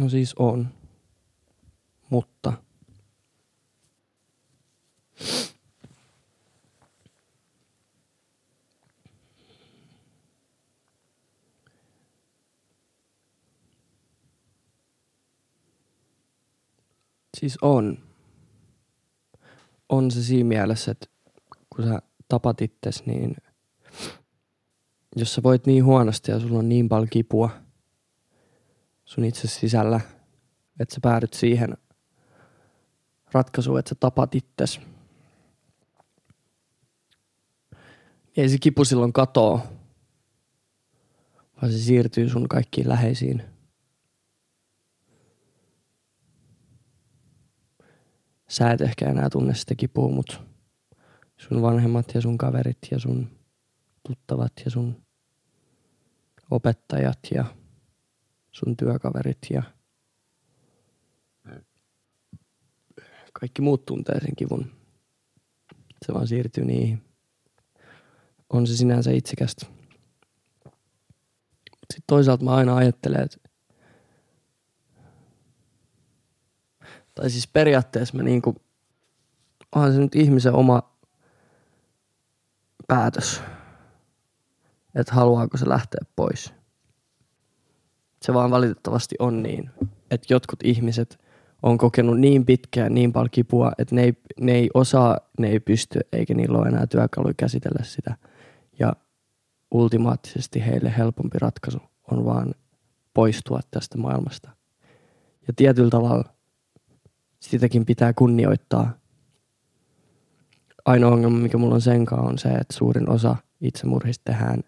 No 0.00 0.08
siis 0.08 0.34
on. 0.38 0.68
Mutta 2.10 2.52
Siis 17.38 17.58
on. 17.62 17.98
On 19.88 20.10
se 20.10 20.22
siinä 20.22 20.48
mielessä, 20.48 20.90
että 20.90 21.06
kun 21.76 21.84
sä 21.84 22.02
tapat 22.28 22.60
itses, 22.62 23.06
niin 23.06 23.36
jos 25.16 25.34
sä 25.34 25.42
voit 25.42 25.66
niin 25.66 25.84
huonosti 25.84 26.30
ja 26.30 26.40
sulla 26.40 26.58
on 26.58 26.68
niin 26.68 26.88
paljon 26.88 27.08
kipua 27.10 27.50
sun 29.10 29.24
itse 29.24 29.48
sisällä, 29.48 30.00
että 30.80 30.94
sä 30.94 31.00
päädyt 31.02 31.34
siihen 31.34 31.76
ratkaisuun, 33.32 33.78
että 33.78 33.88
sä 33.88 33.94
tapat 33.94 34.34
itses. 34.34 34.80
Ei 38.36 38.48
se 38.48 38.58
kipu 38.58 38.84
silloin 38.84 39.12
katoa, 39.12 39.66
vaan 41.62 41.72
se 41.72 41.78
siirtyy 41.78 42.28
sun 42.28 42.48
kaikkiin 42.48 42.88
läheisiin. 42.88 43.42
Sä 48.48 48.70
et 48.70 48.80
ehkä 48.80 49.10
enää 49.10 49.30
tunne 49.30 49.54
sitä 49.54 49.74
kipua, 49.74 50.08
mutta 50.08 50.40
sun 51.36 51.62
vanhemmat 51.62 52.14
ja 52.14 52.20
sun 52.20 52.38
kaverit 52.38 52.78
ja 52.90 52.98
sun 52.98 53.30
tuttavat 54.06 54.52
ja 54.64 54.70
sun 54.70 55.02
opettajat 56.50 57.18
ja 57.34 57.59
sun 58.52 58.76
työkaverit 58.76 59.38
ja 59.50 59.62
kaikki 63.32 63.62
muut 63.62 63.84
tuntee 63.84 64.20
sen 64.20 64.36
kivun. 64.36 64.72
Se 66.06 66.14
vaan 66.14 66.26
siirtyy 66.26 66.64
niihin. 66.64 67.04
On 68.50 68.66
se 68.66 68.76
sinänsä 68.76 69.10
itsekästä. 69.10 69.66
Sitten 71.80 72.04
toisaalta 72.06 72.44
mä 72.44 72.54
aina 72.54 72.76
ajattelen, 72.76 73.22
että 73.22 73.50
tai 77.14 77.30
siis 77.30 77.48
periaatteessa 77.48 78.16
mä 78.16 78.22
niinku, 78.22 78.56
onhan 79.72 79.92
se 79.92 79.98
nyt 79.98 80.14
ihmisen 80.14 80.52
oma 80.52 80.96
päätös, 82.88 83.42
että 84.94 85.14
haluaako 85.14 85.56
se 85.56 85.68
lähteä 85.68 86.00
pois. 86.16 86.59
Se 88.22 88.34
vaan 88.34 88.50
valitettavasti 88.50 89.14
on 89.18 89.42
niin, 89.42 89.70
että 90.10 90.34
jotkut 90.34 90.58
ihmiset 90.64 91.18
on 91.62 91.78
kokenut 91.78 92.20
niin 92.20 92.46
pitkään 92.46 92.94
niin 92.94 93.12
paljon 93.12 93.30
kipua, 93.30 93.72
että 93.78 93.94
ne 93.94 94.02
ei, 94.02 94.12
ne 94.40 94.52
ei 94.52 94.70
osaa, 94.74 95.18
ne 95.38 95.48
ei 95.48 95.60
pysty, 95.60 96.00
eikä 96.12 96.34
niillä 96.34 96.58
ole 96.58 96.68
enää 96.68 96.86
työkaluja 96.86 97.34
käsitellä 97.36 97.84
sitä. 97.84 98.16
Ja 98.78 98.92
ultimaattisesti 99.70 100.66
heille 100.66 100.94
helpompi 100.98 101.38
ratkaisu 101.38 101.78
on 102.10 102.24
vaan 102.24 102.54
poistua 103.14 103.60
tästä 103.70 103.98
maailmasta. 103.98 104.50
Ja 105.48 105.52
tietyllä 105.56 105.90
tavalla 105.90 106.24
sitäkin 107.40 107.86
pitää 107.86 108.12
kunnioittaa. 108.12 108.90
Ainoa 110.84 111.10
ongelma, 111.10 111.38
mikä 111.38 111.58
mulla 111.58 111.74
on 111.74 111.80
sen 111.80 112.06
kanssa, 112.06 112.28
on 112.28 112.38
se, 112.38 112.48
että 112.48 112.74
suurin 112.74 113.10
osa 113.10 113.36
itsemurhista 113.60 114.22
tehdään 114.24 114.62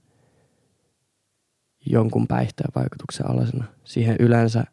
jonkun 1.87 2.29
päihteen 2.29 2.73
vaikutuksen 2.75 3.31
alasena. 3.31 3.65
Siihen 3.85 4.17
yleensä 4.21 4.65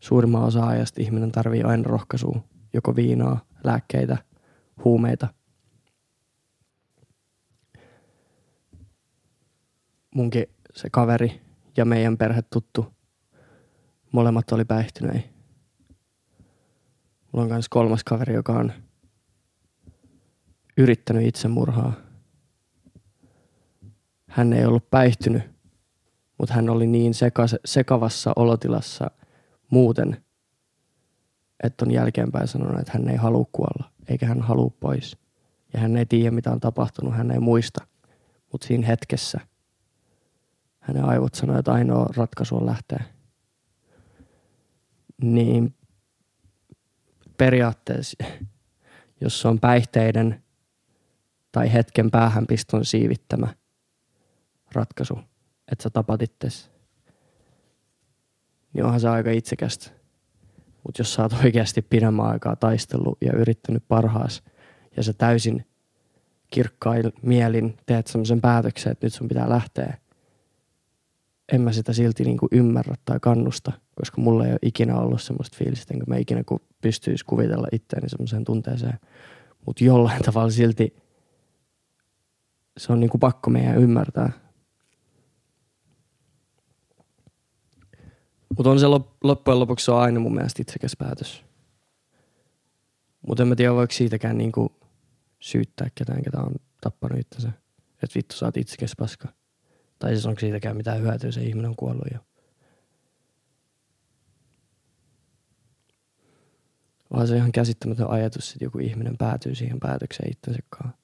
suurimman 0.00 0.42
osa 0.42 0.66
ajasta 0.66 1.02
ihminen 1.02 1.32
tarvii 1.32 1.62
aina 1.62 1.82
rohkaisua, 1.86 2.40
joko 2.72 2.96
viinaa, 2.96 3.40
lääkkeitä, 3.64 4.16
huumeita. 4.84 5.28
Munkin 10.14 10.46
se 10.74 10.90
kaveri 10.90 11.40
ja 11.76 11.84
meidän 11.84 12.16
perhe 12.16 12.42
tuttu, 12.42 12.94
molemmat 14.12 14.52
oli 14.52 14.64
päihtyneet. 14.64 15.30
Mulla 17.32 17.44
on 17.44 17.50
myös 17.50 17.68
kolmas 17.68 18.04
kaveri, 18.04 18.34
joka 18.34 18.52
on 18.52 18.72
yrittänyt 20.76 21.26
itsemurhaa. 21.26 21.92
Hän 24.28 24.52
ei 24.52 24.64
ollut 24.64 24.90
päihtynyt, 24.90 25.42
mutta 26.38 26.54
hän 26.54 26.70
oli 26.70 26.86
niin 26.86 27.14
sekas, 27.14 27.56
sekavassa 27.64 28.32
olotilassa 28.36 29.10
muuten, 29.70 30.24
että 31.62 31.84
on 31.84 31.90
jälkeenpäin 31.90 32.48
sanonut, 32.48 32.80
että 32.80 32.92
hän 32.92 33.08
ei 33.08 33.16
halua 33.16 33.46
kuolla, 33.52 33.90
eikä 34.08 34.26
hän 34.26 34.40
halua 34.40 34.70
pois. 34.80 35.16
Ja 35.72 35.80
hän 35.80 35.96
ei 35.96 36.06
tiedä, 36.06 36.30
mitä 36.30 36.50
on 36.50 36.60
tapahtunut, 36.60 37.16
hän 37.16 37.30
ei 37.30 37.38
muista. 37.38 37.86
Mutta 38.52 38.66
siinä 38.66 38.86
hetkessä 38.86 39.40
hänen 40.80 41.04
aivot 41.04 41.34
sanoi, 41.34 41.58
että 41.58 41.72
ainoa 41.72 42.06
ratkaisu 42.16 42.56
on 42.56 42.66
lähteä. 42.66 43.04
Niin 45.22 45.74
periaatteessa, 47.38 48.24
jos 49.20 49.40
se 49.40 49.48
on 49.48 49.60
päihteiden 49.60 50.42
tai 51.52 51.72
hetken 51.72 52.10
päähän 52.10 52.46
piston 52.46 52.84
siivittämä 52.84 53.54
ratkaisu, 54.72 55.18
että 55.72 55.82
sä 55.82 55.90
tapat 55.90 56.22
itses, 56.22 56.70
niin 58.72 58.84
onhan 58.84 59.00
se 59.00 59.08
aika 59.08 59.30
itsekästä. 59.30 59.90
Mutta 60.84 61.00
jos 61.00 61.14
sä 61.14 61.22
oot 61.22 61.32
oikeasti 61.44 61.82
pidemmän 61.82 62.26
aikaa 62.26 62.56
taistellut 62.56 63.18
ja 63.20 63.32
yrittänyt 63.32 63.84
parhaas 63.88 64.42
ja 64.96 65.02
sä 65.02 65.12
täysin 65.12 65.66
kirkkain 66.50 67.12
mielin 67.22 67.76
teet 67.86 68.06
semmoisen 68.06 68.40
päätöksen, 68.40 68.92
että 68.92 69.06
nyt 69.06 69.14
sun 69.14 69.28
pitää 69.28 69.48
lähteä, 69.48 69.98
en 71.52 71.60
mä 71.60 71.72
sitä 71.72 71.92
silti 71.92 72.24
niinku 72.24 72.48
ymmärrä 72.52 72.94
tai 73.04 73.18
kannusta, 73.20 73.72
koska 73.94 74.20
mulla 74.20 74.46
ei 74.46 74.52
ole 74.52 74.58
ikinä 74.62 74.98
ollut 74.98 75.22
semmoista 75.22 75.56
fiilistä, 75.58 75.94
enkä 75.94 76.04
mä 76.08 76.16
ikinä 76.16 76.44
ku 76.44 76.60
pystyisi 76.80 77.24
kuvitella 77.24 77.66
itseäni 77.72 78.08
semmoiseen 78.08 78.44
tunteeseen. 78.44 78.98
Mutta 79.66 79.84
jollain 79.84 80.22
tavalla 80.22 80.50
silti 80.50 80.96
se 82.76 82.92
on 82.92 83.00
niinku 83.00 83.18
pakko 83.18 83.50
meidän 83.50 83.78
ymmärtää. 83.78 84.32
Mutta 88.58 88.70
on 88.70 88.80
se 88.80 88.86
loppujen 89.24 89.60
lopuksi 89.60 89.84
se 89.84 89.92
on 89.92 90.00
aina 90.00 90.20
mun 90.20 90.34
mielestä 90.34 90.62
itsekäs 90.62 90.96
päätös. 90.98 91.44
Mutta 93.26 93.42
en 93.42 93.48
mä 93.48 93.56
tiedä, 93.56 93.74
voiko 93.74 93.92
siitäkään 93.92 94.38
niinku 94.38 94.72
syyttää 95.40 95.88
ketään, 95.94 96.22
ketä 96.22 96.40
on 96.40 96.54
tappanut 96.80 97.18
itsensä. 97.18 97.48
Että 98.02 98.14
vittu, 98.14 98.36
sä 98.36 98.46
oot 98.46 98.56
itsekäs 98.56 98.92
paska. 98.98 99.28
Tai 99.98 100.10
siis 100.10 100.26
onko 100.26 100.40
siitäkään 100.40 100.76
mitään 100.76 101.00
hyötyä, 101.00 101.32
se 101.32 101.42
ihminen 101.42 101.68
on 101.68 101.76
kuollut 101.76 102.06
jo. 102.14 102.20
Vaan 107.12 107.28
se 107.28 107.36
ihan 107.36 107.52
käsittämätön 107.52 108.10
ajatus, 108.10 108.52
että 108.52 108.64
joku 108.64 108.78
ihminen 108.78 109.18
päätyy 109.18 109.54
siihen 109.54 109.80
päätökseen 109.80 110.32
itsensä 110.32 110.60
kanssa. 110.70 110.98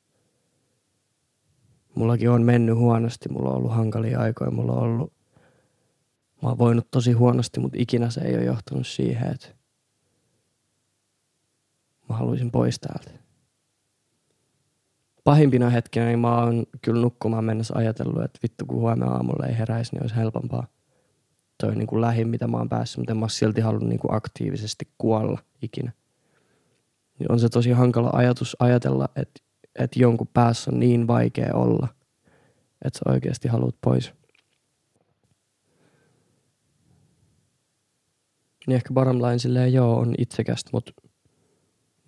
Mullakin 1.95 2.31
on 2.31 2.43
mennyt 2.43 2.77
huonosti, 2.77 3.29
mulla 3.29 3.51
on 3.51 3.57
ollut 3.57 3.73
hankalia 3.73 4.21
aikoja, 4.21 4.51
mulla 4.51 4.73
on 4.73 4.79
ollut, 4.79 5.13
mä 6.45 6.51
oon 6.51 6.59
voinut 6.59 6.91
tosi 6.91 7.13
huonosti, 7.13 7.61
mutta 7.61 7.79
ikinä 7.81 8.11
se 8.11 8.21
ei 8.21 8.35
ole 8.35 8.45
johtanut 8.45 8.87
siihen, 8.87 9.33
että 9.33 9.49
mä 12.09 12.17
haluaisin 12.17 12.51
pois 12.51 12.79
täältä 12.81 13.25
pahimpina 15.25 15.71
hetkinä 15.71 16.07
niin 16.07 16.19
mä 16.19 16.39
oon 16.39 16.65
kyllä 16.83 17.01
nukkumaan 17.01 17.45
mennessä 17.45 17.75
ajatellut, 17.77 18.23
että 18.23 18.39
vittu 18.43 18.67
kun 18.67 18.81
huomenna 18.81 19.07
aamulla 19.07 19.47
ei 19.47 19.59
heräisi, 19.59 19.95
niin 19.95 20.03
olisi 20.03 20.17
helpompaa. 20.17 20.67
Toi 21.61 21.71
on 21.71 21.79
niin 21.79 21.87
kuin 21.87 22.01
lähin, 22.01 22.29
mitä 22.29 22.49
mä 22.49 22.57
oon 22.57 22.69
päässyt, 22.69 22.99
mutta 22.99 23.13
en 23.13 23.19
mä 23.19 23.29
silti 23.29 23.61
halunnut 23.61 23.89
niin 23.89 23.99
kuin 23.99 24.15
aktiivisesti 24.15 24.89
kuolla 24.99 25.39
ikinä. 25.63 25.93
Niin 27.19 27.33
on 27.33 27.41
se 27.41 27.49
tosi 27.49 27.71
hankala 27.71 28.11
ajatus 28.13 28.57
ajatella, 28.59 29.09
että, 29.17 29.41
että 29.79 29.99
jonkun 29.99 30.29
päässä 30.33 30.71
on 30.71 30.81
niin 30.81 31.07
vaikea 31.07 31.55
olla, 31.55 31.89
että 32.85 32.99
sä 32.99 33.13
oikeasti 33.13 33.49
haluat 33.49 33.75
pois. 33.81 34.13
Niin 38.67 38.77
ehkä 38.77 38.95
bottom 38.95 39.23
line 39.23 39.39
silleen, 39.39 39.73
joo, 39.73 39.99
on 39.99 40.15
itsekästä, 40.19 40.71
mutta 40.73 40.93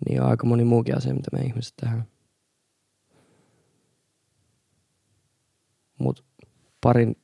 niin 0.09 0.21
on 0.21 0.29
aika 0.29 0.47
moni 0.47 0.63
muukin 0.63 0.97
asia, 0.97 1.13
mitä 1.13 1.29
me 1.33 1.39
ihmiset 1.39 1.73
tehdään. 1.81 2.05
mutta 5.97 6.23
parin 6.81 7.15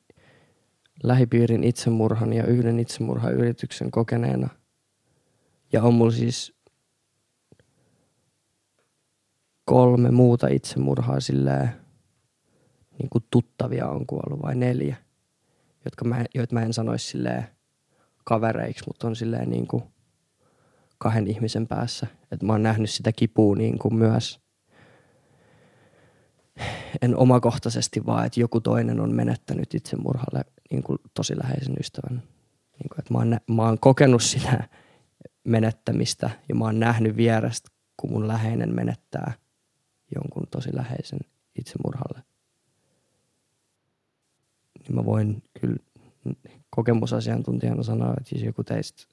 lähipiirin 1.03 1.63
itsemurhan 1.63 2.33
ja 2.33 2.45
yhden 2.45 2.79
itsemurhayrityksen 2.79 3.91
kokeneena. 3.91 4.49
Ja 5.73 5.83
on 5.83 5.93
mulla 5.93 6.11
siis 6.11 6.55
kolme 9.65 10.11
muuta 10.11 10.47
itsemurhaa 10.47 11.19
silleen, 11.19 11.69
niin 12.99 13.09
kuin 13.09 13.23
tuttavia 13.31 13.87
on 13.89 14.05
kuollut 14.07 14.41
vai 14.41 14.55
neljä, 14.55 14.95
jotka 15.85 16.05
mä, 16.05 16.23
joita 16.35 16.53
mä 16.53 16.61
en 16.61 16.73
sanoisi 16.73 17.07
silleen 17.07 17.47
kavereiksi, 18.23 18.83
mutta 18.87 19.07
on 19.07 19.15
silleen 19.15 19.49
niin 19.49 19.67
kuin 19.67 19.83
kahden 20.97 21.27
ihmisen 21.27 21.67
päässä. 21.67 22.07
Että 22.31 22.45
mä 22.45 22.53
oon 22.53 22.63
nähnyt 22.63 22.89
sitä 22.89 23.11
kipua 23.11 23.55
niin 23.55 23.79
kuin 23.79 23.95
myös 23.95 24.43
en 27.01 27.15
omakohtaisesti 27.15 28.05
vaan, 28.05 28.25
että 28.25 28.39
joku 28.39 28.61
toinen 28.61 28.99
on 28.99 29.15
menettänyt 29.15 29.73
itsemurhalle 29.73 30.45
niin 30.71 30.83
kuin 30.83 30.99
tosi 31.13 31.37
läheisen 31.37 31.75
ystävän. 31.79 32.23
Niin 32.79 32.89
kuin, 32.89 32.99
että 32.99 33.13
mä, 33.13 33.17
oon, 33.17 33.37
mä 33.47 33.61
oon 33.63 33.79
kokenut 33.79 34.23
sitä 34.23 34.69
menettämistä 35.43 36.29
ja 36.49 36.55
mä 36.55 36.65
oon 36.65 36.79
nähnyt 36.79 37.15
vierestä, 37.15 37.69
kun 37.97 38.11
mun 38.11 38.27
läheinen 38.27 38.75
menettää 38.75 39.33
jonkun 40.15 40.47
tosi 40.51 40.75
läheisen 40.75 41.19
itsemurhalle. 41.59 42.23
Niin 44.79 44.95
mä 44.95 45.05
voin 45.05 45.43
kyllä 45.61 45.77
kokemusasiantuntijana 46.69 47.83
sanoa, 47.83 48.13
että 48.17 48.35
jos 48.35 48.43
joku 48.43 48.63
teistä 48.63 49.03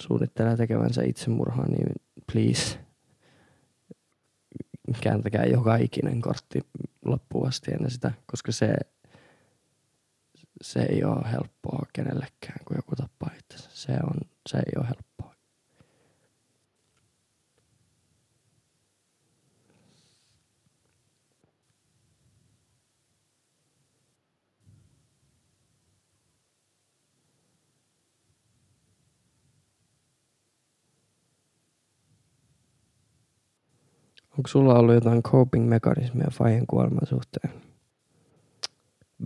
suunnittelee 0.00 0.56
tekevänsä 0.56 1.02
itsemurhaa, 1.02 1.68
niin 1.68 1.92
please– 2.32 2.78
kääntäkää 5.00 5.44
joka 5.44 5.76
ikinen 5.76 6.20
kortti 6.20 6.60
loppuun 7.04 7.48
asti 7.48 7.72
ennen 7.72 7.90
sitä, 7.90 8.12
koska 8.26 8.52
se, 8.52 8.74
se 10.62 10.80
ei 10.80 11.04
ole 11.04 11.32
helppoa 11.32 11.86
kenellekään, 11.92 12.64
kun 12.64 12.76
joku 12.76 12.96
tappaa 12.96 13.30
itsensä. 13.38 13.70
Se, 13.72 13.92
on, 13.92 14.20
se 14.48 14.58
ei 14.58 14.72
ole 14.76 14.86
helppoa. 14.86 15.35
Onko 34.38 34.48
sulla 34.48 34.78
ollut 34.78 34.94
jotain 34.94 35.22
coping-mekanismia 35.22 36.30
Fajen 36.32 36.66
kuoleman 36.66 37.06
suhteen? 37.06 37.50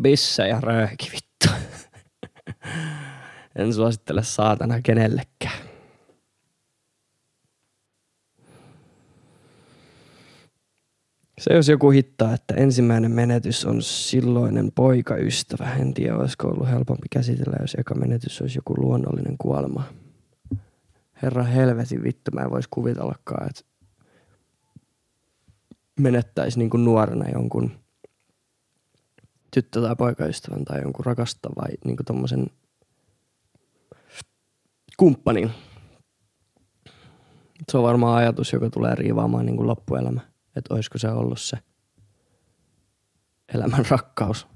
Bissa 0.01 0.47
ja 0.47 0.61
rööki 0.61 1.11
vittu. 1.13 1.49
en 3.59 3.75
suosittele 3.75 4.23
saatana 4.23 4.83
kenellekään. 4.83 5.71
Se 11.41 11.55
jos 11.55 11.69
joku 11.69 11.91
hittaa, 11.91 12.35
että 12.35 12.55
ensimmäinen 12.55 13.11
menetys 13.11 13.65
on 13.65 13.83
silloinen 13.83 14.73
poikaystävä. 14.75 15.75
En 15.75 15.95
tiedä, 15.95 16.17
olisiko 16.17 16.49
ollut 16.49 16.69
helpompi 16.69 17.07
käsitellä, 17.11 17.57
jos 17.61 17.75
eka 17.79 17.95
menetys 17.95 18.43
olisi 18.43 18.59
joku 18.59 18.75
luonnollinen 18.77 19.39
kuolema. 19.39 19.85
Herra 21.23 21.43
helvetin 21.43 22.03
vittu, 22.03 22.31
mä 22.35 22.41
en 22.41 22.51
voisi 22.51 22.69
kuvitellakaan, 22.71 23.47
että 23.47 23.70
menettäisi 26.01 26.59
niin 26.59 26.71
kuin 26.71 26.85
nuorena 26.85 27.29
jonkun 27.29 27.71
tyttö- 29.51 29.83
tai 29.83 29.97
poikaystävän 29.97 30.65
tai 30.65 30.83
jonkun 30.83 31.05
rakastava 31.05 31.63
niin 31.85 31.97
kuin 31.97 32.07
tommosen 32.07 32.47
kumppanin. 34.97 35.51
Se 37.71 37.79
on 37.79 37.85
varmaan 37.85 38.17
ajatus, 38.17 38.53
joka 38.53 38.71
tulee 38.71 38.95
riivaamaan 38.95 39.47
niin 39.47 39.57
kuin 39.57 39.67
loppuelämä. 39.67 40.21
Että 40.57 40.75
olisiko 40.75 40.99
se 40.99 41.09
ollut 41.09 41.41
se 41.41 41.59
elämän 43.55 43.87
rakkaus. 43.91 44.47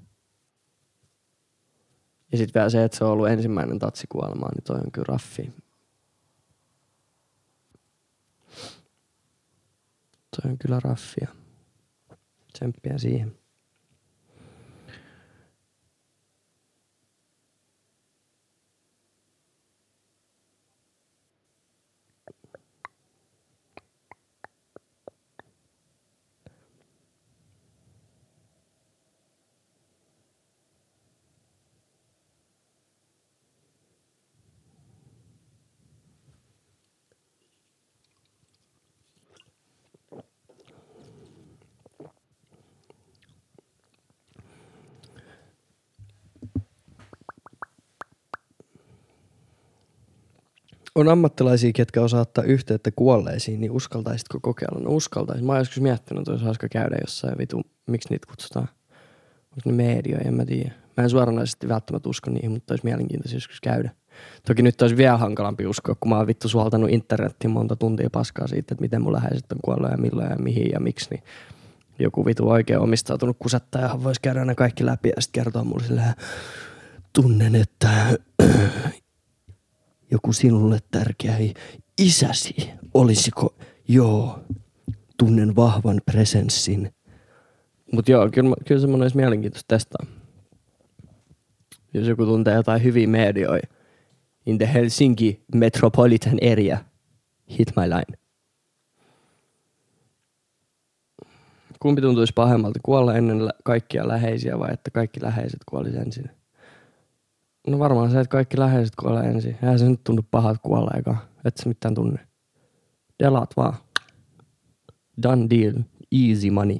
Ja 2.32 2.38
sitten 2.38 2.60
vielä 2.60 2.70
se, 2.70 2.84
että 2.84 2.98
se 2.98 3.04
on 3.04 3.10
ollut 3.10 3.28
ensimmäinen 3.28 3.78
tatsikuolema, 3.78 4.48
niin 4.48 4.64
toi 4.64 4.76
on 4.76 4.92
kyllä 4.92 5.06
raffi. 5.08 5.63
Toi 10.42 10.50
on 10.50 10.58
kyllä 10.58 10.80
raffia. 10.80 11.28
Tsemppiä 12.52 12.98
siihen. 12.98 13.43
On 50.94 51.08
ammattilaisia, 51.08 51.72
ketkä 51.74 52.02
osaa 52.02 52.20
ottaa 52.20 52.44
yhteyttä 52.44 52.90
kuolleisiin, 52.90 53.60
niin 53.60 53.70
uskaltaisitko 53.70 54.40
kokeilla? 54.40 54.80
No 54.80 54.90
uskaltaisin. 54.90 55.46
Mä 55.46 55.52
oon 55.52 55.60
joskus 55.60 55.80
miettinyt, 55.80 56.20
että 56.20 56.30
olisi 56.30 56.44
hauska 56.44 56.68
käydä 56.68 56.96
jossain 57.00 57.38
vitu, 57.38 57.62
miksi 57.86 58.08
niitä 58.10 58.26
kutsutaan? 58.26 58.68
Onko 59.50 59.70
ne 59.70 59.72
media, 59.72 60.18
en 60.18 60.34
mä 60.34 60.44
tiedä. 60.44 60.72
Mä 60.96 61.04
en 61.04 61.10
suoranaisesti 61.10 61.68
välttämättä 61.68 62.08
usko 62.08 62.30
niihin, 62.30 62.50
mutta 62.50 62.72
olisi 62.72 62.84
mielenkiintoista 62.84 63.36
joskus 63.36 63.60
käydä. 63.60 63.90
Toki 64.46 64.62
nyt 64.62 64.82
olisi 64.82 64.96
vielä 64.96 65.16
hankalampi 65.16 65.66
uskoa, 65.66 65.94
kun 66.00 66.08
mä 66.08 66.16
oon 66.16 66.26
vittu 66.26 66.48
suoltanut 66.48 66.90
internetin 66.90 67.50
monta 67.50 67.76
tuntia 67.76 68.10
paskaa 68.10 68.46
siitä, 68.46 68.74
että 68.74 68.82
miten 68.82 69.02
mun 69.02 69.12
läheiset 69.12 69.52
on 69.52 69.58
kuollut 69.64 69.90
ja 69.90 69.96
milloin 69.96 70.30
ja 70.30 70.36
mihin 70.36 70.70
ja 70.72 70.80
miksi, 70.80 71.10
niin 71.10 71.22
joku 71.98 72.26
vitu 72.26 72.48
oikein 72.48 72.78
omistautunut 72.78 73.36
kusettajahan 73.38 74.04
voisi 74.04 74.20
käydä 74.20 74.44
ne 74.44 74.54
kaikki 74.54 74.86
läpi 74.86 75.08
ja 75.16 75.22
sitten 75.22 75.42
kertoa 75.42 75.64
mulle 75.64 75.84
silleen, 75.84 76.14
tunnen, 77.12 77.54
että 77.54 78.18
joku 80.14 80.32
sinulle 80.32 80.78
tärkeä 80.90 81.36
isäsi, 81.98 82.70
olisiko, 82.94 83.54
joo, 83.88 84.38
tunnen 85.18 85.56
vahvan 85.56 86.00
presenssin. 86.06 86.94
Mutta 87.92 88.12
joo, 88.12 88.30
kyllä, 88.30 88.56
kyllä 88.66 88.80
semmoinen 88.80 89.04
olisi 89.04 89.16
mielenkiintoista 89.16 89.68
testaa. 89.68 90.06
Jos 91.94 92.08
joku 92.08 92.24
tuntee 92.24 92.54
jotain 92.54 92.82
hyviä 92.84 93.06
medioita 93.06 93.68
in 94.46 94.58
the 94.58 94.74
Helsinki 94.74 95.44
metropolitan 95.54 96.38
area, 96.52 96.78
hit 97.58 97.72
my 97.76 97.82
line. 97.82 98.18
Kumpi 101.80 102.02
tuntuisi 102.02 102.32
pahemmalta, 102.32 102.80
kuolla 102.82 103.14
ennen 103.14 103.38
kaikkia 103.64 104.08
läheisiä 104.08 104.58
vai 104.58 104.72
että 104.72 104.90
kaikki 104.90 105.22
läheiset 105.22 105.60
kuolisi 105.68 105.96
ensin? 105.96 106.30
No 107.66 107.78
varmaan 107.78 108.10
se, 108.10 108.20
että 108.20 108.30
kaikki 108.30 108.58
läheiset 108.58 108.96
kuolee 108.96 109.24
ensin. 109.24 109.56
Eihän 109.62 109.78
se 109.78 109.88
nyt 109.88 110.04
tunnu 110.04 110.22
pahalta 110.30 110.60
kuolla 110.62 110.90
eikä. 110.96 111.14
Et 111.44 111.56
se 111.56 111.68
mitään 111.68 111.94
tunne. 111.94 112.26
Delat 113.22 113.56
vaan. 113.56 113.74
Done 115.22 115.46
deal. 115.50 115.74
Easy 116.12 116.50
money. 116.50 116.78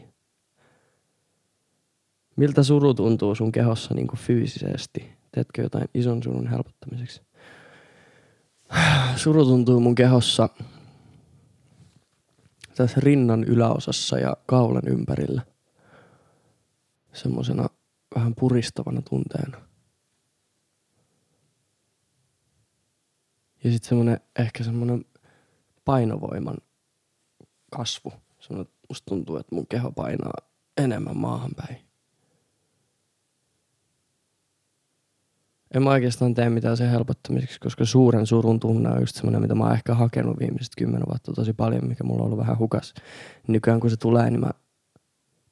Miltä 2.37 2.63
suru 2.63 2.95
tuntuu 2.95 3.35
sun 3.35 3.53
kehossa 3.53 3.95
niin 3.95 4.07
kuin 4.07 4.19
fyysisesti? 4.19 5.13
Teetkö 5.33 5.63
jotain 5.63 5.89
ison 5.95 6.23
surun 6.23 6.47
helpottamiseksi? 6.47 7.23
Suru 9.17 9.45
tuntuu 9.45 9.81
mun 9.81 9.95
kehossa 9.95 10.49
tässä 12.77 13.01
rinnan 13.01 13.45
yläosassa 13.45 14.19
ja 14.19 14.37
kaulan 14.47 14.83
ympärillä. 14.87 15.43
Semmosena 17.13 17.67
vähän 18.15 18.35
puristavana 18.35 19.03
tunteena. 19.03 19.74
Ja 23.65 23.71
sitten 23.71 23.89
semmoinen, 23.89 24.21
ehkä 24.39 24.65
semmoinen 24.65 25.05
painovoiman 25.85 26.57
kasvu. 27.71 28.13
Semmoinen, 28.41 28.73
musta 28.89 29.07
tuntuu, 29.07 29.37
että 29.37 29.55
mun 29.55 29.67
keho 29.67 29.93
painaa 29.93 30.35
enemmän 30.77 31.17
maahan 31.17 31.51
päin. 31.57 31.77
En 35.75 35.83
mä 35.83 35.91
oikeastaan 35.91 36.35
tee 36.35 36.51
mitään 36.51 36.77
sen 36.77 36.91
helpottamiseksi, 36.91 37.61
koska 37.61 37.85
suuren 37.85 38.27
surun 38.27 38.61
tunne 38.61 38.91
on 38.91 39.01
just 39.01 39.17
semmoinen, 39.17 39.43
mitä 39.43 39.55
mä 39.55 39.65
oon 39.65 39.73
ehkä 39.73 39.95
hakenut 39.95 40.39
viimeiset 40.39 40.73
kymmenen 40.79 41.09
vuotta 41.09 41.33
tosi 41.33 41.53
paljon, 41.53 41.89
mikä 41.89 42.05
mulla 42.05 42.21
on 42.21 42.27
ollut 42.27 42.39
vähän 42.39 42.59
hukas. 42.59 42.95
Nykyään 43.49 43.81
kun 43.81 43.91
se 43.91 43.97
tulee, 43.97 44.31
niin 44.31 44.41
mä 44.41 44.51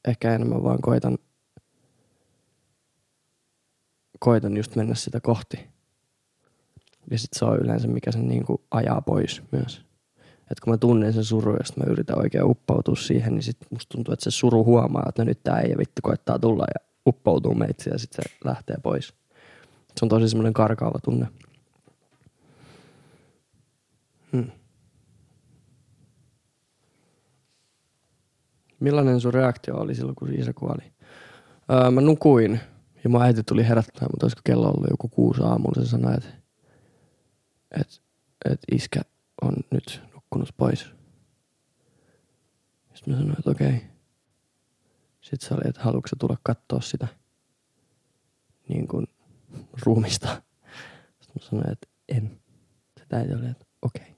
ehkä 0.09 0.35
enemmän 0.35 0.63
vaan 0.63 0.83
koitan, 0.83 1.19
koitan 4.19 4.57
just 4.57 4.77
mennä 4.77 4.95
sitä 4.95 5.21
kohti. 5.21 5.72
Ja 7.11 7.19
sitten 7.19 7.39
se 7.39 7.45
on 7.45 7.59
yleensä, 7.59 7.89
mikä 7.89 8.13
sen 8.13 8.29
niin 8.29 8.45
kuin 8.45 8.61
ajaa 8.71 9.01
pois 9.01 9.43
myös. 9.53 9.83
Et 10.51 10.61
kun 10.61 10.73
mä 10.73 10.77
tunnen 10.77 11.13
sen 11.13 11.25
surun, 11.25 11.55
ja 11.55 11.85
mä 11.85 11.93
yritän 11.93 12.19
oikein 12.19 12.45
uppoutua 12.45 12.97
siihen, 12.97 13.35
niin 13.35 13.43
sitten 13.43 13.69
musta 13.71 13.97
tuntuu, 13.97 14.13
että 14.13 14.25
se 14.25 14.31
suru 14.31 14.65
huomaa, 14.65 15.05
että 15.09 15.25
no 15.25 15.27
nyt 15.27 15.43
tää 15.43 15.61
ei 15.61 15.79
vittu 15.79 16.03
koittaa 16.03 16.39
tulla 16.39 16.65
ja 16.75 16.89
uppoutuu 17.07 17.55
meitsi 17.55 17.91
ja 17.91 17.99
sitten 17.99 18.25
se 18.25 18.37
lähtee 18.45 18.77
pois. 18.83 19.15
Se 19.97 20.05
on 20.05 20.09
tosi 20.09 20.29
semmoinen 20.29 20.53
karkaava 20.53 20.99
tunne. 21.05 21.27
Hmm. 24.33 24.51
Millainen 28.81 29.21
sun 29.21 29.35
reaktio 29.35 29.77
oli 29.77 29.95
silloin, 29.95 30.15
kun 30.15 30.35
isä 30.35 30.53
kuoli? 30.53 30.93
Öö, 31.71 31.91
mä 31.91 32.01
nukuin 32.01 32.61
ja 33.05 33.11
mun 33.11 33.23
äiti 33.23 33.43
tuli 33.43 33.69
herättämään, 33.69 34.11
mutta 34.13 34.25
olisiko 34.27 34.41
kello 34.45 34.69
ollut 34.69 34.91
joku 34.91 35.09
kuusi 35.09 35.43
aamulla. 35.43 35.85
Se 35.85 35.89
sanoi, 35.89 36.15
että 36.15 36.41
että 37.81 37.95
et 38.45 38.61
iskä 38.73 39.01
on 39.43 39.55
nyt 39.70 40.03
nukkunut 40.14 40.49
pois. 40.57 40.87
Sitten 42.95 43.14
mä 43.14 43.20
sanoin, 43.20 43.39
että 43.39 43.51
okei. 43.51 43.83
Sitten 45.20 45.49
se 45.49 45.55
oli, 45.55 45.62
että 45.64 45.81
haluatko 45.83 46.09
tulla 46.18 46.37
katsoa 46.43 46.81
sitä 46.81 47.09
niin 48.68 48.89
kuin 48.89 49.07
ruumista. 49.87 50.43
Sitten 51.20 51.43
mä 51.43 51.49
sanoin, 51.49 51.73
että 51.73 51.89
en. 52.09 52.41
Se 52.99 53.16
äiti 53.16 53.35
oli, 53.35 53.47
että 53.47 53.66
okei, 53.83 54.16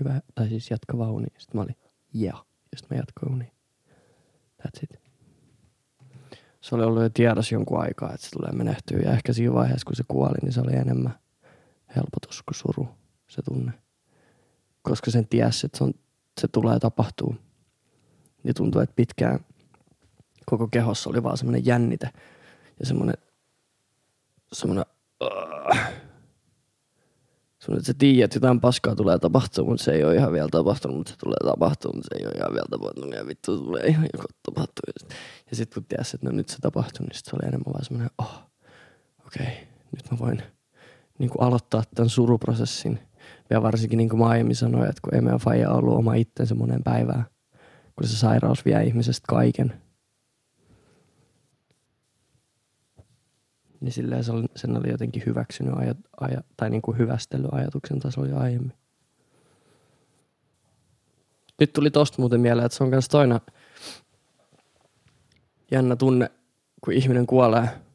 hyvä. 0.00 0.20
Tai 0.34 0.48
siis 0.48 0.70
jatka 0.70 0.98
vaan 0.98 1.10
uni. 1.10 1.26
Sitten 1.38 1.58
mä 1.58 1.62
olin, 1.62 1.76
yeah. 2.20 2.46
Ja 2.72 2.78
sitten 2.78 2.96
mä 2.96 3.00
jatkoin 3.00 3.32
uni. 3.32 3.52
That's 4.62 4.82
it. 4.82 5.00
Se 6.60 6.74
oli 6.74 6.84
ollut 6.84 7.02
jo 7.02 7.08
tiedossa 7.08 7.54
jonkun 7.54 7.80
aikaa, 7.80 8.12
että 8.14 8.26
se 8.26 8.30
tulee 8.30 8.52
menehtyä. 8.52 8.98
Ja 8.98 9.12
ehkä 9.12 9.32
siinä 9.32 9.54
vaiheessa, 9.54 9.86
kun 9.86 9.96
se 9.96 10.04
kuoli, 10.08 10.38
niin 10.42 10.52
se 10.52 10.60
oli 10.60 10.74
enemmän 10.74 11.18
helpotus 11.96 12.42
kuin 12.42 12.54
suru, 12.54 12.88
se 13.28 13.42
tunne. 13.42 13.72
Koska 14.82 15.10
sen 15.10 15.28
tiesi, 15.28 15.66
että 15.66 15.78
se, 15.78 15.84
on, 15.84 15.94
se 16.40 16.48
tulee 16.48 16.78
tapahtuu. 16.78 17.36
Ja 18.44 18.54
tuntuu, 18.54 18.80
että 18.80 18.96
pitkään 18.96 19.40
koko 20.46 20.68
kehossa 20.68 21.10
oli 21.10 21.22
vaan 21.22 21.38
semmoinen 21.38 21.66
jännite 21.66 22.10
ja 22.80 22.86
semmoinen, 22.86 23.16
semmoinen, 24.52 24.84
uh, 25.20 25.76
sun, 27.58 27.76
että 27.76 27.86
sä 27.86 27.94
tiedät, 27.98 28.24
että 28.24 28.36
jotain 28.36 28.60
paskaa 28.60 28.94
tulee 28.94 29.18
tapahtumaan, 29.18 29.70
mutta 29.72 29.84
se 29.84 29.92
ei 29.92 30.04
ole 30.04 30.14
ihan 30.14 30.32
vielä 30.32 30.48
tapahtunut, 30.48 30.96
mutta 30.96 31.12
se 31.12 31.18
tulee 31.18 31.38
tapahtumaan, 31.44 31.96
mutta 31.96 32.08
se 32.12 32.20
ei 32.20 32.26
ole 32.26 32.34
ihan 32.36 32.52
vielä 32.52 32.66
tapahtunut 32.70 33.14
ja 33.14 33.26
vittu 33.26 33.58
tulee 33.58 33.86
ihan 33.86 34.06
joko 34.12 34.24
tapahtuu. 34.42 34.82
Ja 35.50 35.56
sitten 35.56 35.74
kun 35.74 35.84
tiedät, 35.88 36.14
että 36.14 36.26
no 36.26 36.32
nyt 36.32 36.48
se 36.48 36.56
tapahtuu, 36.60 37.06
niin 37.06 37.16
sit 37.16 37.24
se 37.26 37.36
oli 37.36 37.48
enemmän 37.48 37.72
vaan 37.72 37.84
semmoinen, 37.84 38.10
oh, 38.18 38.42
okei, 39.26 39.46
okay, 39.46 39.56
nyt 39.92 40.10
mä 40.10 40.18
voin 40.18 40.42
niin 41.18 41.30
kuin 41.30 41.42
aloittaa 41.42 41.82
tämän 41.94 42.08
suruprosessin. 42.08 42.98
Ja 43.50 43.62
varsinkin 43.62 43.96
niin 43.96 44.08
kuin 44.08 44.20
mä 44.20 44.26
aiemmin 44.26 44.56
sanoin, 44.56 44.88
että 44.88 45.00
kun 45.04 45.14
ei 45.14 45.20
meidän 45.20 45.40
faija 45.40 45.70
ollut 45.70 45.94
oma 45.94 46.14
itsensä 46.14 46.54
monen 46.54 46.82
päivää, 46.82 47.24
kun 47.96 48.08
se 48.08 48.16
sairaus 48.16 48.64
vie 48.64 48.84
ihmisestä 48.84 49.24
kaiken. 49.28 49.82
Niin 53.80 53.92
silleen 53.92 54.24
sen 54.56 54.76
oli 54.76 54.90
jotenkin 54.90 55.22
hyväksynyt 55.26 55.74
aja, 55.76 55.94
aja, 56.20 56.42
tai 56.56 56.70
niin 56.70 56.82
kuin 56.82 56.98
hyvästellyt 56.98 57.52
ajatuksen 57.52 57.98
tasolla 57.98 58.28
jo 58.28 58.38
aiemmin. 58.38 58.72
Nyt 61.60 61.72
tuli 61.72 61.90
tosta 61.90 62.22
muuten 62.22 62.40
mieleen, 62.40 62.66
että 62.66 62.78
se 62.78 62.84
on 62.84 62.90
myös 62.90 63.08
toinen 63.08 63.40
jännä 65.70 65.96
tunne, 65.96 66.30
kun 66.84 66.92
ihminen 66.92 67.26
kuolee– 67.26 67.68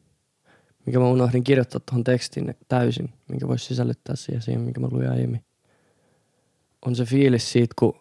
mikä 0.86 0.98
mä 0.98 1.08
unohdin 1.08 1.44
kirjoittaa 1.44 1.80
tuohon 1.80 2.04
tekstiin 2.04 2.54
täysin, 2.68 3.10
minkä 3.28 3.48
voisi 3.48 3.64
sisällyttää 3.64 4.16
siihen, 4.16 4.42
siihen, 4.42 4.60
minkä 4.60 4.80
mä 4.80 4.88
luin 4.90 5.10
aiemmin. 5.10 5.44
On 6.86 6.96
se 6.96 7.04
fiilis 7.04 7.52
siitä, 7.52 7.74
kun, 7.78 8.00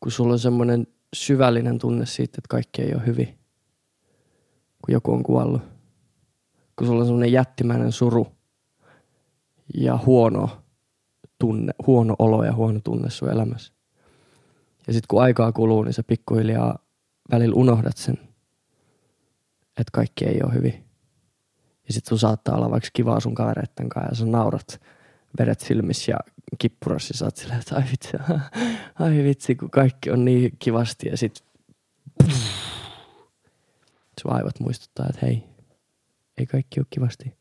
kun 0.00 0.12
sulla 0.12 0.32
on 0.32 0.38
semmoinen 0.38 0.86
syvällinen 1.14 1.78
tunne 1.78 2.06
siitä, 2.06 2.34
että 2.38 2.48
kaikki 2.48 2.82
ei 2.82 2.94
ole 2.94 3.06
hyvin, 3.06 3.38
kun 4.84 4.92
joku 4.92 5.12
on 5.12 5.22
kuollut. 5.22 5.62
Kun 6.76 6.86
sulla 6.86 7.00
on 7.00 7.06
semmoinen 7.06 7.32
jättimäinen 7.32 7.92
suru 7.92 8.26
ja 9.74 9.98
huono 10.06 10.50
tunne, 11.38 11.72
huono 11.86 12.16
olo 12.18 12.44
ja 12.44 12.52
huono 12.52 12.80
tunne 12.84 13.10
sun 13.10 13.30
elämässä. 13.30 13.72
Ja 14.86 14.92
sitten 14.92 15.06
kun 15.08 15.22
aikaa 15.22 15.52
kuluu, 15.52 15.82
niin 15.82 15.92
sä 15.92 16.02
pikkuhiljaa 16.02 16.78
välillä 17.30 17.54
unohdat 17.54 17.96
sen, 17.96 18.18
että 19.62 19.90
kaikki 19.92 20.24
ei 20.24 20.40
ole 20.42 20.54
hyvin. 20.54 20.83
Ja 21.86 21.94
sit 21.94 22.06
sun 22.06 22.18
saattaa 22.18 22.56
olla 22.56 22.70
vaikka 22.70 22.88
kivaa 22.92 23.20
sun 23.20 23.34
kavereitten 23.34 23.88
kanssa 23.88 24.10
ja 24.12 24.14
sä 24.14 24.26
naurat 24.26 24.80
vedet 25.38 25.60
silmissä 25.60 26.12
ja 26.12 26.18
kippurassa 26.58 27.12
ja 27.12 27.18
sä 27.18 27.24
oot 27.24 27.36
silleen, 27.36 27.60
että 27.60 27.76
ai 27.76 27.82
vitsi, 27.90 28.16
ai 29.04 29.24
vitsi, 29.24 29.54
kun 29.54 29.70
kaikki 29.70 30.10
on 30.10 30.24
niin 30.24 30.56
kivasti 30.58 31.08
ja 31.08 31.16
sit 31.16 31.44
sun 34.20 34.32
aivot 34.32 34.60
muistuttaa, 34.60 35.06
että 35.08 35.26
hei, 35.26 35.44
ei 36.38 36.46
kaikki 36.46 36.80
ole 36.80 36.86
kivasti. 36.90 37.36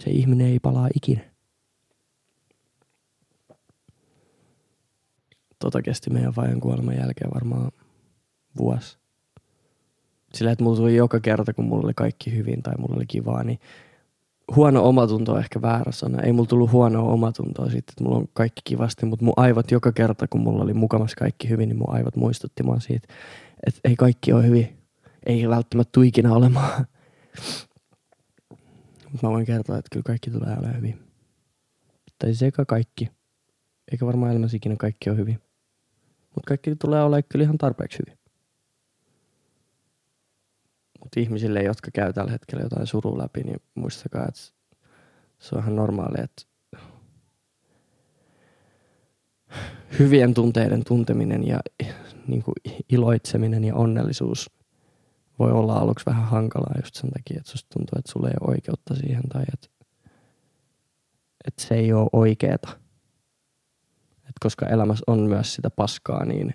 Se 0.00 0.10
ihminen 0.10 0.46
ei 0.46 0.58
palaa 0.58 0.88
ikinä. 0.94 1.32
Tota 5.58 5.82
kesti 5.82 6.10
meidän 6.10 6.36
vajan 6.36 6.60
kuoleman 6.60 6.96
jälkeen 6.96 7.30
varmaan 7.34 7.72
vuosi 8.58 9.01
sillä, 10.38 10.52
että 10.52 10.64
mulla 10.64 10.76
tuli 10.76 10.96
joka 10.96 11.20
kerta, 11.20 11.54
kun 11.54 11.64
mulla 11.64 11.84
oli 11.84 11.94
kaikki 11.96 12.36
hyvin 12.36 12.62
tai 12.62 12.74
mulla 12.78 12.96
oli 12.96 13.06
kivaa, 13.06 13.44
niin 13.44 13.58
huono 14.56 14.88
omatunto 14.88 15.32
on 15.32 15.38
ehkä 15.38 15.62
väärä 15.62 15.92
sana. 15.92 16.22
Ei 16.22 16.32
mulla 16.32 16.48
tullut 16.48 16.72
huonoa 16.72 17.12
omatuntoa 17.12 17.70
siitä, 17.70 17.92
että 17.92 18.04
mulla 18.04 18.18
on 18.18 18.28
kaikki 18.32 18.60
kivasti, 18.64 19.06
mutta 19.06 19.24
mun 19.24 19.34
aivot 19.36 19.70
joka 19.70 19.92
kerta, 19.92 20.28
kun 20.28 20.40
mulla 20.40 20.64
oli 20.64 20.74
mukamassa 20.74 21.16
kaikki 21.16 21.48
hyvin, 21.48 21.68
niin 21.68 21.78
mun 21.78 21.94
aivot 21.94 22.16
muistutti 22.16 22.62
mua 22.62 22.80
siitä, 22.80 23.08
että 23.66 23.80
ei 23.84 23.96
kaikki 23.96 24.32
ole 24.32 24.46
hyvin. 24.46 24.78
Ei 25.26 25.48
välttämättä 25.48 25.92
tule 25.92 26.06
ikinä 26.06 26.32
olemaan. 26.32 26.86
Mutta 29.12 29.26
mä 29.26 29.32
voin 29.32 29.46
kertoa, 29.46 29.78
että 29.78 29.88
kyllä 29.92 30.04
kaikki 30.04 30.30
tulee 30.30 30.52
olemaan 30.52 30.76
hyvin. 30.76 30.98
Tai 32.18 32.34
se 32.34 32.44
eikä 32.44 32.64
kaikki. 32.64 33.10
Eikä 33.92 34.06
varmaan 34.06 34.30
elämässä 34.30 34.56
ikinä 34.56 34.76
kaikki 34.78 35.10
ole 35.10 35.18
hyvin. 35.18 35.40
Mutta 36.34 36.48
kaikki 36.48 36.76
tulee 36.76 37.02
olemaan 37.02 37.22
kyllä 37.28 37.42
ihan 37.42 37.58
tarpeeksi 37.58 37.98
hyvin. 37.98 38.21
Mutta 41.12 41.20
ihmisille, 41.20 41.62
jotka 41.62 41.90
käy 41.94 42.12
tällä 42.12 42.30
hetkellä 42.30 42.62
jotain 42.62 42.86
surua 42.86 43.18
läpi, 43.18 43.42
niin 43.42 43.62
muistakaa, 43.74 44.26
että 44.28 44.40
se 45.38 45.54
on 45.54 45.60
ihan 45.60 45.76
normaali, 45.76 46.16
että 46.20 46.42
hyvien 49.98 50.34
tunteiden 50.34 50.84
tunteminen 50.84 51.46
ja 51.46 51.60
niin 52.26 52.42
kuin 52.42 52.54
iloitseminen 52.88 53.64
ja 53.64 53.74
onnellisuus 53.74 54.50
voi 55.38 55.52
olla 55.52 55.74
aluksi 55.74 56.06
vähän 56.06 56.24
hankalaa 56.24 56.74
just 56.82 56.94
sen 56.94 57.10
takia, 57.10 57.38
että 57.38 57.50
susta 57.50 57.68
tuntuu, 57.72 57.98
että 57.98 58.12
sulla 58.12 58.28
ei 58.28 58.34
ole 58.40 58.50
oikeutta 58.50 58.94
siihen 58.94 59.22
tai 59.28 59.44
että, 59.52 59.68
että 61.46 61.62
se 61.62 61.74
ei 61.74 61.92
ole 61.92 62.08
oikeeta. 62.12 62.68
Et 64.28 64.36
koska 64.40 64.66
elämässä 64.66 65.04
on 65.06 65.20
myös 65.20 65.54
sitä 65.54 65.70
paskaa, 65.70 66.24
niin 66.24 66.54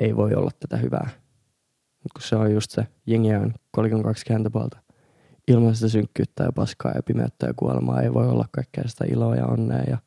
ei 0.00 0.16
voi 0.16 0.34
olla 0.34 0.50
tätä 0.60 0.76
hyvää. 0.76 1.19
Mutta 2.02 2.14
kun 2.14 2.22
se 2.22 2.36
on 2.36 2.52
just 2.52 2.70
se, 2.70 2.86
jengi 3.06 3.34
on 3.34 3.54
kolikon 3.70 4.02
kaksi 4.02 4.24
kääntöpuolta. 4.24 4.78
Ilman 5.48 5.74
sitä 5.74 5.88
synkkyyttä 5.88 6.44
ja 6.44 6.52
paskaa 6.52 6.92
ja 6.94 7.02
pimeyttä 7.02 7.46
ja 7.46 7.54
kuolemaa 7.56 8.00
ei 8.00 8.14
voi 8.14 8.28
olla 8.28 8.48
kaikkea 8.50 8.84
sitä 8.86 9.04
iloa 9.04 9.36
ja 9.36 9.46
onnea 9.46 9.82
ja 9.82 9.98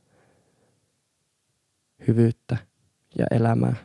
hyvyyttä 2.08 2.58
ja 3.18 3.26
elämää. 3.32 3.76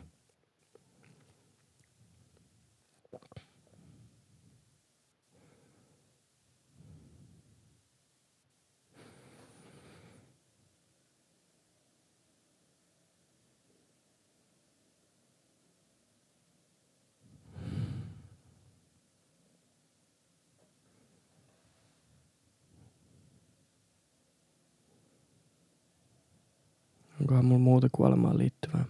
Onkohan 27.29 27.45
mulla 27.45 27.59
muuta 27.59 27.87
kuolemaan 27.91 28.37
liittyvää? 28.37 28.85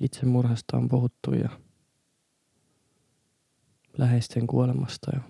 Itsemurhasta 0.00 0.76
on 0.76 0.88
puhuttu 0.88 1.32
ja 1.32 1.48
läheisten 3.98 4.46
kuolemasta 4.46 5.10
ja 5.14 5.20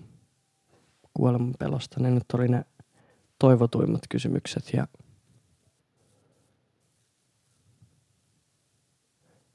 kuoleman 1.13 1.53
pelosta. 1.59 1.99
Ne 1.99 2.11
nyt 2.11 2.23
oli 2.33 2.47
ne 2.47 2.65
toivotuimmat 3.39 4.01
kysymykset 4.09 4.73
ja 4.73 4.87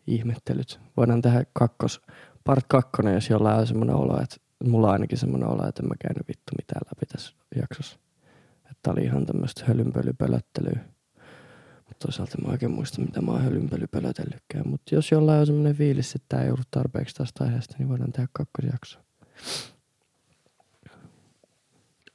ihmettelyt. 0.07 0.81
Voidaan 0.97 1.23
tehdä 1.23 1.45
kakkos, 1.53 2.01
part 2.45 2.65
kakkonen, 2.69 3.15
jos 3.15 3.31
jollain 3.31 3.61
on 3.61 3.67
semmoinen 3.67 3.97
olo, 3.97 4.21
että 4.23 4.37
mulla 4.65 4.87
on 4.87 4.93
ainakin 4.93 5.19
semmoinen 5.19 5.49
olo, 5.49 5.69
että 5.69 5.83
en 5.83 5.89
mä 5.89 5.95
käynyt 6.01 6.29
vittu 6.29 6.53
mitään 6.57 6.83
läpi 6.87 7.07
tässä 7.07 7.35
jaksossa. 7.57 7.99
Että 8.71 8.91
oli 8.91 9.05
ihan 9.05 9.27
tämmöistä 9.27 9.65
hölynpölypölöttelyä 9.65 10.81
toisaalta 12.03 12.39
mä 12.45 12.53
oikein 12.53 12.73
muista, 12.73 13.01
mitä 13.01 13.21
mä 13.21 13.33
oon 13.33 13.43
hölynpölypölötellytkään. 13.43 14.69
Mutta 14.69 14.95
jos 14.95 15.11
jollain 15.11 15.41
on 15.41 15.47
semmoinen 15.47 15.77
fiilis, 15.77 16.15
että 16.15 16.27
tämä 16.29 16.43
ei 16.43 16.51
ollut 16.51 16.71
tarpeeksi 16.71 17.15
tästä 17.15 17.45
aiheesta, 17.45 17.75
niin 17.79 17.89
voidaan 17.89 18.13
tehdä 18.13 18.29
kakkosjakso. 18.33 18.99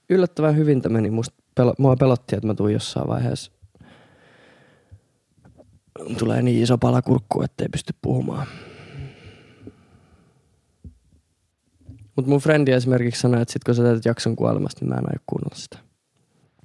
Yllättävän 0.10 0.56
hyvin 0.56 0.82
tämä 0.82 0.94
meni. 0.94 1.10
Musta 1.10 1.36
pelo, 1.56 1.74
mua 1.78 1.96
pelotti, 1.96 2.36
että 2.36 2.48
mä 2.48 2.54
tuun 2.54 2.74
jossain 2.74 3.08
vaiheessa 3.08 3.52
tulee 6.18 6.42
niin 6.42 6.64
iso 6.64 6.78
pala 6.78 7.02
kurkku, 7.02 7.42
ettei 7.42 7.68
pysty 7.70 7.94
puhumaan. 8.02 8.48
Mutta 12.16 12.30
mun 12.30 12.40
frendi 12.40 12.72
esimerkiksi 12.72 13.22
sanoi, 13.22 13.42
että 13.42 13.52
sit 13.52 13.64
kun 13.64 13.76
sä 13.76 13.84
teet 13.84 14.06
jakson 14.06 14.36
kuolemasta, 14.36 14.86
niin 14.86 14.90
mä 14.90 14.96
en 14.96 15.10
aio 15.10 15.20
kuunnella 15.26 15.56
sitä. 15.56 15.78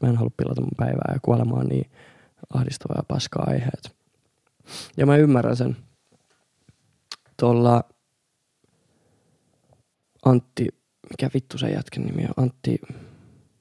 Mä 0.03 0.09
en 0.09 0.17
halua 0.17 0.33
pilata 0.37 0.61
mun 0.61 0.71
päivää 0.77 1.13
ja 1.15 1.21
kuolema 1.23 1.57
on 1.57 1.67
niin 1.67 1.91
ahdistavaa 2.53 2.99
ja 2.99 3.03
paskaa 3.09 3.45
aiheet. 3.47 3.97
Ja 4.97 5.07
mä 5.07 5.17
ymmärrän 5.17 5.57
sen. 5.57 5.77
Tuolla 7.37 7.85
Antti, 10.25 10.69
mikä 11.11 11.31
vittu 11.35 11.59
se 11.59 11.71
jätken 11.71 12.03
nimi 12.03 12.25
on, 12.25 12.45
Antti 12.45 12.81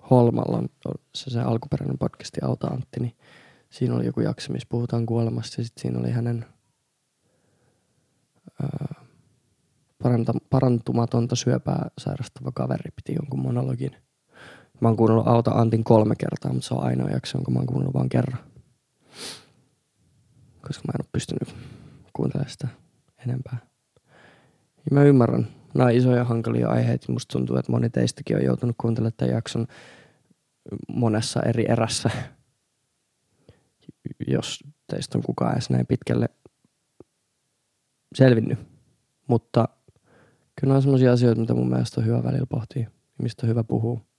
Holmalla 0.09 0.57
on 0.57 0.67
se, 1.15 1.29
se 1.29 1.41
alkuperäinen 1.41 1.97
podcasti 1.97 2.41
Auta 2.43 2.67
Antti, 2.67 2.99
niin 2.99 3.15
siinä 3.69 3.95
oli 3.95 4.05
joku 4.05 4.21
jakso, 4.21 4.53
missä 4.53 4.67
puhutaan 4.69 5.05
kuolemasta 5.05 5.61
ja 5.61 5.65
sitten 5.65 5.81
siinä 5.81 5.99
oli 5.99 6.11
hänen 6.11 6.45
paranta, 10.03 10.33
parantumatonta 10.49 11.35
syöpää 11.35 11.89
sairastava 11.97 12.51
kaveri 12.51 12.91
piti 12.95 13.13
jonkun 13.15 13.39
monologin. 13.39 13.95
Mä 14.79 14.87
oon 14.87 14.97
kuunnellut 14.97 15.27
Auta 15.27 15.51
Antin 15.51 15.83
kolme 15.83 16.15
kertaa, 16.15 16.53
mutta 16.53 16.67
se 16.67 16.73
on 16.73 16.83
ainoa 16.83 17.09
jakso, 17.09 17.37
jonka 17.37 17.51
mä 17.51 17.59
oon 17.59 17.67
kuunnellut 17.67 17.93
vain 17.93 18.09
kerran 18.09 18.50
koska 20.67 20.83
mä 20.87 20.91
en 20.95 21.01
ole 21.01 21.09
pystynyt 21.11 21.55
kuuntelemaan 22.13 22.51
sitä 22.51 22.67
enempää. 23.25 23.57
Ja 24.75 24.91
mä 24.91 25.03
ymmärrän, 25.03 25.47
nämä 25.73 25.87
on 25.87 25.95
isoja 25.95 26.23
hankalia 26.23 26.69
aiheita. 26.69 27.11
Musta 27.11 27.33
tuntuu, 27.33 27.57
että 27.57 27.71
moni 27.71 27.89
teistäkin 27.89 28.37
on 28.37 28.43
joutunut 28.43 28.75
kuuntelemaan 28.81 29.13
tämän 29.17 29.33
jakson 29.33 29.67
monessa 30.87 31.41
eri 31.41 31.65
erässä, 31.71 32.09
jos 34.27 34.59
teistä 34.87 35.17
on 35.17 35.23
kukaan 35.23 35.53
edes 35.53 35.69
näin 35.69 35.87
pitkälle 35.87 36.29
selvinnyt. 38.15 38.59
Mutta 39.27 39.69
kyllä 40.61 40.75
on 40.75 40.81
sellaisia 40.81 41.13
asioita, 41.13 41.41
mitä 41.41 41.53
mun 41.53 41.69
mielestä 41.69 42.01
on 42.01 42.07
hyvä 42.07 42.23
välillä 42.23 42.45
pohtia, 42.45 42.89
mistä 43.21 43.45
on 43.45 43.49
hyvä 43.49 43.63
puhua. 43.63 44.10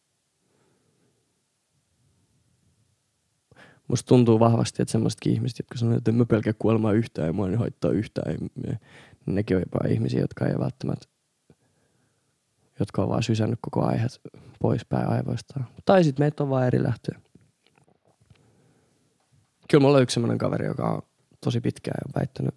Musta 3.92 4.08
tuntuu 4.08 4.40
vahvasti, 4.40 4.82
että 4.82 4.92
semmoisetkin 4.92 5.32
ihmiset, 5.32 5.58
jotka 5.58 5.78
sanoo, 5.78 5.96
että 5.96 6.10
en 6.10 6.14
mä 6.14 6.24
pelkää 6.24 6.52
kuolemaa 6.58 6.92
yhtään 6.92 7.26
ja 7.26 7.32
mua 7.32 7.48
ei 7.48 7.54
haittaa 7.54 7.90
yhtään. 7.90 8.36
Ja 8.66 8.76
nekin 9.26 9.56
on 9.56 9.62
jopa 9.62 9.88
ihmisiä, 9.88 10.20
jotka 10.20 10.46
ei 10.46 10.58
välttämättä, 10.58 11.06
jotka 12.80 13.02
on 13.02 13.08
vaan 13.08 13.22
sysännyt 13.22 13.58
koko 13.62 13.86
aiheet 13.86 14.20
poispäin 14.60 15.08
aivoistaan. 15.08 15.66
Tai 15.84 16.04
sitten 16.04 16.24
meitä 16.24 16.42
on 16.42 16.50
vaan 16.50 16.66
eri 16.66 16.82
lähtöjä. 16.82 17.20
Kyllä 19.70 19.82
mulla 19.82 19.96
on 19.96 20.02
yksi 20.02 20.14
semmoinen 20.14 20.38
kaveri, 20.38 20.66
joka 20.66 20.90
on 20.90 21.02
tosi 21.44 21.60
pitkään 21.60 22.00
jo 22.06 22.20
väittänyt 22.20 22.54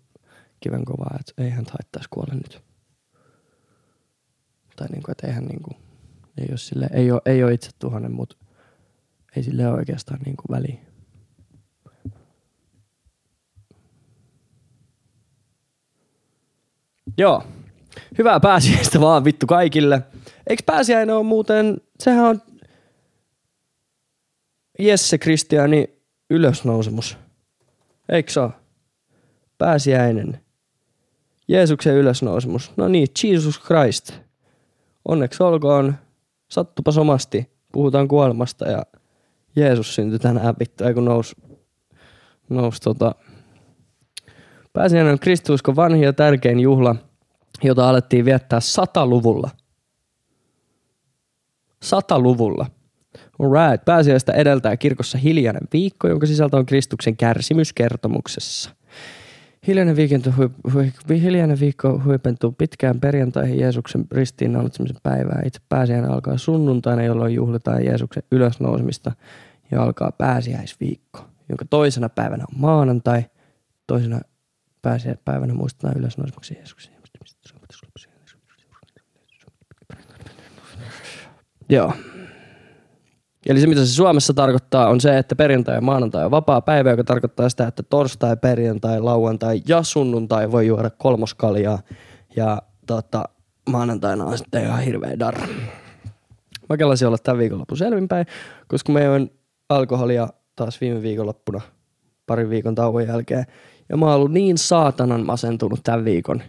kiven 0.60 0.86
kovaa, 0.86 1.18
että 1.20 1.44
ei 1.44 1.50
hän 1.50 1.66
haittaisi 1.72 2.10
kuolla 2.10 2.34
nyt. 2.34 2.64
Tai 4.76 4.88
niinku, 4.88 5.12
että 5.12 5.28
eihän 5.28 5.46
niinku, 5.46 5.72
ei 6.38 6.48
ole, 6.50 6.58
sille, 6.58 6.90
ei 6.94 7.12
ole, 7.12 7.22
ei 7.26 7.44
ole 7.44 7.54
itse 7.54 7.70
tuhannen, 7.80 8.12
mutta 8.12 8.36
ei 9.36 9.44
sille 9.44 9.68
oikeastaan 9.68 10.20
niinku 10.26 10.44
väliä. 10.52 10.95
Joo. 17.18 17.44
Hyvää 18.18 18.40
pääsiäistä 18.40 19.00
vaan 19.00 19.24
vittu 19.24 19.48
kaikille. 19.48 20.02
Eikö 20.48 20.64
pääsiäinen 20.66 21.16
ole 21.16 21.24
muuten, 21.24 21.78
sehän 22.00 22.26
on 22.26 22.42
Jesse 24.80 25.18
Kristiani 25.18 25.90
ylösnousemus. 26.30 27.18
Eikö 28.10 28.32
se? 28.32 28.42
Pääsiäinen. 29.58 30.42
Jeesuksen 31.48 31.96
ylösnousemus. 31.96 32.72
No 32.78 32.88
niin, 32.88 33.08
Jesus 33.24 33.62
Christ. 33.62 34.14
Onneksi 35.06 35.44
olkoon. 35.44 35.96
Sattupa 36.48 36.92
somasti. 36.92 37.50
Puhutaan 37.72 38.08
kuolemasta 38.08 38.68
ja 38.68 38.84
Jeesus 39.56 39.96
syntyi 39.96 40.20
tänään 40.20 40.56
vittu, 40.60 40.84
ei 40.84 40.94
kun 40.94 41.06
nousi, 41.06 41.36
nousi 42.50 42.82
tota. 42.82 43.16
Pääsiäinen 44.76 45.14
on 45.14 45.20
kristuuskon 45.20 45.76
vanhi 45.76 46.02
ja 46.02 46.14
tärkein 46.14 46.60
juhla, 46.60 46.96
jota 47.64 47.90
alettiin 47.90 48.26
viettää 48.26 48.60
sataluvulla. 48.60 49.50
Sataluvulla. 51.82 52.66
Alright. 53.40 53.86
Pääsiäistä 53.86 54.34
edeltää 54.34 54.78
kirkossa 54.78 55.18
hiljainen 55.18 55.68
viikko, 55.74 56.08
jonka 56.08 56.26
sisältö 56.26 56.58
on 56.58 56.66
Kristuksen 56.66 57.18
kärsimyskertomuksessa. 57.18 58.70
Hiljainen, 59.68 59.96
viikento, 59.96 60.32
hui, 60.38 60.50
hui, 60.74 61.22
hiljainen 61.22 61.60
viikko 61.60 62.02
huipentuu 62.06 62.52
pitkään 62.52 63.00
perjantaihin 63.00 63.60
Jeesuksen 63.60 64.06
ristiinnaulitsemisen 64.12 64.98
päivään. 65.04 65.48
Itse 65.48 65.60
pääsiäinen 65.70 66.12
alkaa 66.12 66.38
sunnuntaina, 66.38 67.04
jolloin 67.04 67.34
juhlitaan 67.34 67.86
Jeesuksen 67.86 68.24
ylösnousemista 68.32 69.12
ja 69.72 69.84
alkaa 69.84 70.12
pääsiäisviikko, 70.12 71.20
jonka 71.50 71.66
toisena 71.70 72.10
päivänä 72.10 72.46
on 72.54 72.60
maanantai, 72.60 73.26
toisena 73.88 74.22
pääsiäispäivänä 74.86 75.54
muistetaan 75.54 75.98
ylösnousemuksen 75.98 76.58
Jeesuksen. 76.58 76.96
Joo. 81.70 81.94
Eli 83.46 83.60
se, 83.60 83.68
mitä 83.68 83.86
se 83.86 83.94
Suomessa 83.94 84.34
tarkoittaa, 84.34 84.90
on 84.90 85.02
se, 85.02 85.18
että 85.18 85.36
perjantai 85.36 85.76
ja 85.76 85.82
maanantai 85.82 86.26
on 86.26 86.32
vapaa 86.32 86.62
päivä, 86.62 86.90
joka 86.90 87.04
tarkoittaa 87.04 87.50
sitä, 87.50 87.68
että 87.68 87.84
torstai, 87.84 88.38
perjantai, 88.38 89.02
lauantai 89.02 89.62
ja 89.68 89.84
sunnuntai 89.84 90.52
voi 90.52 90.68
juoda 90.68 90.90
kolmoskaljaa. 90.90 91.80
Ja 92.36 92.62
tota, 92.88 93.30
maanantaina 93.70 94.26
on 94.26 94.38
sitten 94.38 94.64
ihan 94.64 94.82
hirveä 94.82 95.20
darra. 95.20 95.48
Mä 96.70 96.78
kelasin 96.78 97.08
olla 97.08 97.18
tämän 97.18 97.40
viikonloppu 97.40 97.76
selvinpäin, 97.76 98.26
koska 98.68 98.92
me 98.92 99.04
join 99.04 99.32
alkoholia 99.70 100.28
taas 100.56 100.82
viime 100.82 101.02
viikonloppuna 101.02 101.62
parin 102.26 102.50
viikon 102.50 102.76
tauon 102.76 103.08
jälkeen. 103.08 103.46
Ja 103.90 103.98
mä 103.98 104.06
oon 104.06 104.16
ollut 104.16 104.32
niin 104.32 104.58
saatanan 104.58 105.26
masentunut 105.26 105.80
tämän 105.84 106.06
viikon, 106.06 106.42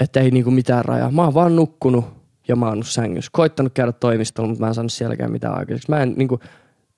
että 0.00 0.20
ei 0.20 0.30
niinku 0.30 0.50
mitään 0.50 0.84
rajaa. 0.84 1.10
Mä 1.10 1.24
oon 1.24 1.34
vaan 1.34 1.56
nukkunut 1.56 2.04
ja 2.48 2.56
mä 2.56 2.68
oon 2.68 2.84
sängyssä. 2.84 3.30
Koittanut 3.32 3.72
käydä 3.74 3.92
toimistolla, 3.92 4.48
mutta 4.48 4.64
mä 4.64 4.68
en 4.68 4.74
saanut 4.74 4.92
sielläkään 4.92 5.32
mitään 5.32 5.58
aikaiseksi. 5.58 5.90
Mä 5.90 6.02
en 6.02 6.14
niin 6.16 6.28
kuin, 6.28 6.40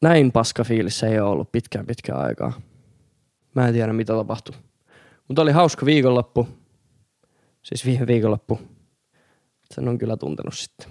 näin 0.02 0.32
paska 0.32 0.64
fiilis 0.64 1.02
ei 1.02 1.20
ole 1.20 1.30
ollut 1.30 1.52
pitkään 1.52 1.86
pitkään 1.86 2.20
aikaa. 2.20 2.52
Mä 3.54 3.68
en 3.68 3.74
tiedä 3.74 3.92
mitä 3.92 4.12
tapahtui. 4.12 4.54
Mutta 5.28 5.42
oli 5.42 5.52
hauska 5.52 5.86
viikonloppu. 5.86 6.48
Siis 7.62 7.86
viime 7.86 8.06
viikonloppu. 8.06 8.60
Sen 9.74 9.88
on 9.88 9.98
kyllä 9.98 10.16
tuntenut 10.16 10.54
sitten. 10.54 10.86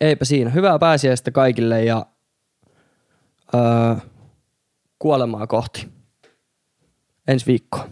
Eipä 0.00 0.24
siinä. 0.24 0.50
Hyvää 0.50 0.78
pääsiäistä 0.78 1.30
kaikille 1.30 1.84
ja 1.84 2.06
öö, 3.54 3.96
kuolemaa 4.98 5.46
kohti. 5.46 5.88
Ensi 7.28 7.46
viikkoa. 7.46 7.88